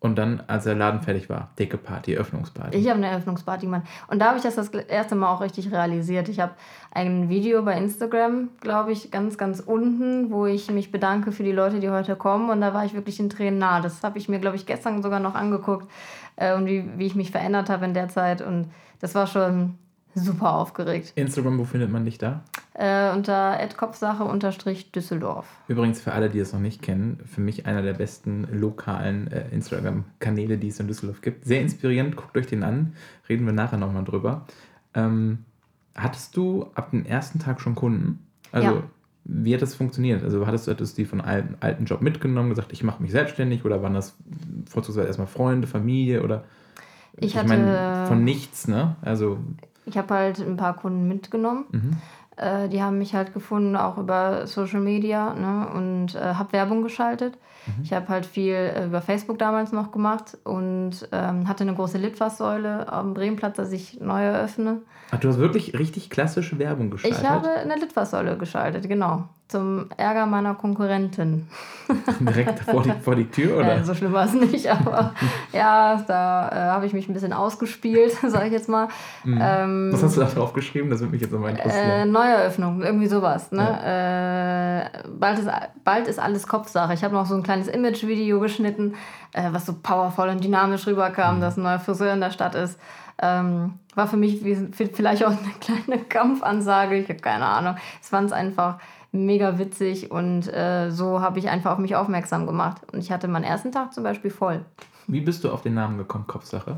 Und 0.01 0.15
dann, 0.15 0.41
als 0.47 0.63
der 0.63 0.73
Laden 0.73 1.01
fertig 1.01 1.29
war, 1.29 1.51
dicke 1.59 1.77
Party, 1.77 2.15
Eröffnungsparty. 2.15 2.75
Ich 2.75 2.87
habe 2.87 2.97
eine 2.97 3.05
Eröffnungsparty 3.05 3.67
gemacht. 3.67 3.83
Und 4.07 4.17
da 4.17 4.29
habe 4.29 4.37
ich 4.37 4.43
das 4.43 4.55
das 4.55 4.69
erste 4.69 5.13
Mal 5.13 5.31
auch 5.31 5.41
richtig 5.41 5.71
realisiert. 5.71 6.27
Ich 6.27 6.39
habe 6.39 6.53
ein 6.89 7.29
Video 7.29 7.61
bei 7.61 7.77
Instagram, 7.77 8.49
glaube 8.61 8.93
ich, 8.93 9.11
ganz, 9.11 9.37
ganz 9.37 9.59
unten, 9.59 10.31
wo 10.31 10.47
ich 10.47 10.71
mich 10.71 10.91
bedanke 10.91 11.31
für 11.31 11.43
die 11.43 11.51
Leute, 11.51 11.79
die 11.79 11.91
heute 11.91 12.15
kommen. 12.15 12.49
Und 12.49 12.61
da 12.61 12.73
war 12.73 12.83
ich 12.83 12.95
wirklich 12.95 13.19
in 13.19 13.29
Tränen 13.29 13.59
nah. 13.59 13.79
Das 13.79 14.01
habe 14.01 14.17
ich 14.17 14.27
mir, 14.27 14.39
glaube 14.39 14.55
ich, 14.55 14.65
gestern 14.65 15.03
sogar 15.03 15.19
noch 15.19 15.35
angeguckt. 15.35 15.87
Äh, 16.35 16.55
und 16.55 16.65
wie, 16.65 16.89
wie 16.97 17.05
ich 17.05 17.13
mich 17.13 17.29
verändert 17.29 17.69
habe 17.69 17.85
in 17.85 17.93
der 17.93 18.07
Zeit. 18.09 18.41
Und 18.41 18.71
das 19.01 19.13
war 19.13 19.27
schon 19.27 19.77
super 20.15 20.53
aufgeregt. 20.53 21.13
Instagram, 21.15 21.57
wo 21.57 21.63
findet 21.65 21.91
man 21.91 22.05
dich 22.05 22.17
da? 22.17 22.43
Äh, 22.73 23.11
unter 23.13 23.57
Kopfsache-Düsseldorf. 23.77 25.45
Übrigens 25.67 26.01
für 26.01 26.13
alle, 26.13 26.29
die 26.29 26.39
es 26.39 26.53
noch 26.53 26.59
nicht 26.59 26.81
kennen, 26.81 27.19
für 27.25 27.41
mich 27.41 27.65
einer 27.65 27.81
der 27.81 27.93
besten 27.93 28.47
lokalen 28.51 29.31
äh, 29.31 29.47
Instagram-Kanäle, 29.51 30.57
die 30.57 30.69
es 30.69 30.79
in 30.79 30.87
Düsseldorf 30.87 31.21
gibt. 31.21 31.45
Sehr 31.45 31.61
inspirierend, 31.61 32.15
guckt 32.15 32.37
euch 32.37 32.47
den 32.47 32.63
an. 32.63 32.93
Reden 33.29 33.45
wir 33.45 33.53
nachher 33.53 33.77
nochmal 33.77 34.03
drüber. 34.03 34.45
Ähm, 34.93 35.39
hattest 35.95 36.35
du 36.37 36.67
ab 36.75 36.91
dem 36.91 37.05
ersten 37.05 37.39
Tag 37.39 37.61
schon 37.61 37.75
Kunden? 37.75 38.19
Also, 38.51 38.67
Ja. 38.67 38.83
wie 39.25 39.53
hat 39.53 39.61
das 39.61 39.75
funktioniert? 39.75 40.23
Also, 40.23 40.45
hattest 40.47 40.67
du 40.67 40.71
hattest 40.71 40.97
du 40.97 41.01
die 41.03 41.05
von 41.07 41.21
alten, 41.21 41.55
alten 41.59 41.85
Job 41.85 42.01
mitgenommen, 42.01 42.49
gesagt, 42.49 42.71
ich 42.73 42.83
mache 42.83 43.01
mich 43.01 43.11
selbstständig 43.11 43.63
oder 43.65 43.81
waren 43.83 43.93
das 43.93 44.15
vorzugsweise 44.69 45.07
erstmal 45.07 45.27
Freunde, 45.27 45.67
Familie 45.67 46.23
oder? 46.23 46.43
Ich 47.17 47.35
hatte- 47.37 47.49
meine, 47.49 48.05
von 48.07 48.23
nichts, 48.23 48.67
ne? 48.67 48.95
Also, 49.01 49.39
Ich 49.85 49.97
habe 49.97 50.13
halt 50.13 50.39
ein 50.39 50.57
paar 50.57 50.75
Kunden 50.75 51.07
mitgenommen. 51.07 51.65
mhm. 51.71 51.97
Äh, 52.37 52.69
die 52.69 52.81
haben 52.81 52.97
mich 52.97 53.13
halt 53.13 53.33
gefunden, 53.33 53.75
auch 53.75 53.97
über 53.97 54.47
Social 54.47 54.79
Media 54.79 55.33
ne? 55.33 55.67
und 55.75 56.15
äh, 56.15 56.35
habe 56.35 56.53
Werbung 56.53 56.81
geschaltet. 56.81 57.37
Mhm. 57.67 57.83
Ich 57.83 57.93
habe 57.93 58.07
halt 58.07 58.25
viel 58.25 58.53
äh, 58.53 58.85
über 58.85 59.01
Facebook 59.01 59.37
damals 59.37 59.71
noch 59.71 59.91
gemacht 59.91 60.37
und 60.43 61.07
ähm, 61.11 61.47
hatte 61.47 61.63
eine 61.63 61.75
große 61.75 61.97
Litfaßsäule 61.97 62.91
am 62.91 63.13
Bremenplatz, 63.13 63.57
dass 63.57 63.71
ich 63.71 63.99
neu 63.99 64.23
eröffne. 64.23 64.81
Ach, 65.11 65.19
du 65.19 65.27
hast 65.27 65.39
wirklich 65.39 65.77
richtig 65.77 66.09
klassische 66.09 66.57
Werbung 66.57 66.89
geschaltet? 66.89 67.19
Ich 67.21 67.29
habe 67.29 67.49
eine 67.49 67.75
Litfaßsäule 67.75 68.37
geschaltet, 68.37 68.87
genau. 68.87 69.27
Zum 69.51 69.87
Ärger 69.97 70.27
meiner 70.27 70.55
Konkurrentin. 70.55 71.45
Direkt 72.21 72.59
vor 72.59 72.83
die, 72.83 72.91
vor 73.03 73.15
die 73.15 73.29
Tür, 73.29 73.57
oder? 73.57 73.75
Ja, 73.75 73.83
so 73.83 73.93
schlimm 73.93 74.13
war 74.13 74.23
es 74.23 74.33
nicht, 74.33 74.71
aber 74.71 75.13
ja, 75.51 76.01
da 76.07 76.47
äh, 76.47 76.55
habe 76.71 76.85
ich 76.85 76.93
mich 76.93 77.09
ein 77.09 77.13
bisschen 77.13 77.33
ausgespielt, 77.33 78.13
sage 78.13 78.45
ich 78.45 78.53
jetzt 78.53 78.69
mal. 78.69 78.87
Mhm. 79.25 79.39
Ähm, 79.41 79.89
Was 79.91 80.03
hast 80.03 80.15
du 80.15 80.21
da 80.21 80.27
drauf 80.27 80.53
geschrieben? 80.53 80.89
Das 80.89 81.01
würde 81.01 81.11
mich 81.11 81.21
jetzt 81.21 81.33
nochmal 81.33 81.49
interessieren. 81.49 81.83
Äh, 81.83 82.05
Neueröffnung, 82.05 82.81
irgendwie 82.81 83.07
sowas. 83.07 83.51
Ne? 83.51 83.61
Ja. 83.61 84.83
Äh, 84.83 84.89
bald, 85.19 85.39
ist, 85.39 85.49
bald 85.83 86.07
ist 86.07 86.19
alles 86.19 86.47
Kopfsache. 86.47 86.93
Ich 86.93 87.03
habe 87.03 87.13
noch 87.13 87.25
so 87.25 87.35
ein 87.35 87.43
kleines 87.43 87.67
Image-Video 87.67 88.39
geschnitten, 88.39 88.93
äh, 89.33 89.49
was 89.51 89.65
so 89.65 89.73
powervoll 89.83 90.29
und 90.29 90.41
dynamisch 90.41 90.87
rüberkam, 90.87 91.35
mhm. 91.35 91.41
dass 91.41 91.57
ein 91.57 91.63
neuer 91.63 91.79
Friseur 91.79 92.13
in 92.13 92.21
der 92.21 92.31
Stadt 92.31 92.55
ist. 92.55 92.79
Ähm, 93.21 93.73
war 93.95 94.07
für 94.07 94.17
mich 94.17 94.45
wie, 94.45 94.55
vielleicht 94.71 95.25
auch 95.25 95.31
eine 95.31 95.51
kleine 95.59 96.01
Kampfansage, 96.05 96.95
ich 96.95 97.09
habe 97.09 97.19
keine 97.19 97.45
Ahnung. 97.45 97.75
Es 98.01 98.07
fand 98.07 98.27
es 98.27 98.31
einfach 98.31 98.79
mega 99.11 99.59
witzig 99.59 100.11
und 100.11 100.47
äh, 100.53 100.89
so 100.89 101.21
habe 101.21 101.39
ich 101.39 101.49
einfach 101.49 101.73
auf 101.73 101.79
mich 101.79 101.95
aufmerksam 101.95 102.47
gemacht. 102.47 102.81
Und 102.91 102.99
ich 102.99 103.11
hatte 103.11 103.27
meinen 103.27 103.43
ersten 103.43 103.71
Tag 103.71 103.93
zum 103.93 104.03
Beispiel 104.03 104.31
voll. 104.31 104.65
Wie 105.07 105.21
bist 105.21 105.43
du 105.43 105.51
auf 105.51 105.61
den 105.61 105.73
Namen 105.73 105.97
gekommen, 105.97 106.25
Kopfsache? 106.27 106.77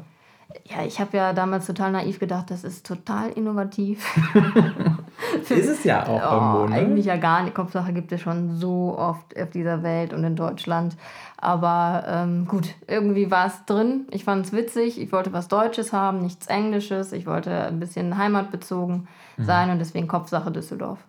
Ja, 0.66 0.84
ich 0.86 1.00
habe 1.00 1.18
ja 1.18 1.34
damals 1.34 1.66
total 1.66 1.92
naiv 1.92 2.20
gedacht, 2.20 2.52
das 2.52 2.64
ist 2.64 2.86
total 2.86 3.32
innovativ. 3.32 4.06
ist 5.50 5.68
es 5.68 5.84
ja 5.84 6.06
auch 6.06 6.22
oh, 6.22 6.36
irgendwo, 6.36 6.68
ne? 6.68 6.76
Eigentlich 6.76 7.06
ja 7.06 7.18
gar 7.18 7.44
nicht. 7.44 7.56
Kopfsache 7.56 7.92
gibt 7.92 8.12
es 8.12 8.22
schon 8.22 8.56
so 8.56 8.96
oft 8.98 9.40
auf 9.40 9.50
dieser 9.50 9.84
Welt 9.84 10.14
und 10.14 10.24
in 10.24 10.36
Deutschland. 10.36 10.96
Aber 11.38 12.04
ähm, 12.08 12.46
gut, 12.48 12.76
irgendwie 12.88 13.30
war 13.30 13.48
es 13.48 13.66
drin. 13.66 14.08
Ich 14.12 14.24
fand 14.24 14.46
es 14.46 14.54
witzig. 14.54 15.02
Ich 15.02 15.12
wollte 15.12 15.34
was 15.34 15.48
Deutsches 15.48 15.92
haben, 15.92 16.20
nichts 16.20 16.48
Englisches. 16.48 17.12
Ich 17.12 17.26
wollte 17.26 17.52
ein 17.52 17.80
bisschen 17.80 18.18
heimatbezogen 18.18 19.08
mhm. 19.38 19.44
sein 19.44 19.70
und 19.70 19.80
deswegen 19.80 20.08
Kopfsache 20.08 20.52
Düsseldorf. 20.52 21.00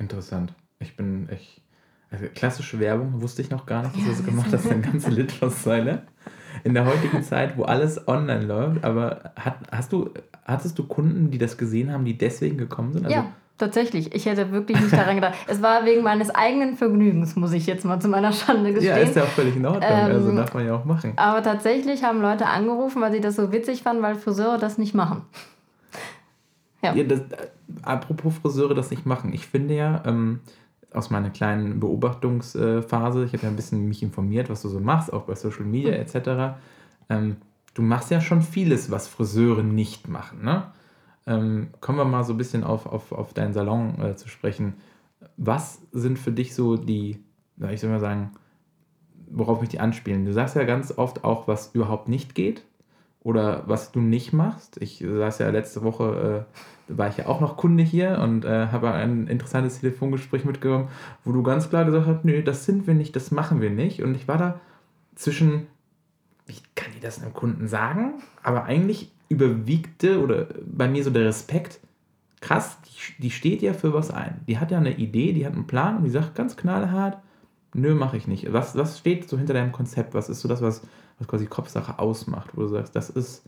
Interessant. 0.00 0.52
Ich 0.78 0.96
bin 0.96 1.28
echt. 1.28 1.60
Also 2.10 2.24
klassische 2.34 2.80
Werbung 2.80 3.22
wusste 3.22 3.40
ich 3.40 3.50
noch 3.50 3.66
gar 3.66 3.82
nicht, 3.82 3.94
dass 3.94 4.02
du 4.02 4.10
das 4.10 4.24
gemacht 4.24 4.48
hast, 4.50 4.68
eine 4.68 4.80
ganze 4.90 5.10
Litfaßsäule. 5.10 6.02
In 6.64 6.74
der 6.74 6.84
heutigen 6.84 7.22
Zeit, 7.22 7.56
wo 7.56 7.62
alles 7.62 8.08
online 8.08 8.44
läuft, 8.44 8.82
aber 8.82 9.32
hat, 9.36 9.58
hast 9.70 9.92
du, 9.92 10.10
hattest 10.44 10.76
du 10.78 10.88
Kunden, 10.88 11.30
die 11.30 11.38
das 11.38 11.56
gesehen 11.56 11.92
haben, 11.92 12.04
die 12.04 12.18
deswegen 12.18 12.58
gekommen 12.58 12.92
sind? 12.92 13.04
Also, 13.04 13.16
ja, 13.16 13.26
tatsächlich. 13.56 14.12
Ich 14.12 14.26
hätte 14.26 14.50
wirklich 14.50 14.80
nicht 14.80 14.92
daran 14.92 15.14
gedacht. 15.14 15.34
Es 15.46 15.62
war 15.62 15.84
wegen 15.84 16.02
meines 16.02 16.30
eigenen 16.30 16.76
Vergnügens, 16.76 17.36
muss 17.36 17.52
ich 17.52 17.66
jetzt 17.66 17.84
mal 17.84 18.00
zu 18.00 18.08
meiner 18.08 18.32
Schande 18.32 18.72
gestehen. 18.72 18.96
Ja, 18.96 19.02
ist 19.02 19.14
ja 19.14 19.22
auch 19.22 19.28
völlig 19.28 19.54
in 19.54 19.64
Ordnung. 19.64 19.84
Ähm, 19.88 20.06
also 20.06 20.34
darf 20.34 20.52
man 20.52 20.66
ja 20.66 20.74
auch 20.74 20.84
machen. 20.84 21.12
Aber 21.14 21.42
tatsächlich 21.44 22.02
haben 22.02 22.20
Leute 22.20 22.46
angerufen, 22.46 23.00
weil 23.00 23.12
sie 23.12 23.20
das 23.20 23.36
so 23.36 23.52
witzig 23.52 23.84
fanden, 23.84 24.02
weil 24.02 24.16
Friseure 24.16 24.58
das 24.58 24.78
nicht 24.78 24.94
machen. 24.94 25.22
Ja. 26.82 26.94
ja 26.94 27.04
das, 27.04 27.22
apropos 27.82 28.34
Friseure 28.34 28.74
das 28.74 28.90
nicht 28.90 29.06
machen. 29.06 29.32
Ich 29.32 29.46
finde 29.46 29.74
ja, 29.74 30.02
ähm, 30.06 30.40
aus 30.92 31.10
meiner 31.10 31.30
kleinen 31.30 31.80
Beobachtungsphase, 31.80 33.24
ich 33.24 33.32
habe 33.32 33.44
ja 33.44 33.48
ein 33.48 33.56
bisschen 33.56 33.86
mich 33.88 34.02
informiert, 34.02 34.50
was 34.50 34.62
du 34.62 34.68
so 34.68 34.80
machst, 34.80 35.12
auch 35.12 35.22
bei 35.22 35.34
Social 35.34 35.64
Media 35.64 35.92
mhm. 35.92 36.00
etc. 36.00 36.58
Ähm, 37.08 37.36
du 37.74 37.82
machst 37.82 38.10
ja 38.10 38.20
schon 38.20 38.42
vieles, 38.42 38.90
was 38.90 39.06
Friseure 39.08 39.62
nicht 39.62 40.08
machen. 40.08 40.42
Ne? 40.42 40.64
Ähm, 41.26 41.68
kommen 41.80 41.98
wir 41.98 42.04
mal 42.04 42.24
so 42.24 42.34
ein 42.34 42.38
bisschen 42.38 42.64
auf, 42.64 42.86
auf, 42.86 43.12
auf 43.12 43.34
deinen 43.34 43.52
Salon 43.52 44.00
äh, 44.00 44.16
zu 44.16 44.28
sprechen. 44.28 44.74
Was 45.36 45.80
sind 45.92 46.18
für 46.18 46.32
dich 46.32 46.54
so 46.54 46.76
die, 46.76 47.22
ich 47.70 47.80
soll 47.80 47.90
mal 47.90 48.00
sagen, 48.00 48.32
worauf 49.30 49.60
mich 49.60 49.70
die 49.70 49.80
anspielen? 49.80 50.24
Du 50.24 50.32
sagst 50.32 50.56
ja 50.56 50.64
ganz 50.64 50.96
oft 50.96 51.24
auch, 51.24 51.46
was 51.46 51.74
überhaupt 51.74 52.08
nicht 52.08 52.34
geht 52.34 52.64
oder 53.22 53.64
was 53.66 53.92
du 53.92 54.00
nicht 54.00 54.32
machst. 54.32 54.80
Ich 54.80 55.04
saß 55.06 55.38
ja 55.38 55.50
letzte 55.50 55.82
Woche, 55.82 56.46
äh, 56.88 56.96
war 56.96 57.08
ich 57.08 57.18
ja 57.18 57.26
auch 57.26 57.40
noch 57.40 57.56
Kunde 57.56 57.82
hier 57.82 58.18
und 58.18 58.44
äh, 58.44 58.68
habe 58.68 58.92
ein 58.92 59.26
interessantes 59.26 59.80
Telefongespräch 59.80 60.44
mitgenommen, 60.44 60.88
wo 61.24 61.32
du 61.32 61.42
ganz 61.42 61.68
klar 61.68 61.84
gesagt 61.84 62.06
hast, 62.06 62.24
nö, 62.24 62.42
das 62.42 62.64
sind 62.64 62.86
wir 62.86 62.94
nicht, 62.94 63.14
das 63.14 63.30
machen 63.30 63.60
wir 63.60 63.70
nicht. 63.70 64.02
Und 64.02 64.14
ich 64.14 64.26
war 64.26 64.38
da 64.38 64.60
zwischen, 65.14 65.66
ich 66.46 66.62
kann 66.74 66.92
dir 66.94 67.00
das 67.00 67.22
einem 67.22 67.34
Kunden 67.34 67.68
sagen, 67.68 68.14
aber 68.42 68.64
eigentlich 68.64 69.12
überwiegte 69.28 70.20
oder 70.22 70.48
bei 70.66 70.88
mir 70.88 71.04
so 71.04 71.10
der 71.10 71.26
Respekt, 71.26 71.78
krass, 72.40 72.78
die, 72.86 73.22
die 73.22 73.30
steht 73.30 73.62
ja 73.62 73.74
für 73.74 73.92
was 73.92 74.10
ein. 74.10 74.40
Die 74.48 74.58
hat 74.58 74.70
ja 74.70 74.78
eine 74.78 74.96
Idee, 74.96 75.32
die 75.32 75.46
hat 75.46 75.52
einen 75.52 75.66
Plan 75.66 75.98
und 75.98 76.04
die 76.04 76.10
sagt 76.10 76.34
ganz 76.34 76.56
knallhart, 76.56 77.18
nö, 77.74 77.94
mache 77.94 78.16
ich 78.16 78.26
nicht. 78.26 78.52
Was, 78.52 78.76
was 78.76 78.98
steht 78.98 79.28
so 79.28 79.36
hinter 79.36 79.54
deinem 79.54 79.72
Konzept? 79.72 80.14
Was 80.14 80.28
ist 80.28 80.40
so 80.40 80.48
das, 80.48 80.62
was 80.62 80.82
was 81.20 81.28
quasi 81.28 81.46
Kopfsache 81.46 81.98
ausmacht, 81.98 82.50
wo 82.54 82.62
du 82.62 82.68
sagst, 82.68 82.96
das 82.96 83.10
ist, 83.10 83.44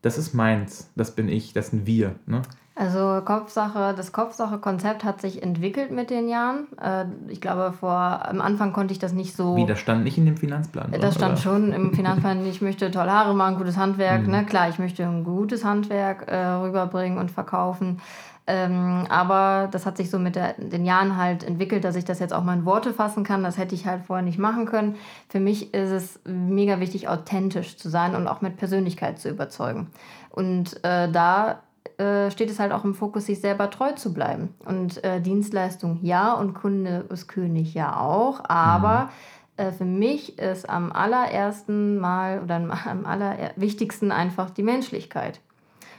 das 0.00 0.16
ist 0.16 0.32
meins, 0.32 0.90
das 0.96 1.10
bin 1.10 1.28
ich, 1.28 1.52
das 1.52 1.68
sind 1.68 1.86
wir. 1.86 2.14
Ne? 2.24 2.42
Also 2.78 3.22
Kopfsache, 3.24 3.94
das 3.96 4.12
Kopfsache-Konzept 4.12 5.02
hat 5.02 5.22
sich 5.22 5.42
entwickelt 5.42 5.90
mit 5.90 6.10
den 6.10 6.28
Jahren. 6.28 6.66
Äh, 6.78 7.06
ich 7.28 7.40
glaube, 7.40 7.72
vor 7.72 7.90
am 7.90 8.42
Anfang 8.42 8.74
konnte 8.74 8.92
ich 8.92 8.98
das 8.98 9.14
nicht 9.14 9.34
so. 9.34 9.56
Wie, 9.56 9.64
das 9.64 9.78
stand 9.78 10.04
nicht 10.04 10.18
in 10.18 10.26
dem 10.26 10.36
Finanzplan? 10.36 10.92
Das 11.00 11.14
stand 11.14 11.32
oder? 11.32 11.40
schon 11.40 11.72
im 11.72 11.94
Finanzplan. 11.94 12.44
Ich 12.44 12.60
möchte 12.60 12.90
tolle 12.90 13.12
Haare 13.12 13.34
machen, 13.34 13.56
gutes 13.56 13.78
Handwerk. 13.78 14.24
Mhm. 14.24 14.30
Ne? 14.30 14.44
Klar, 14.44 14.68
ich 14.68 14.78
möchte 14.78 15.04
ein 15.04 15.24
gutes 15.24 15.64
Handwerk 15.64 16.28
äh, 16.28 16.36
rüberbringen 16.36 17.16
und 17.16 17.30
verkaufen. 17.30 18.00
Ähm, 18.48 19.06
aber 19.08 19.68
das 19.72 19.86
hat 19.86 19.96
sich 19.96 20.08
so 20.08 20.18
mit 20.18 20.36
der, 20.36 20.54
den 20.54 20.84
Jahren 20.84 21.16
halt 21.16 21.42
entwickelt, 21.42 21.84
dass 21.84 21.96
ich 21.96 22.04
das 22.04 22.20
jetzt 22.20 22.32
auch 22.32 22.44
mal 22.44 22.56
in 22.56 22.64
Worte 22.64 22.92
fassen 22.92 23.24
kann. 23.24 23.42
Das 23.42 23.58
hätte 23.58 23.74
ich 23.74 23.86
halt 23.86 24.04
vorher 24.06 24.24
nicht 24.24 24.38
machen 24.38 24.66
können. 24.66 24.96
Für 25.28 25.40
mich 25.40 25.74
ist 25.74 25.90
es 25.90 26.20
mega 26.24 26.78
wichtig, 26.78 27.08
authentisch 27.08 27.76
zu 27.76 27.88
sein 27.88 28.14
und 28.14 28.28
auch 28.28 28.42
mit 28.42 28.56
Persönlichkeit 28.56 29.18
zu 29.18 29.28
überzeugen. 29.28 29.88
Und 30.30 30.84
äh, 30.84 31.10
da 31.10 31.62
äh, 31.98 32.30
steht 32.30 32.50
es 32.50 32.60
halt 32.60 32.72
auch 32.72 32.84
im 32.84 32.94
Fokus, 32.94 33.26
sich 33.26 33.40
selber 33.40 33.70
treu 33.70 33.92
zu 33.92 34.12
bleiben. 34.12 34.54
Und 34.64 35.02
äh, 35.02 35.20
Dienstleistung 35.20 35.98
ja 36.02 36.32
und 36.32 36.54
Kunde 36.54 37.04
ist 37.08 37.26
König 37.26 37.74
ja 37.74 37.98
auch. 37.98 38.44
Aber 38.48 39.10
mhm. 39.56 39.64
äh, 39.64 39.72
für 39.72 39.84
mich 39.84 40.38
ist 40.38 40.70
am 40.70 40.92
allerersten 40.92 41.98
Mal 41.98 42.42
oder 42.42 42.56
am 42.56 43.06
allerwichtigsten 43.06 44.12
einfach 44.12 44.50
die 44.50 44.62
Menschlichkeit 44.62 45.40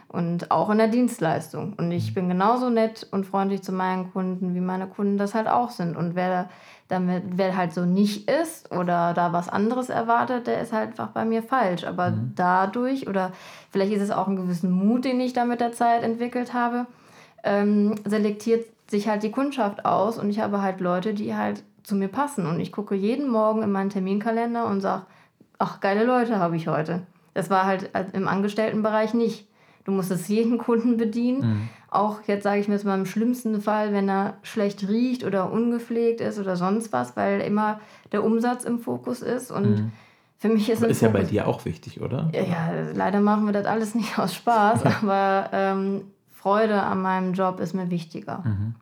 und 0.10 0.52
auch 0.52 0.70
in 0.70 0.78
der 0.78 0.88
Dienstleistung. 0.88 1.74
Und 1.74 1.92
ich 1.92 2.14
bin 2.14 2.30
genauso 2.30 2.70
nett 2.70 3.08
und 3.12 3.26
freundlich 3.26 3.62
zu 3.62 3.72
meinen 3.72 4.12
Kunden, 4.14 4.56
wie 4.56 4.62
meine 4.62 4.88
Kunden 4.88 5.18
das 5.18 5.34
halt 5.36 5.48
auch 5.48 5.70
sind. 5.70 5.98
Und 5.98 6.16
wer 6.16 6.50
damit, 6.88 7.24
wer 7.36 7.58
halt 7.58 7.74
so 7.74 7.86
nicht 7.86 8.30
ist 8.30 8.72
oder 8.72 9.14
da 9.14 9.34
was 9.34 9.50
anderes 9.50 9.90
erwartet, 9.90 10.48
der 10.48 10.62
ist 10.62 10.72
halt 10.72 10.92
einfach 10.92 11.10
bei 11.10 11.26
mir 11.26 11.44
falsch. 11.44 11.84
Aber 11.84 12.12
mhm. 12.12 12.34
dadurch, 12.36 13.08
oder 13.08 13.32
vielleicht 13.72 13.92
ist 13.92 14.02
es 14.02 14.12
auch 14.12 14.28
ein 14.28 14.38
gewissen 14.38 14.72
Mut, 14.72 15.04
den 15.04 15.20
ich 15.20 15.34
da 15.34 15.46
mit 15.46 15.60
der 15.60 15.74
Zeit 15.74 16.04
entwickelt 16.04 16.54
habe, 16.54 16.86
ähm, 17.44 17.96
selektiert 18.06 18.66
sich 18.90 19.10
halt 19.10 19.24
die 19.24 19.32
Kundschaft 19.32 19.86
aus 19.86 20.18
und 20.18 20.30
ich 20.30 20.40
habe 20.40 20.62
halt 20.62 20.80
Leute, 20.80 21.14
die 21.14 21.36
halt 21.36 21.64
zu 21.84 21.96
mir 21.96 22.08
passen. 22.08 22.46
Und 22.46 22.60
ich 22.62 22.72
gucke 22.72 22.96
jeden 22.96 23.30
Morgen 23.30 23.64
in 23.64 23.72
meinen 23.72 23.90
Terminkalender 23.90 24.66
und 24.66 24.80
sage, 24.80 25.06
ach, 25.58 25.82
geile 25.82 26.06
Leute 26.06 26.40
habe 26.40 26.56
ich 26.56 26.68
heute. 26.68 27.02
Das 27.34 27.50
war 27.50 27.66
halt 27.66 27.90
im 28.14 28.28
Angestelltenbereich 28.28 29.14
nicht. 29.14 29.47
Du 29.88 29.94
musstest 29.94 30.28
jeden 30.28 30.58
Kunden 30.58 30.98
bedienen. 30.98 31.40
Mhm. 31.40 31.70
Auch 31.90 32.20
jetzt 32.28 32.44
sage 32.44 32.60
ich 32.60 32.68
mir 32.68 32.74
jetzt 32.74 32.84
mal 32.84 33.00
im 33.00 33.06
schlimmsten 33.06 33.62
Fall, 33.62 33.94
wenn 33.94 34.10
er 34.10 34.34
schlecht 34.44 34.86
riecht 34.90 35.24
oder 35.24 35.50
ungepflegt 35.50 36.20
ist 36.20 36.38
oder 36.40 36.58
sonst 36.58 36.92
was, 36.92 37.16
weil 37.16 37.40
immer 37.40 37.80
der 38.12 38.26
Umsatz 38.26 38.66
im 38.66 38.80
Fokus 38.80 39.22
ist. 39.22 39.50
Und 39.50 39.70
mhm. 39.70 39.92
für 40.40 40.50
mich 40.50 40.70
ist 40.70 40.84
es. 40.84 40.90
Ist 40.90 41.02
ja 41.04 41.08
bei 41.08 41.24
dir 41.24 41.48
auch 41.48 41.64
wichtig, 41.64 42.02
oder? 42.02 42.30
Ja, 42.34 42.42
ja, 42.42 42.92
leider 42.94 43.22
machen 43.22 43.46
wir 43.46 43.54
das 43.54 43.66
alles 43.66 43.96
nicht 43.96 44.20
aus 44.20 44.36
Spaß, 44.36 44.84
aber 44.84 45.52
ähm, 45.54 46.02
Freude 46.34 46.84
an 46.84 47.02
meinem 47.02 47.32
Job 47.32 47.62
ist 47.62 47.74
mir 47.74 47.90
wichtiger. 47.90 48.44
Mhm. 48.44 48.76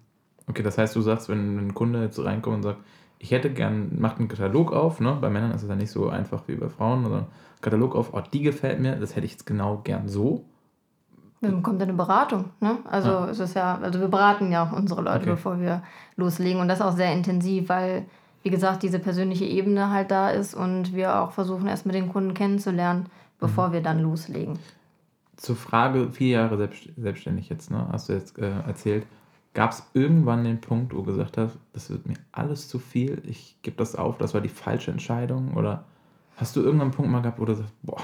Okay, 0.48 0.64
das 0.64 0.80
heißt, 0.80 0.96
du 0.96 1.02
sagst, 1.02 1.30
wenn 1.30 1.68
ein 1.68 1.74
Kunde 1.76 2.02
jetzt 2.02 2.18
reinkommt 2.18 2.56
und 2.56 2.64
sagt, 2.64 2.80
ich 3.20 3.30
hätte 3.30 3.52
gern, 3.52 3.92
macht 4.00 4.18
einen 4.18 4.28
Katalog 4.28 4.74
auf, 4.74 5.00
ne? 5.00 5.16
bei 5.22 5.30
Männern 5.30 5.52
ist 5.52 5.62
es 5.62 5.70
ja 5.70 5.76
nicht 5.76 5.92
so 5.92 6.10
einfach 6.10 6.48
wie 6.48 6.56
bei 6.56 6.70
Frauen, 6.70 7.04
sondern 7.04 7.28
Katalog 7.62 7.96
auf, 7.96 8.12
oh, 8.16 8.24
die 8.34 8.42
gefällt 8.42 8.80
mir, 8.80 8.96
das 8.96 9.16
hätte 9.16 9.28
ich 9.28 9.34
jetzt 9.34 9.46
genau 9.46 9.82
gern 9.84 10.08
so. 10.08 10.46
Dann 11.52 11.64
kommt 11.64 11.82
eine 11.82 11.94
Beratung. 11.94 12.46
Ne? 12.60 12.78
Also 12.86 13.10
ja. 13.10 13.30
es 13.30 13.40
ist 13.40 13.56
ja, 13.56 13.80
also 13.82 14.00
wir 14.00 14.08
beraten 14.08 14.52
ja 14.52 14.66
auch 14.66 14.72
unsere 14.72 15.02
Leute, 15.02 15.22
okay. 15.22 15.30
bevor 15.32 15.60
wir 15.60 15.84
loslegen. 16.16 16.62
Und 16.62 16.68
das 16.68 16.82
auch 16.82 16.96
sehr 16.96 17.14
intensiv, 17.14 17.70
weil, 17.70 18.06
wie 18.44 18.50
gesagt, 18.50 18.84
diese 18.84 19.00
persönliche 19.00 19.46
Ebene 19.46 19.90
halt 19.90 20.12
da 20.12 20.30
ist 20.30 20.54
und 20.54 20.94
wir 20.94 21.20
auch 21.20 21.32
versuchen, 21.32 21.68
erst 21.68 21.86
mit 21.86 21.96
den 21.96 22.10
Kunden 22.10 22.34
kennenzulernen, 22.34 23.08
bevor 23.40 23.70
mhm. 23.70 23.74
wir 23.74 23.82
dann 23.82 24.02
loslegen. 24.02 24.60
Zur 25.38 25.56
Frage, 25.56 26.12
vier 26.12 26.30
Jahre 26.30 26.58
selbst, 26.58 26.90
selbstständig 26.98 27.50
jetzt, 27.50 27.70
ne? 27.70 27.88
hast 27.92 28.10
du 28.10 28.14
jetzt 28.14 28.38
äh, 28.40 28.62
erzählt. 28.66 29.06
Gab 29.54 29.72
es 29.72 29.84
irgendwann 29.94 30.44
den 30.44 30.60
Punkt, 30.60 30.94
wo 30.94 30.98
du 30.98 31.04
gesagt 31.06 31.38
hast, 31.38 31.58
das 31.74 31.90
wird 31.90 32.06
mir 32.06 32.18
alles 32.32 32.68
zu 32.68 32.78
viel, 32.78 33.22
ich 33.26 33.58
gebe 33.62 33.78
das 33.78 33.96
auf, 33.96 34.18
das 34.18 34.34
war 34.34 34.42
die 34.42 34.50
falsche 34.50 34.92
Entscheidung? 34.92 35.54
Oder 35.56 35.86
hast 36.36 36.56
du 36.56 36.62
irgendeinen 36.62 36.92
Punkt 36.92 37.12
mal 37.12 37.22
gehabt, 37.22 37.40
wo 37.40 37.46
du 37.46 37.54
sagst, 37.54 37.74
boah, 37.82 38.02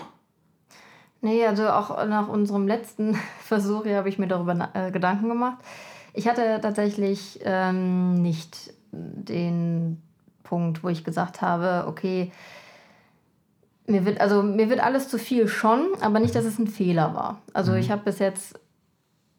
Nee, 1.21 1.45
also 1.45 1.69
auch 1.69 2.05
nach 2.05 2.27
unserem 2.27 2.67
letzten 2.67 3.15
Versuch 3.43 3.83
hier 3.83 3.97
habe 3.97 4.09
ich 4.09 4.19
mir 4.19 4.27
darüber 4.27 4.69
äh, 4.73 4.91
Gedanken 4.91 5.29
gemacht. 5.29 5.57
Ich 6.13 6.27
hatte 6.27 6.59
tatsächlich 6.61 7.39
ähm, 7.43 8.21
nicht 8.21 8.73
den 8.91 10.01
Punkt, 10.43 10.83
wo 10.83 10.89
ich 10.89 11.03
gesagt 11.03 11.41
habe, 11.41 11.85
okay, 11.87 12.31
mir 13.87 14.05
wird, 14.05 14.19
also 14.19 14.43
mir 14.43 14.69
wird 14.69 14.81
alles 14.81 15.07
zu 15.07 15.17
viel 15.17 15.47
schon, 15.47 15.87
aber 16.01 16.19
nicht, 16.19 16.35
dass 16.35 16.45
es 16.45 16.59
ein 16.59 16.67
Fehler 16.67 17.13
war. 17.13 17.41
Also 17.53 17.71
mhm. 17.71 17.77
ich 17.77 17.91
habe 17.91 18.03
bis 18.03 18.19
jetzt, 18.19 18.59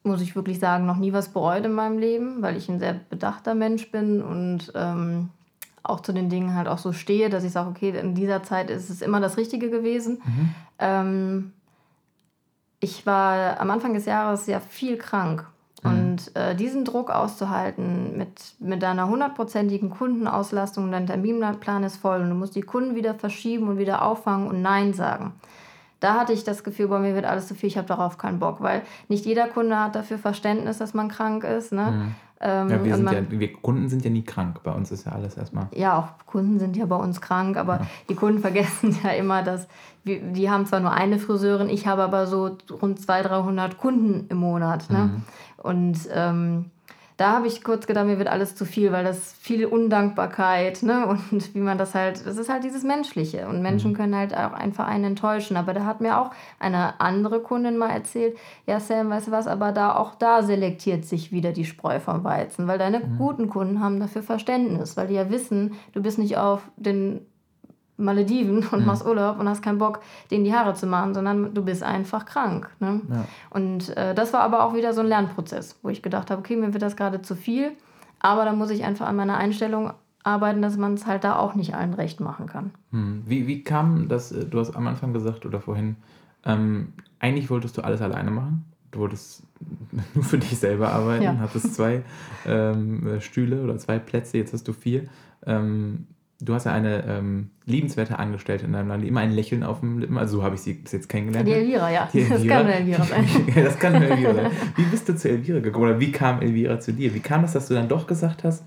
muss 0.03 0.21
ich 0.21 0.35
wirklich 0.35 0.59
sagen, 0.59 0.85
noch 0.85 0.97
nie 0.97 1.13
was 1.13 1.29
bereut 1.29 1.65
in 1.65 1.73
meinem 1.73 1.97
Leben, 1.97 2.41
weil 2.41 2.57
ich 2.57 2.69
ein 2.69 2.79
sehr 2.79 2.93
bedachter 3.09 3.55
Mensch 3.55 3.91
bin 3.91 4.21
und 4.21 4.71
ähm, 4.75 5.29
auch 5.83 5.99
zu 5.99 6.13
den 6.13 6.29
Dingen 6.29 6.55
halt 6.55 6.67
auch 6.67 6.77
so 6.77 6.93
stehe, 6.93 7.29
dass 7.29 7.43
ich 7.43 7.51
sage, 7.51 7.69
okay, 7.69 7.89
in 7.89 8.15
dieser 8.15 8.41
Zeit 8.41 8.69
ist 8.69 8.89
es 8.89 9.01
immer 9.01 9.19
das 9.19 9.37
Richtige 9.37 9.69
gewesen. 9.69 10.21
Mhm. 10.25 10.55
Ähm, 10.79 11.53
ich 12.83 13.05
war 13.05 13.59
am 13.59 13.71
Anfang 13.71 13.93
des 13.93 14.05
Jahres 14.05 14.45
sehr 14.45 14.61
viel 14.61 14.97
krank 14.97 15.47
Mhm. 15.83 15.91
Und 15.91 16.35
äh, 16.35 16.55
diesen 16.55 16.85
Druck 16.85 17.09
auszuhalten 17.09 18.17
mit, 18.17 18.55
mit 18.59 18.81
deiner 18.81 19.07
hundertprozentigen 19.07 19.89
Kundenauslastung, 19.89 20.91
dein 20.91 21.07
Terminplan 21.07 21.83
ist 21.83 21.97
voll 21.97 22.21
und 22.21 22.29
du 22.29 22.35
musst 22.35 22.55
die 22.55 22.61
Kunden 22.61 22.95
wieder 22.95 23.13
verschieben 23.13 23.67
und 23.67 23.77
wieder 23.77 24.03
auffangen 24.03 24.47
und 24.47 24.61
Nein 24.61 24.93
sagen. 24.93 25.33
Da 25.99 26.15
hatte 26.15 26.33
ich 26.33 26.43
das 26.43 26.63
Gefühl, 26.63 26.87
bei 26.87 26.99
mir 26.99 27.15
wird 27.15 27.25
alles 27.25 27.47
zu 27.47 27.55
viel, 27.55 27.67
ich 27.67 27.77
habe 27.77 27.87
darauf 27.87 28.17
keinen 28.17 28.39
Bock, 28.39 28.61
weil 28.61 28.81
nicht 29.07 29.25
jeder 29.25 29.47
Kunde 29.47 29.79
hat 29.79 29.95
dafür 29.95 30.17
Verständnis, 30.17 30.77
dass 30.77 30.93
man 30.93 31.07
krank 31.07 31.43
ist. 31.45 31.71
Ne? 31.71 31.91
Mhm. 31.91 32.15
Ähm, 32.45 32.69
ja, 32.69 32.83
wir 32.83 32.95
sind 32.95 33.05
man, 33.05 33.13
ja, 33.13 33.39
wir 33.39 33.53
Kunden 33.53 33.87
sind 33.87 34.03
ja 34.03 34.11
nie 34.11 34.23
krank. 34.23 34.61
Bei 34.63 34.71
uns 34.71 34.91
ist 34.91 35.05
ja 35.05 35.13
alles 35.13 35.37
erstmal. 35.37 35.67
Ja, 35.73 35.97
auch 35.97 36.25
Kunden 36.25 36.59
sind 36.59 36.75
ja 36.75 36.85
bei 36.85 36.97
uns 36.97 37.21
krank, 37.21 37.55
aber 37.55 37.77
ja. 37.77 37.87
die 38.09 38.15
Kunden 38.15 38.39
vergessen 38.41 38.97
ja 39.01 39.11
immer, 39.11 39.43
dass 39.43 39.67
wir, 40.03 40.19
die 40.19 40.49
haben 40.49 40.65
zwar 40.65 40.81
nur 40.81 40.91
eine 40.91 41.19
Friseurin, 41.19 41.69
ich 41.69 41.87
habe 41.87 42.03
aber 42.03 42.27
so 42.27 42.57
rund 42.81 42.99
200, 42.99 43.31
300 43.31 43.77
Kunden 43.77 44.25
im 44.27 44.37
Monat. 44.37 44.89
Ne? 44.89 44.97
Mhm. 44.97 45.23
Und 45.57 45.97
ähm, 46.13 46.65
da 47.23 47.31
habe 47.31 47.47
ich 47.47 47.63
kurz 47.63 47.87
gedacht, 47.87 48.05
mir 48.05 48.17
wird 48.17 48.27
alles 48.27 48.53
zu 48.53 48.65
viel, 48.65 48.91
weil 48.91 49.05
das 49.05 49.31
viel 49.39 49.65
Undankbarkeit, 49.65 50.83
ne? 50.83 51.07
Und 51.31 51.55
wie 51.55 51.59
man 51.59 51.77
das 51.77 51.95
halt, 51.95 52.27
das 52.27 52.35
ist 52.35 52.49
halt 52.49 52.65
dieses 52.65 52.83
Menschliche. 52.83 53.47
Und 53.47 53.61
Menschen 53.61 53.91
mhm. 53.91 53.95
können 53.95 54.15
halt 54.15 54.35
auch 54.35 54.51
einfach 54.51 54.87
einen 54.87 55.05
enttäuschen. 55.05 55.55
Aber 55.55 55.73
da 55.73 55.85
hat 55.85 56.01
mir 56.01 56.19
auch 56.19 56.31
eine 56.59 56.99
andere 56.99 57.39
Kundin 57.39 57.77
mal 57.77 57.91
erzählt, 57.91 58.37
ja 58.67 58.81
Sam, 58.81 59.09
weißt 59.09 59.27
du 59.27 59.31
was, 59.31 59.47
aber 59.47 59.71
da 59.71 59.95
auch 59.95 60.15
da 60.15 60.43
selektiert 60.43 61.05
sich 61.05 61.31
wieder 61.31 61.53
die 61.53 61.63
Spreu 61.63 62.01
vom 62.01 62.25
Weizen, 62.25 62.67
weil 62.67 62.77
deine 62.77 62.99
mhm. 62.99 63.17
guten 63.17 63.49
Kunden 63.49 63.79
haben 63.79 64.01
dafür 64.01 64.21
Verständnis, 64.21 64.97
weil 64.97 65.07
die 65.07 65.13
ja 65.13 65.29
wissen, 65.29 65.75
du 65.93 66.01
bist 66.01 66.19
nicht 66.19 66.37
auf 66.37 66.63
den 66.75 67.25
Malediven 68.03 68.67
und 68.71 68.81
mhm. 68.81 68.85
machst 68.85 69.05
Urlaub 69.05 69.39
und 69.39 69.49
hast 69.49 69.61
keinen 69.63 69.77
Bock, 69.77 70.01
denen 70.31 70.43
die 70.43 70.53
Haare 70.53 70.73
zu 70.73 70.85
machen, 70.87 71.13
sondern 71.13 71.53
du 71.53 71.63
bist 71.63 71.83
einfach 71.83 72.25
krank. 72.25 72.69
Ne? 72.79 73.01
Ja. 73.09 73.25
Und 73.49 73.95
äh, 73.97 74.13
das 74.13 74.33
war 74.33 74.41
aber 74.41 74.63
auch 74.63 74.73
wieder 74.73 74.93
so 74.93 75.01
ein 75.01 75.07
Lernprozess, 75.07 75.77
wo 75.81 75.89
ich 75.89 76.01
gedacht 76.01 76.31
habe, 76.31 76.39
okay, 76.39 76.55
mir 76.55 76.73
wird 76.73 76.83
das 76.83 76.95
gerade 76.95 77.21
zu 77.21 77.35
viel, 77.35 77.71
aber 78.19 78.45
da 78.45 78.53
muss 78.53 78.69
ich 78.69 78.83
einfach 78.83 79.07
an 79.07 79.15
meiner 79.15 79.37
Einstellung 79.37 79.93
arbeiten, 80.23 80.61
dass 80.61 80.77
man 80.77 80.93
es 80.93 81.05
halt 81.05 81.23
da 81.23 81.37
auch 81.37 81.55
nicht 81.55 81.75
allen 81.75 81.93
recht 81.93 82.19
machen 82.19 82.47
kann. 82.47 82.71
Hm. 82.91 83.23
Wie, 83.25 83.47
wie 83.47 83.63
kam 83.63 84.07
das, 84.07 84.31
äh, 84.31 84.45
du 84.45 84.59
hast 84.59 84.75
am 84.75 84.87
Anfang 84.87 85.13
gesagt 85.13 85.45
oder 85.45 85.59
vorhin, 85.59 85.97
ähm, 86.45 86.93
eigentlich 87.19 87.49
wolltest 87.49 87.77
du 87.77 87.81
alles 87.81 88.01
alleine 88.01 88.31
machen? 88.31 88.65
Du 88.91 88.99
wolltest 88.99 89.43
nur 90.13 90.23
für 90.23 90.37
dich 90.37 90.57
selber 90.57 90.91
arbeiten, 90.91 91.23
ja. 91.23 91.37
hattest 91.39 91.75
zwei 91.75 92.03
ähm, 92.45 93.19
Stühle 93.19 93.63
oder 93.63 93.77
zwei 93.77 93.99
Plätze, 93.99 94.37
jetzt 94.37 94.53
hast 94.53 94.67
du 94.67 94.73
vier. 94.73 95.05
Ähm, 95.45 96.07
du 96.43 96.53
hast 96.53 96.65
ja 96.65 96.73
eine 96.73 97.05
ähm, 97.05 97.51
liebenswerte 97.65 98.19
Angestellte 98.19 98.65
in 98.65 98.73
deinem 98.73 98.89
Land, 98.89 99.03
die 99.03 99.07
immer 99.07 99.21
ein 99.21 99.31
Lächeln 99.31 99.63
auf 99.63 99.79
dem 99.79 99.99
Lippen, 99.99 100.17
also 100.17 100.37
so 100.37 100.43
habe 100.43 100.55
ich 100.55 100.61
sie 100.61 100.73
bis 100.73 100.91
jetzt 100.91 101.09
kennengelernt. 101.09 101.47
Die 101.47 101.53
Elvira, 101.53 101.89
ja. 101.89 102.09
Die 102.11 102.21
Elvira. 102.21 102.33
Das 102.43 102.47
kann 102.47 102.65
eine 102.65 102.75
Elvira 102.75 103.03
sein. 103.03 103.25
das 103.55 103.79
kann 103.79 103.95
eine 103.95 104.09
Elvira 104.09 104.33
sein. 104.33 104.51
Wie 104.75 104.83
bist 104.83 105.07
du 105.07 105.15
zu 105.15 105.29
Elvira 105.29 105.59
gekommen 105.59 105.85
oder 105.85 105.99
wie 105.99 106.11
kam 106.11 106.41
Elvira 106.41 106.79
zu 106.79 106.91
dir? 106.91 107.13
Wie 107.13 107.19
kam 107.19 107.43
es, 107.43 107.53
dass 107.53 107.67
du 107.67 107.73
dann 107.73 107.87
doch 107.87 108.07
gesagt 108.07 108.43
hast, 108.43 108.63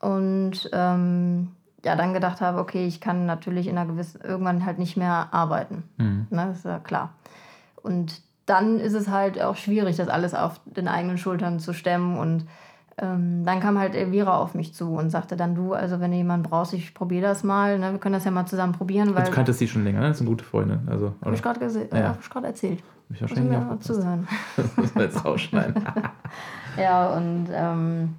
und 0.00 0.70
ähm, 0.72 1.50
ja, 1.84 1.96
dann 1.96 2.14
gedacht 2.14 2.40
habe, 2.40 2.58
okay, 2.58 2.86
ich 2.86 3.00
kann 3.00 3.26
natürlich 3.26 3.66
in 3.66 3.76
einer 3.76 3.90
gewissen, 3.90 4.20
irgendwann 4.22 4.64
halt 4.64 4.78
nicht 4.78 4.96
mehr 4.96 5.28
arbeiten. 5.32 5.82
Mhm. 5.96 6.28
Ne, 6.30 6.46
das 6.46 6.58
ist 6.58 6.64
ja 6.64 6.78
klar. 6.78 7.12
Und 7.82 8.22
dann 8.46 8.80
ist 8.80 8.94
es 8.94 9.08
halt 9.08 9.40
auch 9.40 9.56
schwierig, 9.56 9.96
das 9.96 10.08
alles 10.08 10.34
auf 10.34 10.60
den 10.64 10.88
eigenen 10.88 11.18
Schultern 11.18 11.60
zu 11.60 11.72
stemmen. 11.72 12.18
Und 12.18 12.46
ähm, 12.98 13.44
dann 13.44 13.60
kam 13.60 13.78
halt 13.78 13.94
Elvira 13.94 14.36
auf 14.36 14.54
mich 14.54 14.74
zu 14.74 14.94
und 14.94 15.10
sagte 15.10 15.36
dann, 15.36 15.54
du, 15.54 15.72
also 15.72 16.00
wenn 16.00 16.10
du 16.10 16.16
jemanden 16.16 16.48
brauchst, 16.48 16.74
ich 16.74 16.94
probiere 16.94 17.22
das 17.22 17.44
mal, 17.44 17.78
ne? 17.78 17.92
wir 17.92 17.98
können 17.98 18.14
das 18.14 18.24
ja 18.24 18.30
mal 18.30 18.46
zusammen 18.46 18.72
probieren. 18.72 19.14
Weil 19.14 19.24
du 19.24 19.30
kanntest 19.30 19.60
sie 19.60 19.68
schon 19.68 19.84
länger, 19.84 20.00
ne? 20.00 20.08
das 20.08 20.18
sind 20.18 20.26
gute 20.26 20.44
Freunde. 20.44 20.80
Also, 20.86 21.14
Habe 21.24 21.34
ich 21.34 21.42
gerade 21.42 21.60
ja. 21.92 22.16
hab 22.34 22.44
erzählt. 22.44 22.82
Ich 23.10 23.20
wahrscheinlich 23.20 23.58
auch 23.58 23.78
zuhören. 23.78 24.26
das 24.56 24.76
müssen 24.76 24.94
wir 24.94 25.04
jetzt 25.04 25.24
rausschneiden. 25.24 25.74
ja, 26.78 27.10
und 27.14 27.48
ähm, 27.52 28.14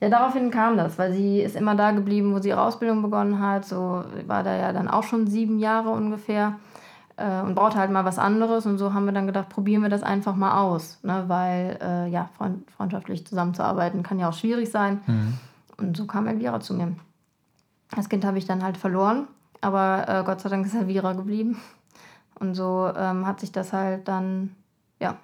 ja, 0.00 0.08
daraufhin 0.08 0.50
kam 0.50 0.76
das, 0.76 0.98
weil 0.98 1.12
sie 1.12 1.40
ist 1.40 1.56
immer 1.56 1.76
da 1.76 1.92
geblieben, 1.92 2.34
wo 2.34 2.40
sie 2.40 2.48
ihre 2.48 2.62
Ausbildung 2.62 3.02
begonnen 3.02 3.38
hat. 3.38 3.64
So 3.64 4.02
war 4.26 4.42
da 4.42 4.56
ja 4.56 4.72
dann 4.72 4.88
auch 4.88 5.04
schon 5.04 5.26
sieben 5.26 5.58
Jahre 5.58 5.90
ungefähr 5.90 6.54
äh, 7.22 7.40
und 7.42 7.54
brauchte 7.54 7.78
halt 7.78 7.90
mal 7.90 8.04
was 8.04 8.18
anderes. 8.18 8.66
Und 8.66 8.78
so 8.78 8.92
haben 8.92 9.04
wir 9.04 9.12
dann 9.12 9.26
gedacht, 9.26 9.48
probieren 9.48 9.82
wir 9.82 9.88
das 9.88 10.02
einfach 10.02 10.34
mal 10.34 10.60
aus. 10.60 10.98
Ne? 11.02 11.24
Weil 11.28 11.78
äh, 11.80 12.08
ja, 12.08 12.28
freund 12.36 12.70
freundschaftlich 12.70 13.26
zusammenzuarbeiten 13.26 14.02
kann 14.02 14.18
ja 14.18 14.28
auch 14.28 14.34
schwierig 14.34 14.70
sein. 14.70 15.00
Mhm. 15.06 15.34
Und 15.78 15.96
so 15.96 16.06
kam 16.06 16.26
Elvira 16.26 16.60
zu 16.60 16.74
mir. 16.74 16.96
Das 17.94 18.08
Kind 18.08 18.24
habe 18.24 18.38
ich 18.38 18.46
dann 18.46 18.62
halt 18.62 18.76
verloren, 18.76 19.28
aber 19.60 20.08
äh, 20.08 20.22
Gott 20.24 20.40
sei 20.40 20.48
Dank 20.48 20.64
ist 20.66 20.74
Elvira 20.74 21.12
geblieben. 21.12 21.60
Und 22.40 22.54
so 22.54 22.90
ähm, 22.96 23.26
hat 23.26 23.40
sich 23.40 23.52
das 23.52 23.72
halt 23.72 24.08
dann, 24.08 24.56
ja, 24.98 25.16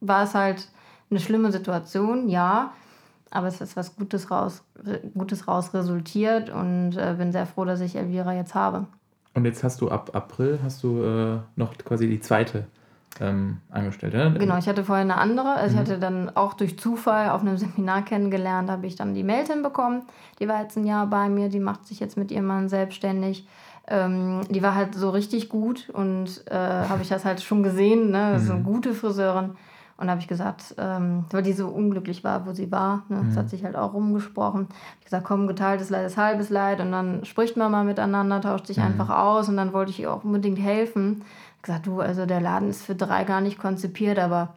war 0.00 0.24
es 0.24 0.34
halt 0.34 0.68
eine 1.10 1.20
schlimme 1.20 1.52
Situation, 1.52 2.28
ja, 2.28 2.72
aber 3.30 3.48
es 3.48 3.60
ist 3.60 3.76
was 3.76 3.94
Gutes 3.96 4.30
raus, 4.30 4.62
Gutes 5.14 5.46
raus 5.46 5.74
resultiert 5.74 6.50
und 6.50 6.96
äh, 6.96 7.14
bin 7.18 7.32
sehr 7.32 7.46
froh, 7.46 7.64
dass 7.64 7.80
ich 7.80 7.96
Elvira 7.96 8.32
jetzt 8.32 8.54
habe. 8.54 8.86
Und 9.38 9.44
jetzt 9.44 9.62
hast 9.62 9.80
du 9.80 9.88
ab 9.88 10.10
April 10.14 10.58
hast 10.64 10.82
du 10.82 11.00
äh, 11.00 11.38
noch 11.54 11.78
quasi 11.78 12.08
die 12.08 12.18
zweite 12.18 12.64
ähm, 13.20 13.58
angestellt, 13.70 14.14
ne? 14.14 14.34
Genau, 14.36 14.58
ich 14.58 14.66
hatte 14.66 14.82
vorher 14.82 15.04
eine 15.04 15.16
andere. 15.16 15.52
Also 15.52 15.76
mhm. 15.76 15.82
ich 15.82 15.88
hatte 15.88 16.00
dann 16.00 16.36
auch 16.36 16.54
durch 16.54 16.76
Zufall 16.76 17.30
auf 17.30 17.42
einem 17.42 17.56
Seminar 17.56 18.04
kennengelernt, 18.04 18.68
habe 18.68 18.88
ich 18.88 18.96
dann 18.96 19.14
die 19.14 19.22
Meltin 19.22 19.62
bekommen. 19.62 20.02
Die 20.40 20.48
war 20.48 20.60
jetzt 20.60 20.76
ein 20.76 20.84
Jahr 20.84 21.06
bei 21.06 21.28
mir, 21.28 21.48
die 21.48 21.60
macht 21.60 21.86
sich 21.86 22.00
jetzt 22.00 22.16
mit 22.16 22.32
ihrem 22.32 22.46
Mann 22.46 22.68
selbstständig. 22.68 23.46
Ähm, 23.86 24.40
die 24.50 24.60
war 24.60 24.74
halt 24.74 24.96
so 24.96 25.10
richtig 25.10 25.48
gut 25.48 25.88
und 25.90 26.42
äh, 26.50 26.54
habe 26.56 27.02
ich 27.02 27.08
das 27.08 27.24
halt 27.24 27.40
schon 27.40 27.62
gesehen. 27.62 28.10
Ne? 28.10 28.32
Das 28.32 28.42
ist 28.42 28.50
eine 28.50 28.58
mhm. 28.58 28.64
gute 28.64 28.92
Friseurin. 28.92 29.52
Und 29.98 30.06
da 30.06 30.12
habe 30.12 30.20
ich 30.20 30.28
gesagt, 30.28 30.76
ähm, 30.78 31.24
weil 31.30 31.42
die 31.42 31.52
so 31.52 31.66
unglücklich 31.66 32.22
war, 32.22 32.46
wo 32.46 32.52
sie 32.52 32.70
war, 32.70 33.02
ne? 33.08 33.20
das 33.26 33.36
hat 33.36 33.46
mhm. 33.46 33.48
sich 33.48 33.64
halt 33.64 33.74
auch 33.74 33.94
rumgesprochen. 33.94 34.68
Ich 35.00 35.06
gesagt, 35.06 35.24
komm, 35.24 35.48
geteiltes 35.48 35.90
Leid 35.90 36.06
ist 36.06 36.16
halbes 36.16 36.50
Leid 36.50 36.80
und 36.80 36.92
dann 36.92 37.24
spricht 37.24 37.56
man 37.56 37.72
mal 37.72 37.84
miteinander, 37.84 38.40
tauscht 38.40 38.68
sich 38.68 38.76
mhm. 38.76 38.84
einfach 38.84 39.10
aus 39.10 39.48
und 39.48 39.56
dann 39.56 39.72
wollte 39.72 39.90
ich 39.90 39.98
ihr 39.98 40.12
auch 40.12 40.22
unbedingt 40.22 40.60
helfen. 40.60 41.22
Ich 41.56 41.62
gesagt, 41.62 41.88
du, 41.88 42.00
also 42.00 42.26
der 42.26 42.40
Laden 42.40 42.70
ist 42.70 42.82
für 42.82 42.94
drei 42.94 43.24
gar 43.24 43.40
nicht 43.40 43.58
konzipiert, 43.58 44.20
aber 44.20 44.54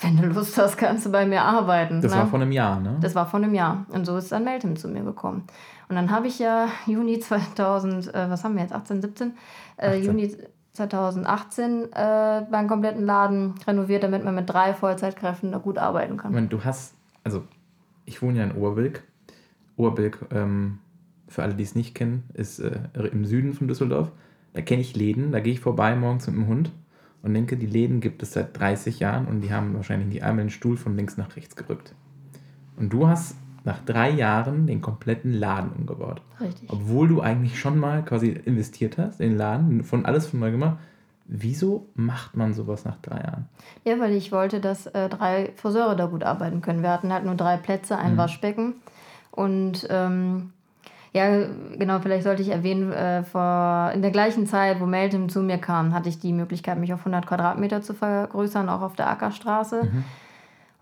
wenn 0.00 0.16
du 0.16 0.26
Lust 0.26 0.56
hast, 0.56 0.78
kannst 0.78 1.04
du 1.04 1.12
bei 1.12 1.26
mir 1.26 1.42
arbeiten. 1.42 2.00
Das 2.00 2.12
ne? 2.12 2.18
war 2.18 2.26
vor 2.26 2.40
einem 2.40 2.50
Jahr, 2.50 2.80
ne? 2.80 2.96
Das 3.00 3.14
war 3.14 3.26
vor 3.26 3.40
einem 3.40 3.54
Jahr. 3.54 3.84
Und 3.90 4.06
so 4.06 4.16
ist 4.16 4.32
dann 4.32 4.44
Meltem 4.44 4.76
zu 4.76 4.88
mir 4.88 5.02
gekommen. 5.02 5.44
Und 5.88 5.96
dann 5.96 6.10
habe 6.10 6.26
ich 6.26 6.38
ja 6.38 6.68
Juni 6.86 7.18
2000, 7.20 8.14
äh, 8.14 8.30
was 8.30 8.44
haben 8.44 8.54
wir 8.54 8.62
jetzt, 8.62 8.72
18, 8.72 9.02
17? 9.02 9.32
Äh, 9.76 9.88
18. 9.88 10.04
Juni 10.04 10.36
2018 10.74 11.92
äh, 11.92 12.40
meinen 12.50 12.68
kompletten 12.68 13.04
Laden 13.04 13.54
renoviert, 13.66 14.02
damit 14.02 14.24
man 14.24 14.34
mit 14.34 14.50
drei 14.50 14.74
Vollzeitkräften 14.74 15.52
da 15.52 15.58
gut 15.58 15.78
arbeiten 15.78 16.16
kann. 16.16 16.32
Meine, 16.32 16.48
du 16.48 16.64
hast, 16.64 16.94
also 17.22 17.44
ich 18.04 18.20
wohne 18.22 18.38
ja 18.38 18.44
in 18.44 18.52
Oberbilk. 18.52 19.04
Oberbilk, 19.76 20.26
ähm, 20.32 20.78
für 21.28 21.42
alle, 21.42 21.54
die 21.54 21.62
es 21.62 21.74
nicht 21.74 21.94
kennen, 21.94 22.24
ist 22.34 22.58
äh, 22.58 22.80
im 23.12 23.24
Süden 23.24 23.54
von 23.54 23.68
Düsseldorf. 23.68 24.10
Da 24.52 24.60
kenne 24.62 24.82
ich 24.82 24.94
Läden, 24.94 25.32
da 25.32 25.40
gehe 25.40 25.52
ich 25.52 25.60
vorbei 25.60 25.96
morgens 25.96 26.26
mit 26.26 26.36
dem 26.36 26.46
Hund 26.48 26.70
und 27.22 27.34
denke, 27.34 27.56
die 27.56 27.66
Läden 27.66 28.00
gibt 28.00 28.22
es 28.22 28.32
seit 28.32 28.58
30 28.58 29.00
Jahren 29.00 29.26
und 29.26 29.40
die 29.40 29.52
haben 29.52 29.74
wahrscheinlich 29.74 30.10
die 30.10 30.22
einmal 30.22 30.44
den 30.44 30.50
Stuhl 30.50 30.76
von 30.76 30.96
links 30.96 31.16
nach 31.16 31.36
rechts 31.36 31.56
gerückt. 31.56 31.94
Und 32.76 32.92
du 32.92 33.08
hast 33.08 33.36
nach 33.64 33.78
drei 33.84 34.10
Jahren 34.10 34.66
den 34.66 34.80
kompletten 34.80 35.32
Laden 35.32 35.70
umgebaut. 35.72 36.20
Richtig. 36.40 36.70
Obwohl 36.70 37.08
du 37.08 37.20
eigentlich 37.20 37.58
schon 37.58 37.78
mal 37.78 38.04
quasi 38.04 38.28
investiert 38.28 38.98
hast 38.98 39.20
in 39.20 39.30
den 39.30 39.38
Laden, 39.38 39.82
von 39.84 40.04
alles 40.04 40.26
von 40.26 40.40
neu 40.40 40.50
gemacht. 40.50 40.76
Wieso 41.26 41.86
macht 41.94 42.36
man 42.36 42.52
sowas 42.52 42.84
nach 42.84 42.96
drei 43.00 43.16
Jahren? 43.16 43.48
Ja, 43.84 43.98
weil 43.98 44.12
ich 44.12 44.30
wollte, 44.30 44.60
dass 44.60 44.86
äh, 44.88 45.08
drei 45.08 45.52
Friseure 45.56 45.96
da 45.96 46.04
gut 46.04 46.22
arbeiten 46.22 46.60
können. 46.60 46.82
Wir 46.82 46.90
hatten 46.90 47.10
halt 47.12 47.24
nur 47.24 47.34
drei 47.34 47.56
Plätze, 47.56 47.96
ein 47.96 48.12
Mhm. 48.12 48.18
Waschbecken. 48.18 48.74
Und 49.30 49.86
ähm, 49.88 50.52
ja, 51.14 51.46
genau, 51.78 52.00
vielleicht 52.00 52.24
sollte 52.24 52.42
ich 52.42 52.50
erwähnen, 52.50 52.92
äh, 52.92 53.22
vor, 53.24 53.92
in 53.94 54.02
der 54.02 54.10
gleichen 54.10 54.46
Zeit, 54.46 54.80
wo 54.80 54.86
Meltem 54.86 55.28
zu 55.30 55.40
mir 55.42 55.58
kam, 55.58 55.94
hatte 55.94 56.10
ich 56.10 56.18
die 56.18 56.32
Möglichkeit, 56.32 56.78
mich 56.78 56.92
auf 56.92 57.00
100 57.00 57.26
Quadratmeter 57.26 57.80
zu 57.80 57.94
vergrößern, 57.94 58.68
auch 58.68 58.82
auf 58.82 58.94
der 58.96 59.08
Ackerstraße. 59.08 59.84
Mhm. 59.84 60.04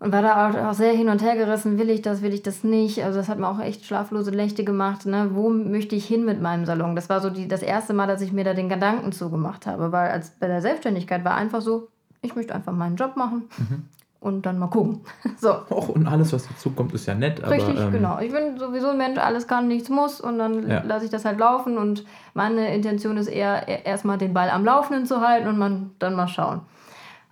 Und 0.03 0.11
war 0.11 0.21
da 0.21 0.69
auch, 0.69 0.73
sehr 0.73 0.91
hin 0.91 1.07
und 1.07 1.21
her 1.23 1.37
gerissen, 1.37 1.77
will 1.79 1.89
ich 1.89 2.01
das, 2.01 2.21
will 2.21 2.33
ich 2.33 2.43
das 2.43 2.65
nicht. 2.65 3.03
Also 3.05 3.19
das 3.19 3.29
hat 3.29 3.39
mir 3.39 3.47
auch 3.47 3.59
echt 3.61 3.85
schlaflose 3.85 4.31
Nächte 4.31 4.65
gemacht. 4.65 5.05
Ne? 5.05 5.29
Wo 5.31 5.49
möchte 5.49 5.95
ich 5.95 6.05
hin 6.05 6.25
mit 6.25 6.41
meinem 6.41 6.65
Salon? 6.65 6.93
Das 6.95 7.07
war 7.07 7.21
so 7.21 7.29
die, 7.29 7.47
das 7.47 7.61
erste 7.61 7.93
Mal, 7.93 8.05
dass 8.07 8.19
ich 8.21 8.33
mir 8.33 8.43
da 8.43 8.53
den 8.53 8.67
Gedanken 8.67 9.13
zugemacht 9.13 9.65
habe. 9.65 9.93
Weil 9.93 10.11
als 10.11 10.31
bei 10.31 10.47
der 10.47 10.61
Selbstständigkeit 10.61 11.23
war 11.23 11.35
einfach 11.35 11.61
so, 11.61 11.87
ich 12.21 12.35
möchte 12.35 12.53
einfach 12.53 12.73
meinen 12.73 12.97
Job 12.97 13.15
machen 13.15 13.43
Mhm. 13.57 13.83
und 14.19 14.45
dann 14.45 14.59
mal 14.59 14.67
gucken. 14.67 14.99
So, 15.39 15.51
Och, 15.69 15.87
und 15.89 16.05
alles, 16.07 16.33
was 16.33 16.49
dazu 16.49 16.71
kommt, 16.71 16.93
ist 16.93 17.05
ja 17.05 17.15
nett, 17.15 17.41
aber. 17.41 17.51
Richtig, 17.53 17.79
ähm, 17.79 17.91
genau. 17.93 18.19
Ich 18.19 18.31
bin 18.33 18.57
sowieso 18.59 18.89
ein 18.89 18.97
Mensch, 18.97 19.17
alles 19.19 19.47
kann, 19.47 19.69
nichts 19.69 19.87
muss 19.89 20.19
und 20.19 20.37
dann 20.37 20.69
Ja. 20.69 20.83
lasse 20.85 21.05
ich 21.05 21.11
das 21.11 21.23
halt 21.23 21.39
laufen 21.39 21.77
und 21.77 22.03
meine 22.33 22.75
Intention 22.75 23.15
ist 23.15 23.27
eher 23.27 23.69
e- 23.69 23.83
erstmal 23.85 24.17
den 24.17 24.33
Ball 24.33 24.49
am 24.49 24.65
Laufenden 24.65 25.05
zu 25.05 25.21
halten 25.21 25.47
und 25.47 25.57
man 25.57 25.91
dann 25.99 26.13
mal 26.15 26.27
schauen. 26.27 26.59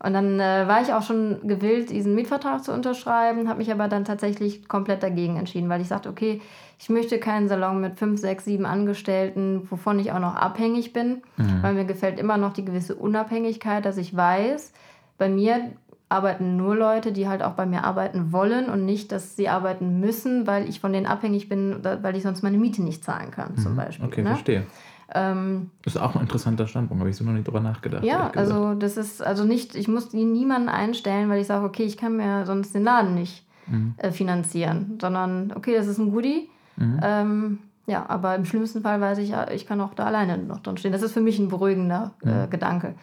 Und 0.04 0.14
dann 0.14 0.40
äh, 0.40 0.68
war 0.68 0.82
ich 0.82 0.94
auch 0.94 1.04
schon 1.04 1.48
gewillt, 1.48 1.92
diesen 1.92 2.16
Mietvertrag 2.16 2.64
zu 2.64 2.74
unterschreiben, 2.74 3.48
habe 3.48 3.60
mich 3.60 3.72
aber 3.72 3.88
dann 3.88 4.04
tatsächlich 4.04 4.68
komplett 4.68 5.04
dagegen 5.04 5.38
entschieden, 5.38 5.70
weil 5.70 5.82
ich 5.82 5.90
sagte, 5.90 6.10
okay, 6.10 6.42
ich 6.80 6.90
möchte 6.90 7.20
keinen 7.20 7.48
Salon 7.48 7.80
mit 7.80 8.00
fünf, 8.00 8.20
sechs, 8.20 8.46
sieben 8.46 8.66
Angestellten, 8.66 9.68
wovon 9.70 10.00
ich 10.00 10.12
auch 10.12 10.20
noch 10.20 10.36
abhängig 10.36 10.94
bin, 10.94 11.22
weil 11.62 11.76
mir 11.76 11.86
gefällt 11.86 12.20
immer 12.20 12.38
noch 12.38 12.54
die 12.54 12.66
gewisse 12.66 12.96
Unabhängigkeit, 12.96 13.86
dass 13.86 13.98
ich 13.98 14.16
weiß, 14.16 14.74
bei 15.20 15.30
mir 15.30 15.72
arbeiten 16.10 16.58
nur 16.58 16.76
Leute, 16.76 17.12
die 17.12 17.28
halt 17.28 17.44
auch 17.44 17.54
bei 17.54 17.68
mir 17.68 17.84
arbeiten 17.84 18.32
wollen 18.32 18.70
und 18.70 18.84
nicht, 18.84 19.12
dass 19.12 19.36
sie 19.36 19.48
arbeiten 19.48 20.00
müssen, 20.00 20.48
weil 20.48 20.68
ich 20.68 20.80
von 20.80 20.92
denen 20.92 21.06
abhängig 21.06 21.48
bin, 21.48 21.84
weil 21.84 22.16
ich 22.16 22.24
sonst 22.24 22.42
meine 22.42 22.58
Miete 22.58 22.82
nicht 22.82 23.04
zahlen 23.04 23.30
kann, 23.30 23.56
zum 23.58 23.76
Beispiel. 23.76 24.08
Okay, 24.08 24.24
ne? 24.24 24.30
verstehe. 24.30 24.66
Ähm, 25.14 25.72
Das 25.84 25.96
ist 25.96 26.02
auch 26.02 26.16
ein 26.16 26.22
interessanter 26.22 26.68
Standpunkt, 26.68 27.00
habe 27.02 27.10
ich 27.10 27.16
so 27.18 27.24
noch 27.24 27.34
nicht 27.34 27.48
drüber 27.48 27.60
nachgedacht. 27.60 28.04
ja, 28.04 28.30
also 28.36 28.74
das 28.76 28.98
ist 28.98 29.22
also 29.22 29.44
nicht, 29.44 29.76
ich 29.76 29.88
muss 29.88 30.14
niemanden 30.14 30.70
einstellen, 30.70 31.30
weil 31.30 31.42
ich 31.42 31.48
sage, 31.48 31.66
okay, 31.66 31.84
ich 31.84 31.98
kann 31.98 32.18
mir 32.18 32.46
sonst 32.46 32.74
den 32.76 32.84
Laden 32.84 33.14
nicht 33.16 33.46
Mhm. 33.68 33.94
äh, 33.98 34.12
finanzieren, 34.12 34.98
sondern 35.00 35.54
okay, 35.56 35.76
das 35.76 35.86
ist 35.88 36.00
ein 36.00 36.12
Goodie. 36.12 36.50
Mhm. 36.78 37.00
Ähm, 37.04 37.60
ja, 37.86 38.06
aber 38.10 38.36
im 38.36 38.46
schlimmsten 38.46 38.82
Fall 38.82 39.00
weiß 39.00 39.20
ich, 39.20 39.30
ja, 39.30 39.50
ich 39.52 39.68
kann 39.68 39.80
auch 39.82 39.94
da 39.94 40.06
alleine 40.06 40.38
noch 40.40 40.60
drin 40.62 40.78
stehen. 40.78 40.92
Das 40.92 41.02
ist 41.04 41.12
für 41.14 41.22
mich 41.22 41.38
ein 41.40 41.48
beruhigender 41.50 42.12
äh, 42.26 42.46
Mhm. 42.46 42.50
Gedanke. 42.50 42.96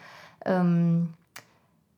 Ähm, 0.45 1.09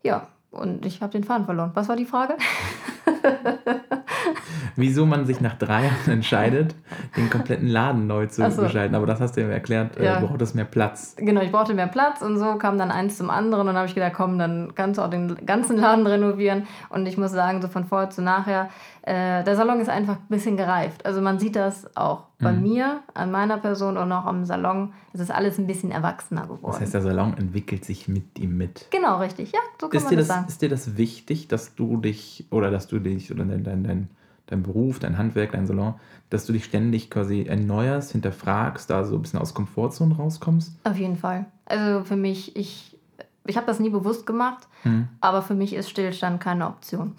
ja, 0.04 0.28
und 0.52 0.86
ich 0.86 1.02
habe 1.02 1.12
den 1.12 1.24
Faden 1.24 1.46
verloren. 1.46 1.72
Was 1.74 1.88
war 1.90 1.96
die 1.96 2.06
Frage? 2.06 2.36
Wieso 4.76 5.06
man 5.06 5.26
sich 5.26 5.42
nach 5.42 5.56
drei 5.56 5.84
Jahren 5.84 6.10
entscheidet, 6.12 6.76
den 7.18 7.30
kompletten 7.30 7.68
Laden 7.68 8.08
neu 8.08 8.28
zu 8.28 8.50
so. 8.52 8.62
gestalten. 8.64 8.96
Aber 8.96 9.06
das 9.06 9.20
hast 9.20 9.36
du 9.38 9.42
ja 9.42 9.48
erklärt, 9.48 10.00
Ja. 10.00 10.18
äh, 10.18 10.22
braucht 10.22 10.42
es 10.42 10.54
mehr 10.54 10.66
Platz. 10.66 11.16
Genau, 11.18 11.42
ich 11.42 11.52
brauchte 11.52 11.74
mehr 11.74 11.88
Platz 11.88 12.22
und 12.22 12.38
so 12.38 12.56
kam 12.56 12.78
dann 12.78 12.92
eins 12.92 13.18
zum 13.18 13.30
anderen 13.30 13.62
und 13.62 13.68
dann 13.68 13.76
habe 13.78 13.88
ich 13.88 13.96
gedacht, 13.96 14.14
komm, 14.16 14.38
dann 14.40 14.74
kannst 14.76 14.98
du 14.98 15.04
auch 15.04 15.10
den 15.10 15.46
ganzen 15.46 15.78
Laden 15.78 16.08
renovieren. 16.08 16.68
Und 16.90 17.06
ich 17.06 17.18
muss 17.18 17.32
sagen, 17.32 17.62
so 17.62 17.68
von 17.68 17.86
vorher 17.86 18.10
zu 18.10 18.22
nachher, 18.22 18.70
äh, 19.04 19.44
der 19.44 19.56
Salon 19.56 19.80
ist 19.80 19.90
einfach 19.90 20.18
ein 20.18 20.28
bisschen 20.30 20.58
gereift. 20.58 21.06
Also 21.06 21.22
man 21.22 21.40
sieht 21.40 21.56
das 21.56 21.96
auch 21.98 22.26
bei 22.40 22.52
Mhm. 22.52 22.62
mir, 22.62 23.00
an 23.14 23.32
meiner 23.32 23.58
Person 23.58 23.98
und 23.98 24.12
auch 24.12 24.26
am 24.26 24.46
Salon. 24.46 24.94
Es 25.14 25.20
ist 25.20 25.32
alles 25.32 25.58
ein 25.58 25.68
bisschen 25.68 25.92
erwachsener 25.92 26.44
geworden. 26.44 26.62
Das 26.68 26.82
heißt, 26.82 26.94
der 26.94 27.02
Salon 27.02 27.36
entwickelt 27.38 27.84
sich 27.86 28.08
mit 28.08 28.38
ihm 28.40 28.58
mit. 28.58 28.88
genau, 28.92 29.18
richtig. 29.20 29.52
Ja, 29.52 29.60
so 29.80 29.88
kann 29.90 29.98
Ist 29.98 30.04
man 30.04 30.10
dir, 30.12 30.18
das, 30.18 30.28
das, 30.28 30.36
sagen. 30.38 30.48
ist 30.50 30.62
dir 30.62 30.70
das 30.70 30.98
wichtig, 30.98 31.48
dass 31.48 31.76
du 31.76 31.98
dich 31.98 32.46
oder 32.52 32.70
dass 32.72 32.88
du 32.88 33.00
dich 33.00 33.32
oder 33.32 33.44
dein, 33.46 33.64
dein, 33.64 33.84
dein, 33.84 34.10
dein 34.48 34.64
Beruf, 34.64 35.00
dein 35.00 35.18
Handwerk, 35.18 35.54
dein 35.54 35.66
Salon, 35.66 35.96
dass 36.30 36.46
du 36.46 36.54
dich 36.54 36.66
ständig 36.66 37.10
quasi 37.10 37.44
erneuerst, 37.44 38.12
hinterfragst, 38.12 38.90
da 38.90 39.04
so 39.04 39.16
ein 39.16 39.22
bisschen 39.22 39.40
aus 39.40 39.54
Komfortzone 39.54 40.16
rauskommst? 40.16 40.76
Auf 40.84 40.98
jeden 40.98 41.16
Fall. 41.18 41.46
Also 41.66 42.04
für 42.04 42.16
mich, 42.16 42.56
ich, 42.56 42.98
ich 43.46 43.58
habe 43.58 43.66
das 43.68 43.80
nie 43.80 43.90
bewusst 43.90 44.26
gemacht, 44.28 44.68
Hm. 44.84 45.08
aber 45.22 45.42
für 45.42 45.54
mich 45.56 45.74
ist 45.74 45.90
Stillstand 45.90 46.40
keine 46.42 46.68
Option. 46.68 47.16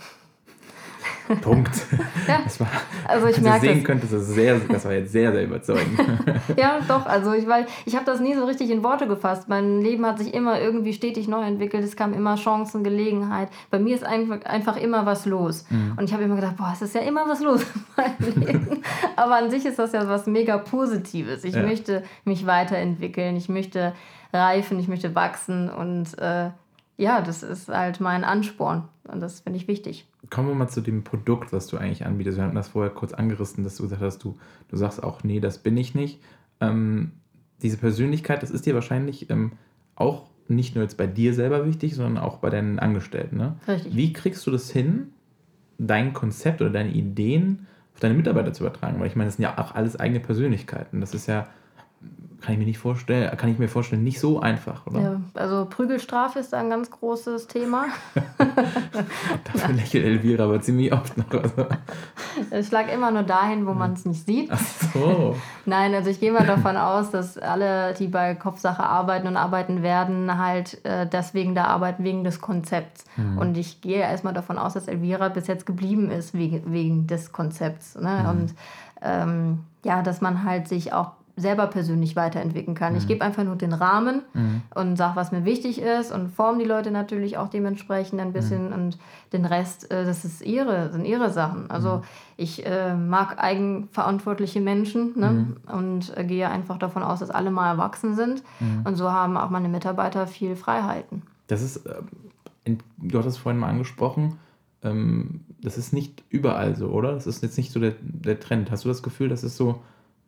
Punkt. 1.43 1.71
Ja. 2.27 2.41
Das 2.45 2.59
war, 2.61 2.67
Also 3.07 3.27
ich 3.29 3.41
merke 3.41 3.61
sehen 3.67 3.79
das. 3.79 3.85
könntest, 3.85 4.13
das, 4.13 4.27
sehr, 4.29 4.59
das 4.59 4.85
war 4.85 4.93
jetzt 4.93 5.13
sehr, 5.13 5.33
sehr 5.33 5.45
überzeugend. 5.45 5.99
Ja, 6.57 6.81
doch. 6.87 7.07
Also 7.07 7.33
ich, 7.33 7.47
weil 7.49 7.67
ich 7.87 7.95
habe 7.95 8.05
das 8.05 8.21
nie 8.21 8.35
so 8.35 8.45
richtig 8.45 8.71
in 8.71 8.83
Worte 8.83 9.07
gefasst. 9.07 9.49
Mein 9.49 9.81
Leben 9.81 10.05
hat 10.05 10.19
sich 10.19 10.35
immer 10.35 10.61
irgendwie 10.61 10.93
stetig 10.93 11.29
neu 11.29 11.43
entwickelt. 11.43 11.85
Es 11.85 11.97
kamen 11.97 12.15
immer 12.15 12.35
Chancen, 12.37 12.83
Gelegenheit. 12.85 13.49
Bei 13.71 13.79
mir 13.79 13.95
ist 13.95 14.05
einfach, 14.05 14.45
einfach 14.45 14.77
immer 14.77 15.07
was 15.07 15.25
los. 15.27 15.65
Und 15.97 16.05
ich 16.05 16.13
habe 16.13 16.25
immer 16.25 16.35
gedacht, 16.37 16.57
boah, 16.57 16.71
es 16.75 16.83
ist 16.83 16.95
ja 16.95 17.01
immer 17.03 17.27
was 17.29 17.41
los 17.41 17.63
in 17.63 17.83
meinem 17.97 18.41
Leben. 18.47 18.83
Aber 19.17 19.37
an 19.37 19.51
sich 19.51 19.65
ist 19.65 19.79
das 19.79 19.93
ja 19.93 20.07
was 20.09 20.27
mega 20.27 20.59
Positives. 20.59 21.45
Ich 21.45 21.55
Ja. 21.55 21.63
möchte 21.63 22.03
mich 22.25 22.45
weiterentwickeln. 22.47 23.37
Ich 23.37 23.49
möchte 23.49 23.93
reifen. 24.33 24.79
Ich 24.81 24.89
möchte 24.89 25.15
wachsen. 25.15 25.71
Und 25.71 26.19
äh, 26.19 26.51
ja, 26.97 27.21
das 27.21 27.43
ist 27.43 27.69
halt 27.69 28.01
mein 28.01 28.25
Ansporn. 28.25 28.85
Und 29.05 29.21
das 29.21 29.41
finde 29.41 29.59
ich 29.59 29.69
wichtig. 29.69 30.07
Kommen 30.31 30.49
wir 30.49 30.55
mal 30.55 30.69
zu 30.69 30.81
dem 30.81 31.03
Produkt, 31.03 31.53
was 31.53 31.67
du 31.67 31.77
eigentlich 31.77 32.07
anbietest. 32.07 32.39
Wir 32.39 32.45
hatten 32.45 32.55
das 32.55 32.69
vorher 32.69 32.93
kurz 32.93 33.13
angerissen, 33.13 33.65
dass 33.65 33.77
du 33.77 33.85
gesagt 33.85 34.03
hast, 34.03 34.19
du, 34.23 34.37
du 34.69 34.77
sagst 34.77 35.03
auch, 35.03 35.25
nee, 35.25 35.41
das 35.41 35.59
bin 35.59 35.77
ich 35.77 35.95
nicht. 35.95 36.21
Ähm, 36.61 37.13
diese 37.63 37.79
Persönlichkeit, 37.79 38.43
das 38.43 38.51
ist 38.51 38.67
dir 38.67 38.75
wahrscheinlich 38.75 39.29
ähm, 39.31 39.53
auch 39.97 40.29
nicht 40.49 40.75
nur 40.75 40.85
jetzt 40.85 40.97
bei 40.97 41.07
dir 41.07 41.35
selber 41.35 41.67
wichtig, 41.67 41.95
sondern 41.95 42.23
auch 42.23 42.39
bei 42.39 42.51
deinen 42.51 42.79
Angestellten. 42.79 43.37
Ne? 43.37 43.57
Richtig. 43.67 43.97
Wie 43.97 44.13
kriegst 44.13 44.47
du 44.47 44.51
das 44.51 44.71
hin, 44.71 45.13
dein 45.79 46.13
Konzept 46.13 46.61
oder 46.61 46.71
deine 46.71 46.91
Ideen 46.91 47.67
auf 47.95 48.01
deine 48.01 48.15
Mitarbeiter 48.15 48.53
zu 48.53 48.63
übertragen? 48.65 49.01
Weil 49.01 49.09
ich 49.09 49.17
meine, 49.17 49.29
das 49.29 49.37
sind 49.37 49.45
ja 49.45 49.59
auch 49.59 49.75
alles 49.75 49.97
eigene 49.97 50.21
Persönlichkeiten. 50.21 51.01
Das 51.01 51.15
ist 51.15 51.27
ja, 51.27 51.49
kann 52.43 52.55
ich 52.55 52.59
mir 52.59 52.67
nicht 52.67 52.79
vorstellen, 52.79 53.35
kann 53.37 53.51
ich 53.51 53.59
mir 53.59 53.69
vorstellen, 53.69 54.05
nicht 54.05 54.21
so 54.21 54.41
einfach, 54.41 54.87
oder? 54.87 55.01
Ja, 55.01 55.21
also 55.35 55.67
Prügelstrafe 55.67 56.41
ist 56.41 56.53
da 56.53 56.59
ein 56.59 56.71
ganz 56.71 56.91
großes 56.91 57.47
Thema. 57.47 57.87
Dafür 59.45 59.75
lächelt 59.75 60.05
Elvira 60.05 60.45
aber 60.45 60.61
ziemlich 60.61 60.93
oft 60.93 61.17
noch. 61.17 61.31
Also. 61.33 61.67
Ich 62.51 62.67
schlag 62.67 62.93
immer 62.93 63.11
nur 63.11 63.23
dahin, 63.23 63.67
wo 63.67 63.73
man 63.73 63.93
es 63.93 64.05
nicht 64.05 64.27
sieht. 64.27 64.51
Ach 64.53 64.61
so. 64.93 65.37
Nein, 65.67 65.95
also 65.95 66.11
ich 66.11 66.21
gehe 66.21 66.33
mal 66.33 66.47
davon 66.47 66.77
aus, 66.77 67.11
dass 67.11 67.39
alle, 67.39 67.95
die 67.95 68.09
bei 68.09 68.35
Kopfsache 68.35 68.83
arbeiten 68.83 69.29
und 69.29 69.37
arbeiten 69.37 69.83
werden, 69.83 70.39
halt 70.39 70.85
äh, 70.85 71.07
deswegen 71.07 71.55
da 71.55 71.65
arbeiten, 71.65 72.05
wegen 72.05 72.25
des 72.25 72.41
Konzepts. 72.41 73.05
Und 73.37 73.59
ich 73.59 73.81
gehe 73.83 74.01
erstmal 74.01 74.33
davon 74.33 74.59
aus, 74.59 74.73
dass 74.73 74.89
Elvira 74.89 75.29
bis 75.29 75.47
jetzt 75.47 75.67
geblieben 75.67 76.11
ist, 76.11 76.35
wegen, 76.35 76.73
wegen 76.73 77.07
des 77.07 77.33
Konzepts. 77.33 77.95
Ne? 77.95 78.27
Und 78.31 78.55
ähm, 79.03 79.65
ja, 79.85 80.03
dass 80.03 80.21
man 80.21 80.45
halt 80.45 80.69
sich 80.69 80.93
auch 80.93 81.13
selber 81.37 81.67
persönlich 81.67 82.15
weiterentwickeln 82.15 82.75
kann. 82.75 82.95
Ich 82.95 83.07
gebe 83.07 83.25
einfach 83.25 83.43
nur 83.43 83.57
den 83.57 83.73
Rahmen 83.73 84.21
und 84.75 84.97
sage, 84.97 85.17
was 85.17 85.33
mir 85.33 85.45
wichtig 85.47 85.81
ist 85.81 86.13
und 86.13 86.29
form 86.31 86.59
die 86.59 86.65
Leute 86.67 86.91
natürlich 86.91 87.39
auch 87.39 87.49
dementsprechend 87.49 88.21
ein 88.21 88.33
bisschen 88.35 88.73
und 88.73 88.99
den 89.33 89.47
Rest, 89.47 89.91
äh, 89.91 90.05
das 90.05 90.25
ist 90.27 90.43
ihre, 90.43 90.93
sind 90.93 91.07
ihre 91.07 91.31
Sachen. 91.31 91.71
Also 91.71 92.03
ich 92.37 92.67
äh, 92.67 92.95
mag 92.95 93.39
eigenverantwortliche 93.43 94.61
Menschen 94.61 95.13
ne? 95.19 95.47
und 95.73 96.17
äh, 96.17 96.25
gehe 96.25 96.49
einfach 96.51 96.79
davon 96.79 97.03
aus, 97.03 97.21
dass 97.21 97.31
alle 97.31 97.51
mal 97.51 97.71
erwachsen 97.71 98.15
sind 98.15 98.43
und 98.85 98.97
so 98.97 99.11
haben 99.11 99.37
auch 99.37 99.51
meine 99.51 99.69
Mitarbeiter 99.69 100.27
viel 100.27 100.55
Freiheiten. 100.57 101.23
Das 101.47 101.63
ist, 101.63 101.83
in- 102.65 102.79
du 102.99 103.19
hattest 103.19 103.39
vorhin 103.39 103.59
mal 103.61 103.69
angesprochen, 103.69 104.39
ähm, 104.83 105.41
das 105.63 105.79
ist 105.79 105.93
nicht 105.93 106.23
überall 106.29 106.77
so, 106.77 106.89
oder? 106.89 107.13
Das 107.13 107.27
ist 107.27 107.43
jetzt 107.43 107.57
nicht 107.57 107.73
so 107.73 107.81
der, 107.81 107.95
der 108.03 108.39
Trend. 108.41 108.71
Hast 108.71 108.85
du 108.85 108.89
das 108.89 109.03
Gefühl, 109.03 109.29
das 109.29 109.45
ist 109.45 109.57
so 109.57 109.81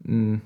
ein, 0.07 0.43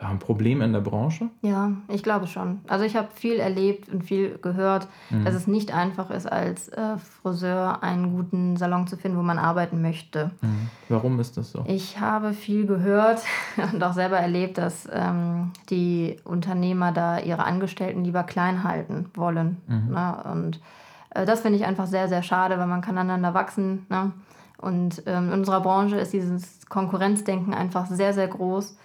ja, 0.00 0.08
ein 0.08 0.18
Problem 0.18 0.60
in 0.60 0.72
der 0.72 0.80
Branche? 0.80 1.30
Ja, 1.42 1.72
ich 1.88 2.02
glaube 2.02 2.26
schon. 2.26 2.60
Also 2.66 2.84
ich 2.84 2.96
habe 2.96 3.08
viel 3.14 3.38
erlebt 3.38 3.88
und 3.88 4.02
viel 4.02 4.38
gehört, 4.38 4.88
dass 5.24 5.34
es 5.34 5.46
nicht 5.46 5.72
einfach 5.72 6.10
ist, 6.10 6.26
als 6.26 6.68
äh, 6.68 6.98
Friseur 6.98 7.82
einen 7.82 8.16
guten 8.16 8.56
Salon 8.56 8.86
zu 8.88 8.96
finden, 8.96 9.16
wo 9.16 9.22
man 9.22 9.38
arbeiten 9.38 9.80
möchte. 9.80 10.32
Warum 10.88 11.20
ist 11.20 11.36
das 11.36 11.52
so? 11.52 11.64
Ich 11.68 12.00
habe 12.00 12.32
viel 12.32 12.66
gehört 12.66 13.22
und 13.72 13.82
auch 13.82 13.92
selber 13.92 14.18
erlebt, 14.18 14.58
dass 14.58 14.88
ähm, 14.92 15.52
die 15.70 16.16
Unternehmer 16.24 16.90
da 16.90 17.20
ihre 17.20 17.44
Angestellten 17.44 18.04
lieber 18.04 18.24
klein 18.24 18.64
halten 18.64 19.06
wollen. 19.14 19.58
Ne? 19.68 20.16
Und 20.32 20.60
äh, 21.10 21.24
das 21.24 21.40
finde 21.40 21.58
ich 21.58 21.64
einfach 21.64 21.86
sehr, 21.86 22.08
sehr 22.08 22.22
schade, 22.22 22.58
weil 22.58 22.66
man 22.66 22.80
kann 22.80 22.98
aneinander 22.98 23.32
wachsen. 23.32 23.86
Ne? 23.88 24.12
Und 24.58 25.02
ähm, 25.06 25.28
in 25.28 25.38
unserer 25.40 25.60
Branche 25.60 25.96
ist 25.96 26.12
dieses 26.12 26.66
Konkurrenzdenken 26.68 27.54
einfach 27.54 27.86
sehr, 27.86 28.12
sehr 28.12 28.28
groß. 28.28 28.76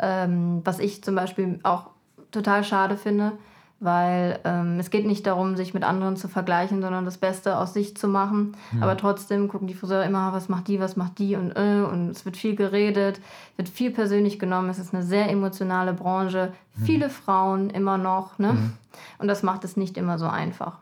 Ähm, 0.00 0.60
was 0.64 0.78
ich 0.78 1.02
zum 1.02 1.14
Beispiel 1.14 1.58
auch 1.62 1.90
total 2.30 2.64
schade 2.64 2.96
finde, 2.96 3.32
weil 3.80 4.40
ähm, 4.44 4.80
es 4.80 4.90
geht 4.90 5.06
nicht 5.06 5.24
darum, 5.26 5.56
sich 5.56 5.72
mit 5.72 5.84
anderen 5.84 6.16
zu 6.16 6.26
vergleichen, 6.26 6.82
sondern 6.82 7.04
das 7.04 7.18
Beste 7.18 7.56
aus 7.58 7.74
sich 7.74 7.96
zu 7.96 8.08
machen. 8.08 8.56
Mhm. 8.72 8.82
Aber 8.82 8.96
trotzdem 8.96 9.46
gucken 9.46 9.68
die 9.68 9.74
Friseure 9.74 10.04
immer, 10.04 10.32
was 10.32 10.48
macht 10.48 10.66
die, 10.66 10.80
was 10.80 10.96
macht 10.96 11.18
die 11.18 11.36
und 11.36 11.52
äh, 11.52 11.82
und 11.82 12.10
es 12.10 12.24
wird 12.24 12.36
viel 12.36 12.56
geredet, 12.56 13.20
wird 13.56 13.68
viel 13.68 13.92
persönlich 13.92 14.38
genommen. 14.40 14.68
Es 14.68 14.78
ist 14.78 14.92
eine 14.92 15.04
sehr 15.04 15.30
emotionale 15.30 15.92
Branche, 15.92 16.52
mhm. 16.74 16.84
viele 16.84 17.10
Frauen 17.10 17.70
immer 17.70 17.98
noch, 17.98 18.38
ne? 18.38 18.54
Mhm. 18.54 18.72
Und 19.18 19.28
das 19.28 19.44
macht 19.44 19.62
es 19.62 19.76
nicht 19.76 19.96
immer 19.96 20.18
so 20.18 20.26
einfach. 20.26 20.78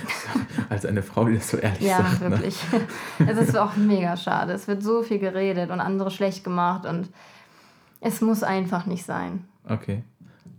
Als 0.70 0.86
eine 0.86 1.02
Frau, 1.02 1.26
die 1.26 1.34
das 1.34 1.50
so 1.50 1.58
ehrlich 1.58 1.82
ja, 1.82 1.98
sagt. 1.98 2.22
Ja, 2.22 2.28
ne? 2.28 2.30
wirklich. 2.30 2.72
Ne? 2.72 3.28
es 3.30 3.48
ist 3.48 3.58
auch 3.58 3.76
mega 3.76 4.16
schade. 4.16 4.54
Es 4.54 4.68
wird 4.68 4.82
so 4.82 5.02
viel 5.02 5.18
geredet 5.18 5.70
und 5.70 5.80
andere 5.80 6.10
schlecht 6.10 6.44
gemacht 6.44 6.86
und 6.86 7.10
es 8.02 8.20
muss 8.20 8.42
einfach 8.42 8.84
nicht 8.86 9.04
sein. 9.04 9.44
Okay. 9.64 10.02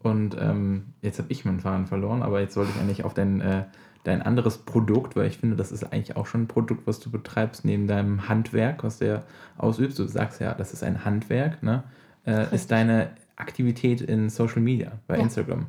Und 0.02 0.36
ähm, 0.40 0.86
jetzt 1.02 1.20
habe 1.20 1.32
ich 1.32 1.46
meinen 1.46 1.60
Faden 1.60 1.88
verloren, 1.88 2.24
aber 2.24 2.42
jetzt 2.42 2.58
wollte 2.58 2.72
ich 2.74 2.82
eigentlich 2.82 3.04
auf 3.04 3.14
dein, 3.14 3.42
äh, 3.42 3.66
dein 4.04 4.22
anderes 4.22 4.58
Produkt, 4.58 5.16
weil 5.16 5.28
ich 5.28 5.38
finde, 5.38 5.56
das 5.56 5.72
ist 5.72 5.84
eigentlich 5.84 6.16
auch 6.16 6.26
schon 6.26 6.44
ein 6.44 6.48
Produkt, 6.48 6.88
was 6.88 7.00
du 7.00 7.12
betreibst 7.12 7.64
neben 7.64 7.88
deinem 7.88 8.28
Handwerk, 8.28 8.84
was 8.84 9.00
du 9.00 9.08
ja 9.08 9.24
ausübst. 9.58 10.00
Du 10.00 10.08
sagst 10.08 10.42
ja, 10.42 10.54
das 10.54 10.74
ist 10.74 10.84
ein 10.84 11.06
Handwerk, 11.06 11.62
ne? 11.64 11.84
Äh, 12.26 12.54
ist 12.56 12.72
deine 12.72 13.12
Aktivität 13.36 14.02
in 14.02 14.30
Social 14.30 14.62
Media 14.62 14.94
bei 15.08 15.18
ja. 15.18 15.24
Instagram. 15.24 15.68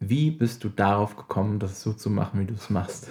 Wie 0.00 0.30
bist 0.30 0.62
du 0.62 0.68
darauf 0.68 1.16
gekommen, 1.16 1.58
das 1.58 1.82
so 1.82 1.92
zu 1.92 2.10
machen, 2.10 2.40
wie 2.40 2.46
du 2.46 2.54
es 2.54 2.70
machst? 2.70 3.08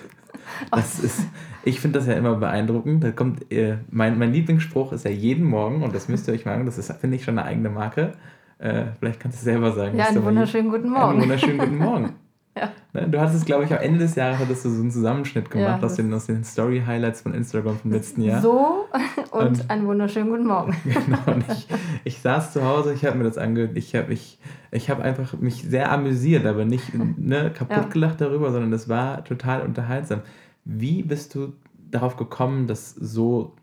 Das 0.72 1.00
ist, 1.00 1.22
ich 1.64 1.80
finde 1.80 2.00
das 2.00 2.08
ja 2.08 2.14
immer 2.14 2.36
beeindruckend. 2.36 3.04
Da 3.04 3.12
kommt, 3.12 3.52
äh, 3.52 3.78
mein, 3.90 4.18
mein 4.18 4.34
Lieblingsspruch 4.34 4.92
ist 4.94 5.06
ja 5.06 5.12
jeden 5.12 5.46
Morgen, 5.46 5.84
und 5.84 5.94
das 5.94 6.08
müsst 6.08 6.28
ihr 6.28 6.34
euch 6.34 6.46
merken, 6.46 6.66
das 6.66 6.78
ist, 6.78 6.92
finde 6.94 7.16
ich, 7.16 7.24
schon 7.24 7.38
eine 7.38 7.48
eigene 7.48 7.70
Marke. 7.70 8.14
Äh, 8.60 8.86
vielleicht 9.00 9.20
kannst 9.20 9.38
du 9.38 9.40
es 9.40 9.44
selber 9.44 9.72
sagen. 9.72 9.98
Ja, 9.98 10.06
einen 10.06 10.24
wunderschönen 10.24 10.70
guten 10.70 10.90
Morgen. 10.90 11.12
Einen 11.12 11.22
wunderschönen 11.22 11.58
guten 11.58 11.78
Morgen. 11.84 12.16
Ja. 12.58 12.72
Ne, 12.94 13.08
du 13.10 13.20
hattest, 13.20 13.46
glaube 13.46 13.66
ich, 13.66 13.72
am 13.72 13.80
Ende 13.80 14.00
des 14.00 14.16
Jahres 14.16 14.40
hattest 14.40 14.66
du 14.66 14.70
so 14.70 14.82
einen 14.82 14.92
Zusammenschnitt 14.92 15.50
gemacht 15.50 15.82
ja, 15.82 15.86
aus, 15.86 15.96
den, 15.96 16.14
aus 16.14 16.26
den 16.26 16.44
Story-Highlights 16.44 17.22
von 17.22 17.34
Instagram 17.34 17.78
vom 17.78 17.92
letzten 17.92 18.22
Jahr. 18.22 18.42
So 18.42 18.86
und, 19.32 19.46
und 19.46 19.70
einen 19.70 19.86
wunderschönen 19.86 20.30
guten 20.30 20.48
Morgen. 20.48 20.76
genau, 20.84 21.40
ich, 21.50 21.68
ich 22.04 22.20
saß 22.20 22.54
zu 22.54 22.64
Hause, 22.66 22.94
ich 22.94 23.06
habe 23.06 23.18
mir 23.18 23.24
das 23.24 23.38
angehört, 23.38 23.76
ich 23.76 23.96
habe 23.96 24.14
ich, 24.14 24.40
ich 24.72 24.90
hab 24.90 25.00
einfach 25.00 25.34
mich 25.34 25.64
sehr 25.64 25.92
amüsiert, 25.92 26.46
aber 26.46 26.66
nicht 26.66 26.94
ne, 26.94 27.52
kaputt 27.54 27.78
ja. 27.78 27.90
gelacht 27.90 28.22
darüber, 28.22 28.52
sondern 28.52 28.72
das 28.72 28.90
war 28.90 29.24
total 29.24 29.62
unterhaltsam. 29.62 30.22
Wie 30.66 31.04
bist 31.04 31.36
du 31.36 31.54
darauf 31.92 32.18
gekommen, 32.18 32.68
das 32.68 32.92
so 32.92 33.56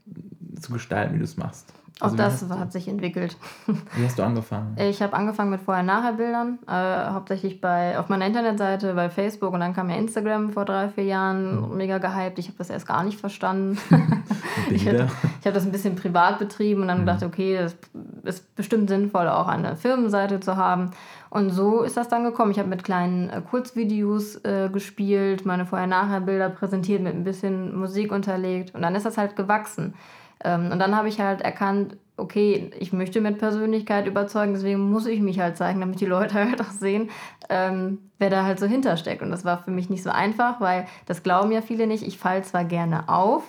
zu 0.60 0.72
gestalten, 0.72 1.14
wie 1.14 1.18
du 1.18 1.24
es 1.24 1.36
machst? 1.36 1.72
Also 2.00 2.14
auch 2.14 2.18
das 2.18 2.48
hat 2.48 2.72
sich 2.72 2.88
entwickelt. 2.88 3.36
Wie 3.66 4.04
hast 4.04 4.18
du 4.18 4.24
angefangen? 4.24 4.76
Ich 4.80 5.00
habe 5.00 5.14
angefangen 5.14 5.50
mit 5.50 5.60
Vorher-Nachher-Bildern, 5.60 6.58
äh, 6.66 7.12
hauptsächlich 7.12 7.60
bei, 7.60 7.98
auf 7.98 8.08
meiner 8.08 8.26
Internetseite, 8.26 8.94
bei 8.94 9.08
Facebook 9.08 9.52
und 9.52 9.60
dann 9.60 9.74
kam 9.74 9.88
ja 9.90 9.96
Instagram 9.96 10.50
vor 10.50 10.64
drei, 10.64 10.88
vier 10.88 11.04
Jahren, 11.04 11.70
mhm. 11.70 11.76
mega 11.76 11.98
gehypt. 11.98 12.38
Ich 12.40 12.48
habe 12.48 12.58
das 12.58 12.70
erst 12.70 12.88
gar 12.88 13.04
nicht 13.04 13.20
verstanden. 13.20 13.78
ich 14.70 14.88
habe 14.88 15.08
hab 15.44 15.54
das 15.54 15.64
ein 15.64 15.72
bisschen 15.72 15.94
privat 15.94 16.40
betrieben 16.40 16.82
und 16.82 16.88
dann 16.88 16.98
mhm. 16.98 17.06
gedacht, 17.06 17.22
okay, 17.22 17.58
das 17.58 17.76
ist 18.24 18.54
bestimmt 18.56 18.88
sinnvoll, 18.88 19.28
auch 19.28 19.46
eine 19.46 19.76
Firmenseite 19.76 20.40
zu 20.40 20.56
haben. 20.56 20.90
Und 21.30 21.50
so 21.50 21.82
ist 21.82 21.96
das 21.96 22.08
dann 22.08 22.24
gekommen. 22.24 22.50
Ich 22.50 22.58
habe 22.58 22.68
mit 22.68 22.84
kleinen 22.84 23.30
äh, 23.30 23.40
Kurzvideos 23.40 24.36
äh, 24.44 24.68
gespielt, 24.72 25.46
meine 25.46 25.66
Vorher-Nachher-Bilder 25.66 26.50
präsentiert, 26.50 27.02
mit 27.02 27.14
ein 27.14 27.24
bisschen 27.24 27.76
Musik 27.76 28.12
unterlegt 28.12 28.74
und 28.74 28.82
dann 28.82 28.94
ist 28.94 29.06
das 29.06 29.16
halt 29.16 29.36
gewachsen. 29.36 29.94
Ähm, 30.44 30.70
und 30.70 30.78
dann 30.78 30.96
habe 30.96 31.08
ich 31.08 31.20
halt 31.20 31.40
erkannt, 31.40 31.96
okay, 32.16 32.70
ich 32.78 32.92
möchte 32.92 33.20
mit 33.20 33.38
Persönlichkeit 33.38 34.06
überzeugen, 34.06 34.54
deswegen 34.54 34.90
muss 34.90 35.06
ich 35.06 35.20
mich 35.20 35.40
halt 35.40 35.56
zeigen, 35.56 35.80
damit 35.80 36.00
die 36.00 36.06
Leute 36.06 36.34
halt 36.48 36.60
auch 36.60 36.70
sehen, 36.70 37.10
ähm, 37.48 37.98
wer 38.18 38.30
da 38.30 38.44
halt 38.44 38.60
so 38.60 38.66
hintersteckt. 38.66 39.22
Und 39.22 39.30
das 39.30 39.44
war 39.44 39.62
für 39.64 39.70
mich 39.70 39.90
nicht 39.90 40.02
so 40.02 40.10
einfach, 40.10 40.60
weil 40.60 40.86
das 41.06 41.22
glauben 41.22 41.50
ja 41.50 41.60
viele 41.60 41.86
nicht. 41.86 42.06
Ich 42.06 42.18
falle 42.18 42.42
zwar 42.42 42.64
gerne 42.64 43.08
auf, 43.08 43.42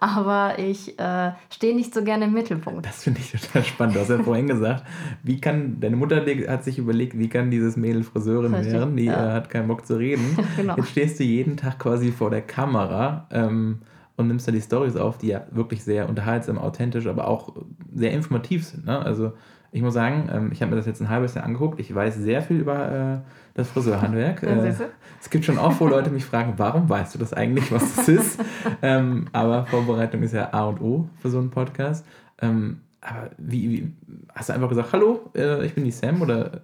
aber 0.00 0.58
ich 0.58 0.98
äh, 0.98 1.32
stehe 1.48 1.76
nicht 1.76 1.94
so 1.94 2.02
gerne 2.02 2.24
im 2.24 2.32
Mittelpunkt. 2.32 2.86
Das 2.86 3.04
finde 3.04 3.20
ich 3.20 3.30
total 3.30 3.64
spannend. 3.64 3.96
Du 3.96 4.00
hast 4.00 4.10
ja 4.10 4.18
vorhin 4.18 4.48
gesagt, 4.48 4.84
wie 5.22 5.40
kann, 5.40 5.78
deine 5.80 5.96
Mutter 5.96 6.24
hat 6.48 6.64
sich 6.64 6.78
überlegt, 6.78 7.18
wie 7.18 7.28
kann 7.28 7.50
dieses 7.50 7.76
Mädel 7.76 8.02
Friseurin 8.02 8.52
werden, 8.52 8.96
die 8.96 9.04
ja. 9.04 9.30
äh, 9.30 9.32
hat 9.32 9.48
keinen 9.50 9.68
Bock 9.68 9.86
zu 9.86 9.96
reden. 9.96 10.36
genau. 10.56 10.76
Jetzt 10.76 10.90
stehst 10.90 11.20
du 11.20 11.24
jeden 11.24 11.56
Tag 11.56 11.78
quasi 11.78 12.10
vor 12.10 12.30
der 12.30 12.42
Kamera. 12.42 13.26
Ähm, 13.30 13.78
und 14.16 14.28
nimmst 14.28 14.46
da 14.46 14.52
die 14.52 14.60
Stories 14.60 14.96
auf, 14.96 15.18
die 15.18 15.28
ja 15.28 15.42
wirklich 15.50 15.84
sehr 15.84 16.08
unterhaltsam, 16.08 16.58
authentisch, 16.58 17.06
aber 17.06 17.28
auch 17.28 17.54
sehr 17.94 18.12
informativ 18.12 18.66
sind. 18.66 18.86
Ne? 18.86 18.98
Also 18.98 19.32
ich 19.74 19.80
muss 19.80 19.94
sagen, 19.94 20.28
ähm, 20.30 20.50
ich 20.52 20.60
habe 20.60 20.70
mir 20.70 20.76
das 20.76 20.86
jetzt 20.86 21.00
ein 21.00 21.08
halbes 21.08 21.34
Jahr 21.34 21.44
angeguckt. 21.44 21.80
Ich 21.80 21.92
weiß 21.94 22.16
sehr 22.16 22.42
viel 22.42 22.58
über 22.58 22.92
äh, 22.92 23.30
das 23.54 23.68
Friseurhandwerk. 23.68 24.42
Äh, 24.52 24.74
es 25.20 25.30
gibt 25.30 25.44
schon 25.44 25.56
oft, 25.56 25.80
wo 25.80 25.86
Leute 25.86 26.10
mich 26.10 26.24
fragen, 26.24 26.54
warum 26.56 26.88
weißt 26.88 27.14
du 27.14 27.18
das 27.18 27.32
eigentlich, 27.32 27.70
was 27.70 27.94
das 27.94 28.08
ist? 28.08 28.40
ähm, 28.82 29.26
aber 29.32 29.66
Vorbereitung 29.66 30.22
ist 30.22 30.34
ja 30.34 30.52
A 30.52 30.64
und 30.64 30.80
O 30.80 31.08
für 31.20 31.30
so 31.30 31.38
einen 31.38 31.50
Podcast. 31.50 32.04
Ähm, 32.40 32.80
aber 33.00 33.30
wie, 33.38 33.70
wie, 33.70 33.92
hast 34.34 34.48
du 34.48 34.52
einfach 34.52 34.68
gesagt, 34.68 34.92
hallo, 34.92 35.30
äh, 35.34 35.64
ich 35.64 35.74
bin 35.74 35.84
die 35.84 35.90
Sam 35.90 36.20
oder 36.20 36.62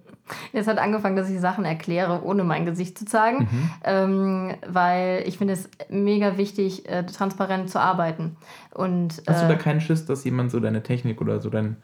es 0.53 0.67
hat 0.67 0.77
angefangen, 0.77 1.15
dass 1.15 1.29
ich 1.29 1.39
Sachen 1.39 1.65
erkläre, 1.65 2.23
ohne 2.23 2.43
mein 2.43 2.65
Gesicht 2.65 2.97
zu 2.97 3.05
zeigen, 3.05 3.47
mhm. 3.51 3.71
ähm, 3.83 4.55
weil 4.67 5.23
ich 5.25 5.37
finde 5.37 5.53
es 5.53 5.69
mega 5.89 6.37
wichtig, 6.37 6.87
äh, 6.89 7.03
transparent 7.05 7.69
zu 7.69 7.79
arbeiten. 7.79 8.37
Und, 8.73 9.21
Hast 9.27 9.43
äh, 9.43 9.47
du 9.47 9.53
da 9.53 9.55
keinen 9.55 9.81
Schiss, 9.81 10.05
dass 10.05 10.23
jemand 10.23 10.51
so 10.51 10.59
deine 10.59 10.83
Technik 10.83 11.21
oder 11.21 11.39
so 11.39 11.49
dein, 11.49 11.77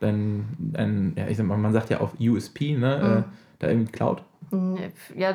dein, 0.00 0.46
dein 0.58 1.14
ja, 1.16 1.28
ich 1.28 1.36
sag 1.36 1.46
mal, 1.46 1.58
man 1.58 1.72
sagt 1.72 1.90
ja 1.90 2.00
auf 2.00 2.12
USP, 2.20 2.76
ne, 2.76 2.94
äh, 2.94 3.04
mhm. 3.04 3.18
äh, 3.18 3.22
da 3.58 3.68
irgendwie 3.68 3.92
klaut? 3.92 4.22
Ja, 5.16 5.34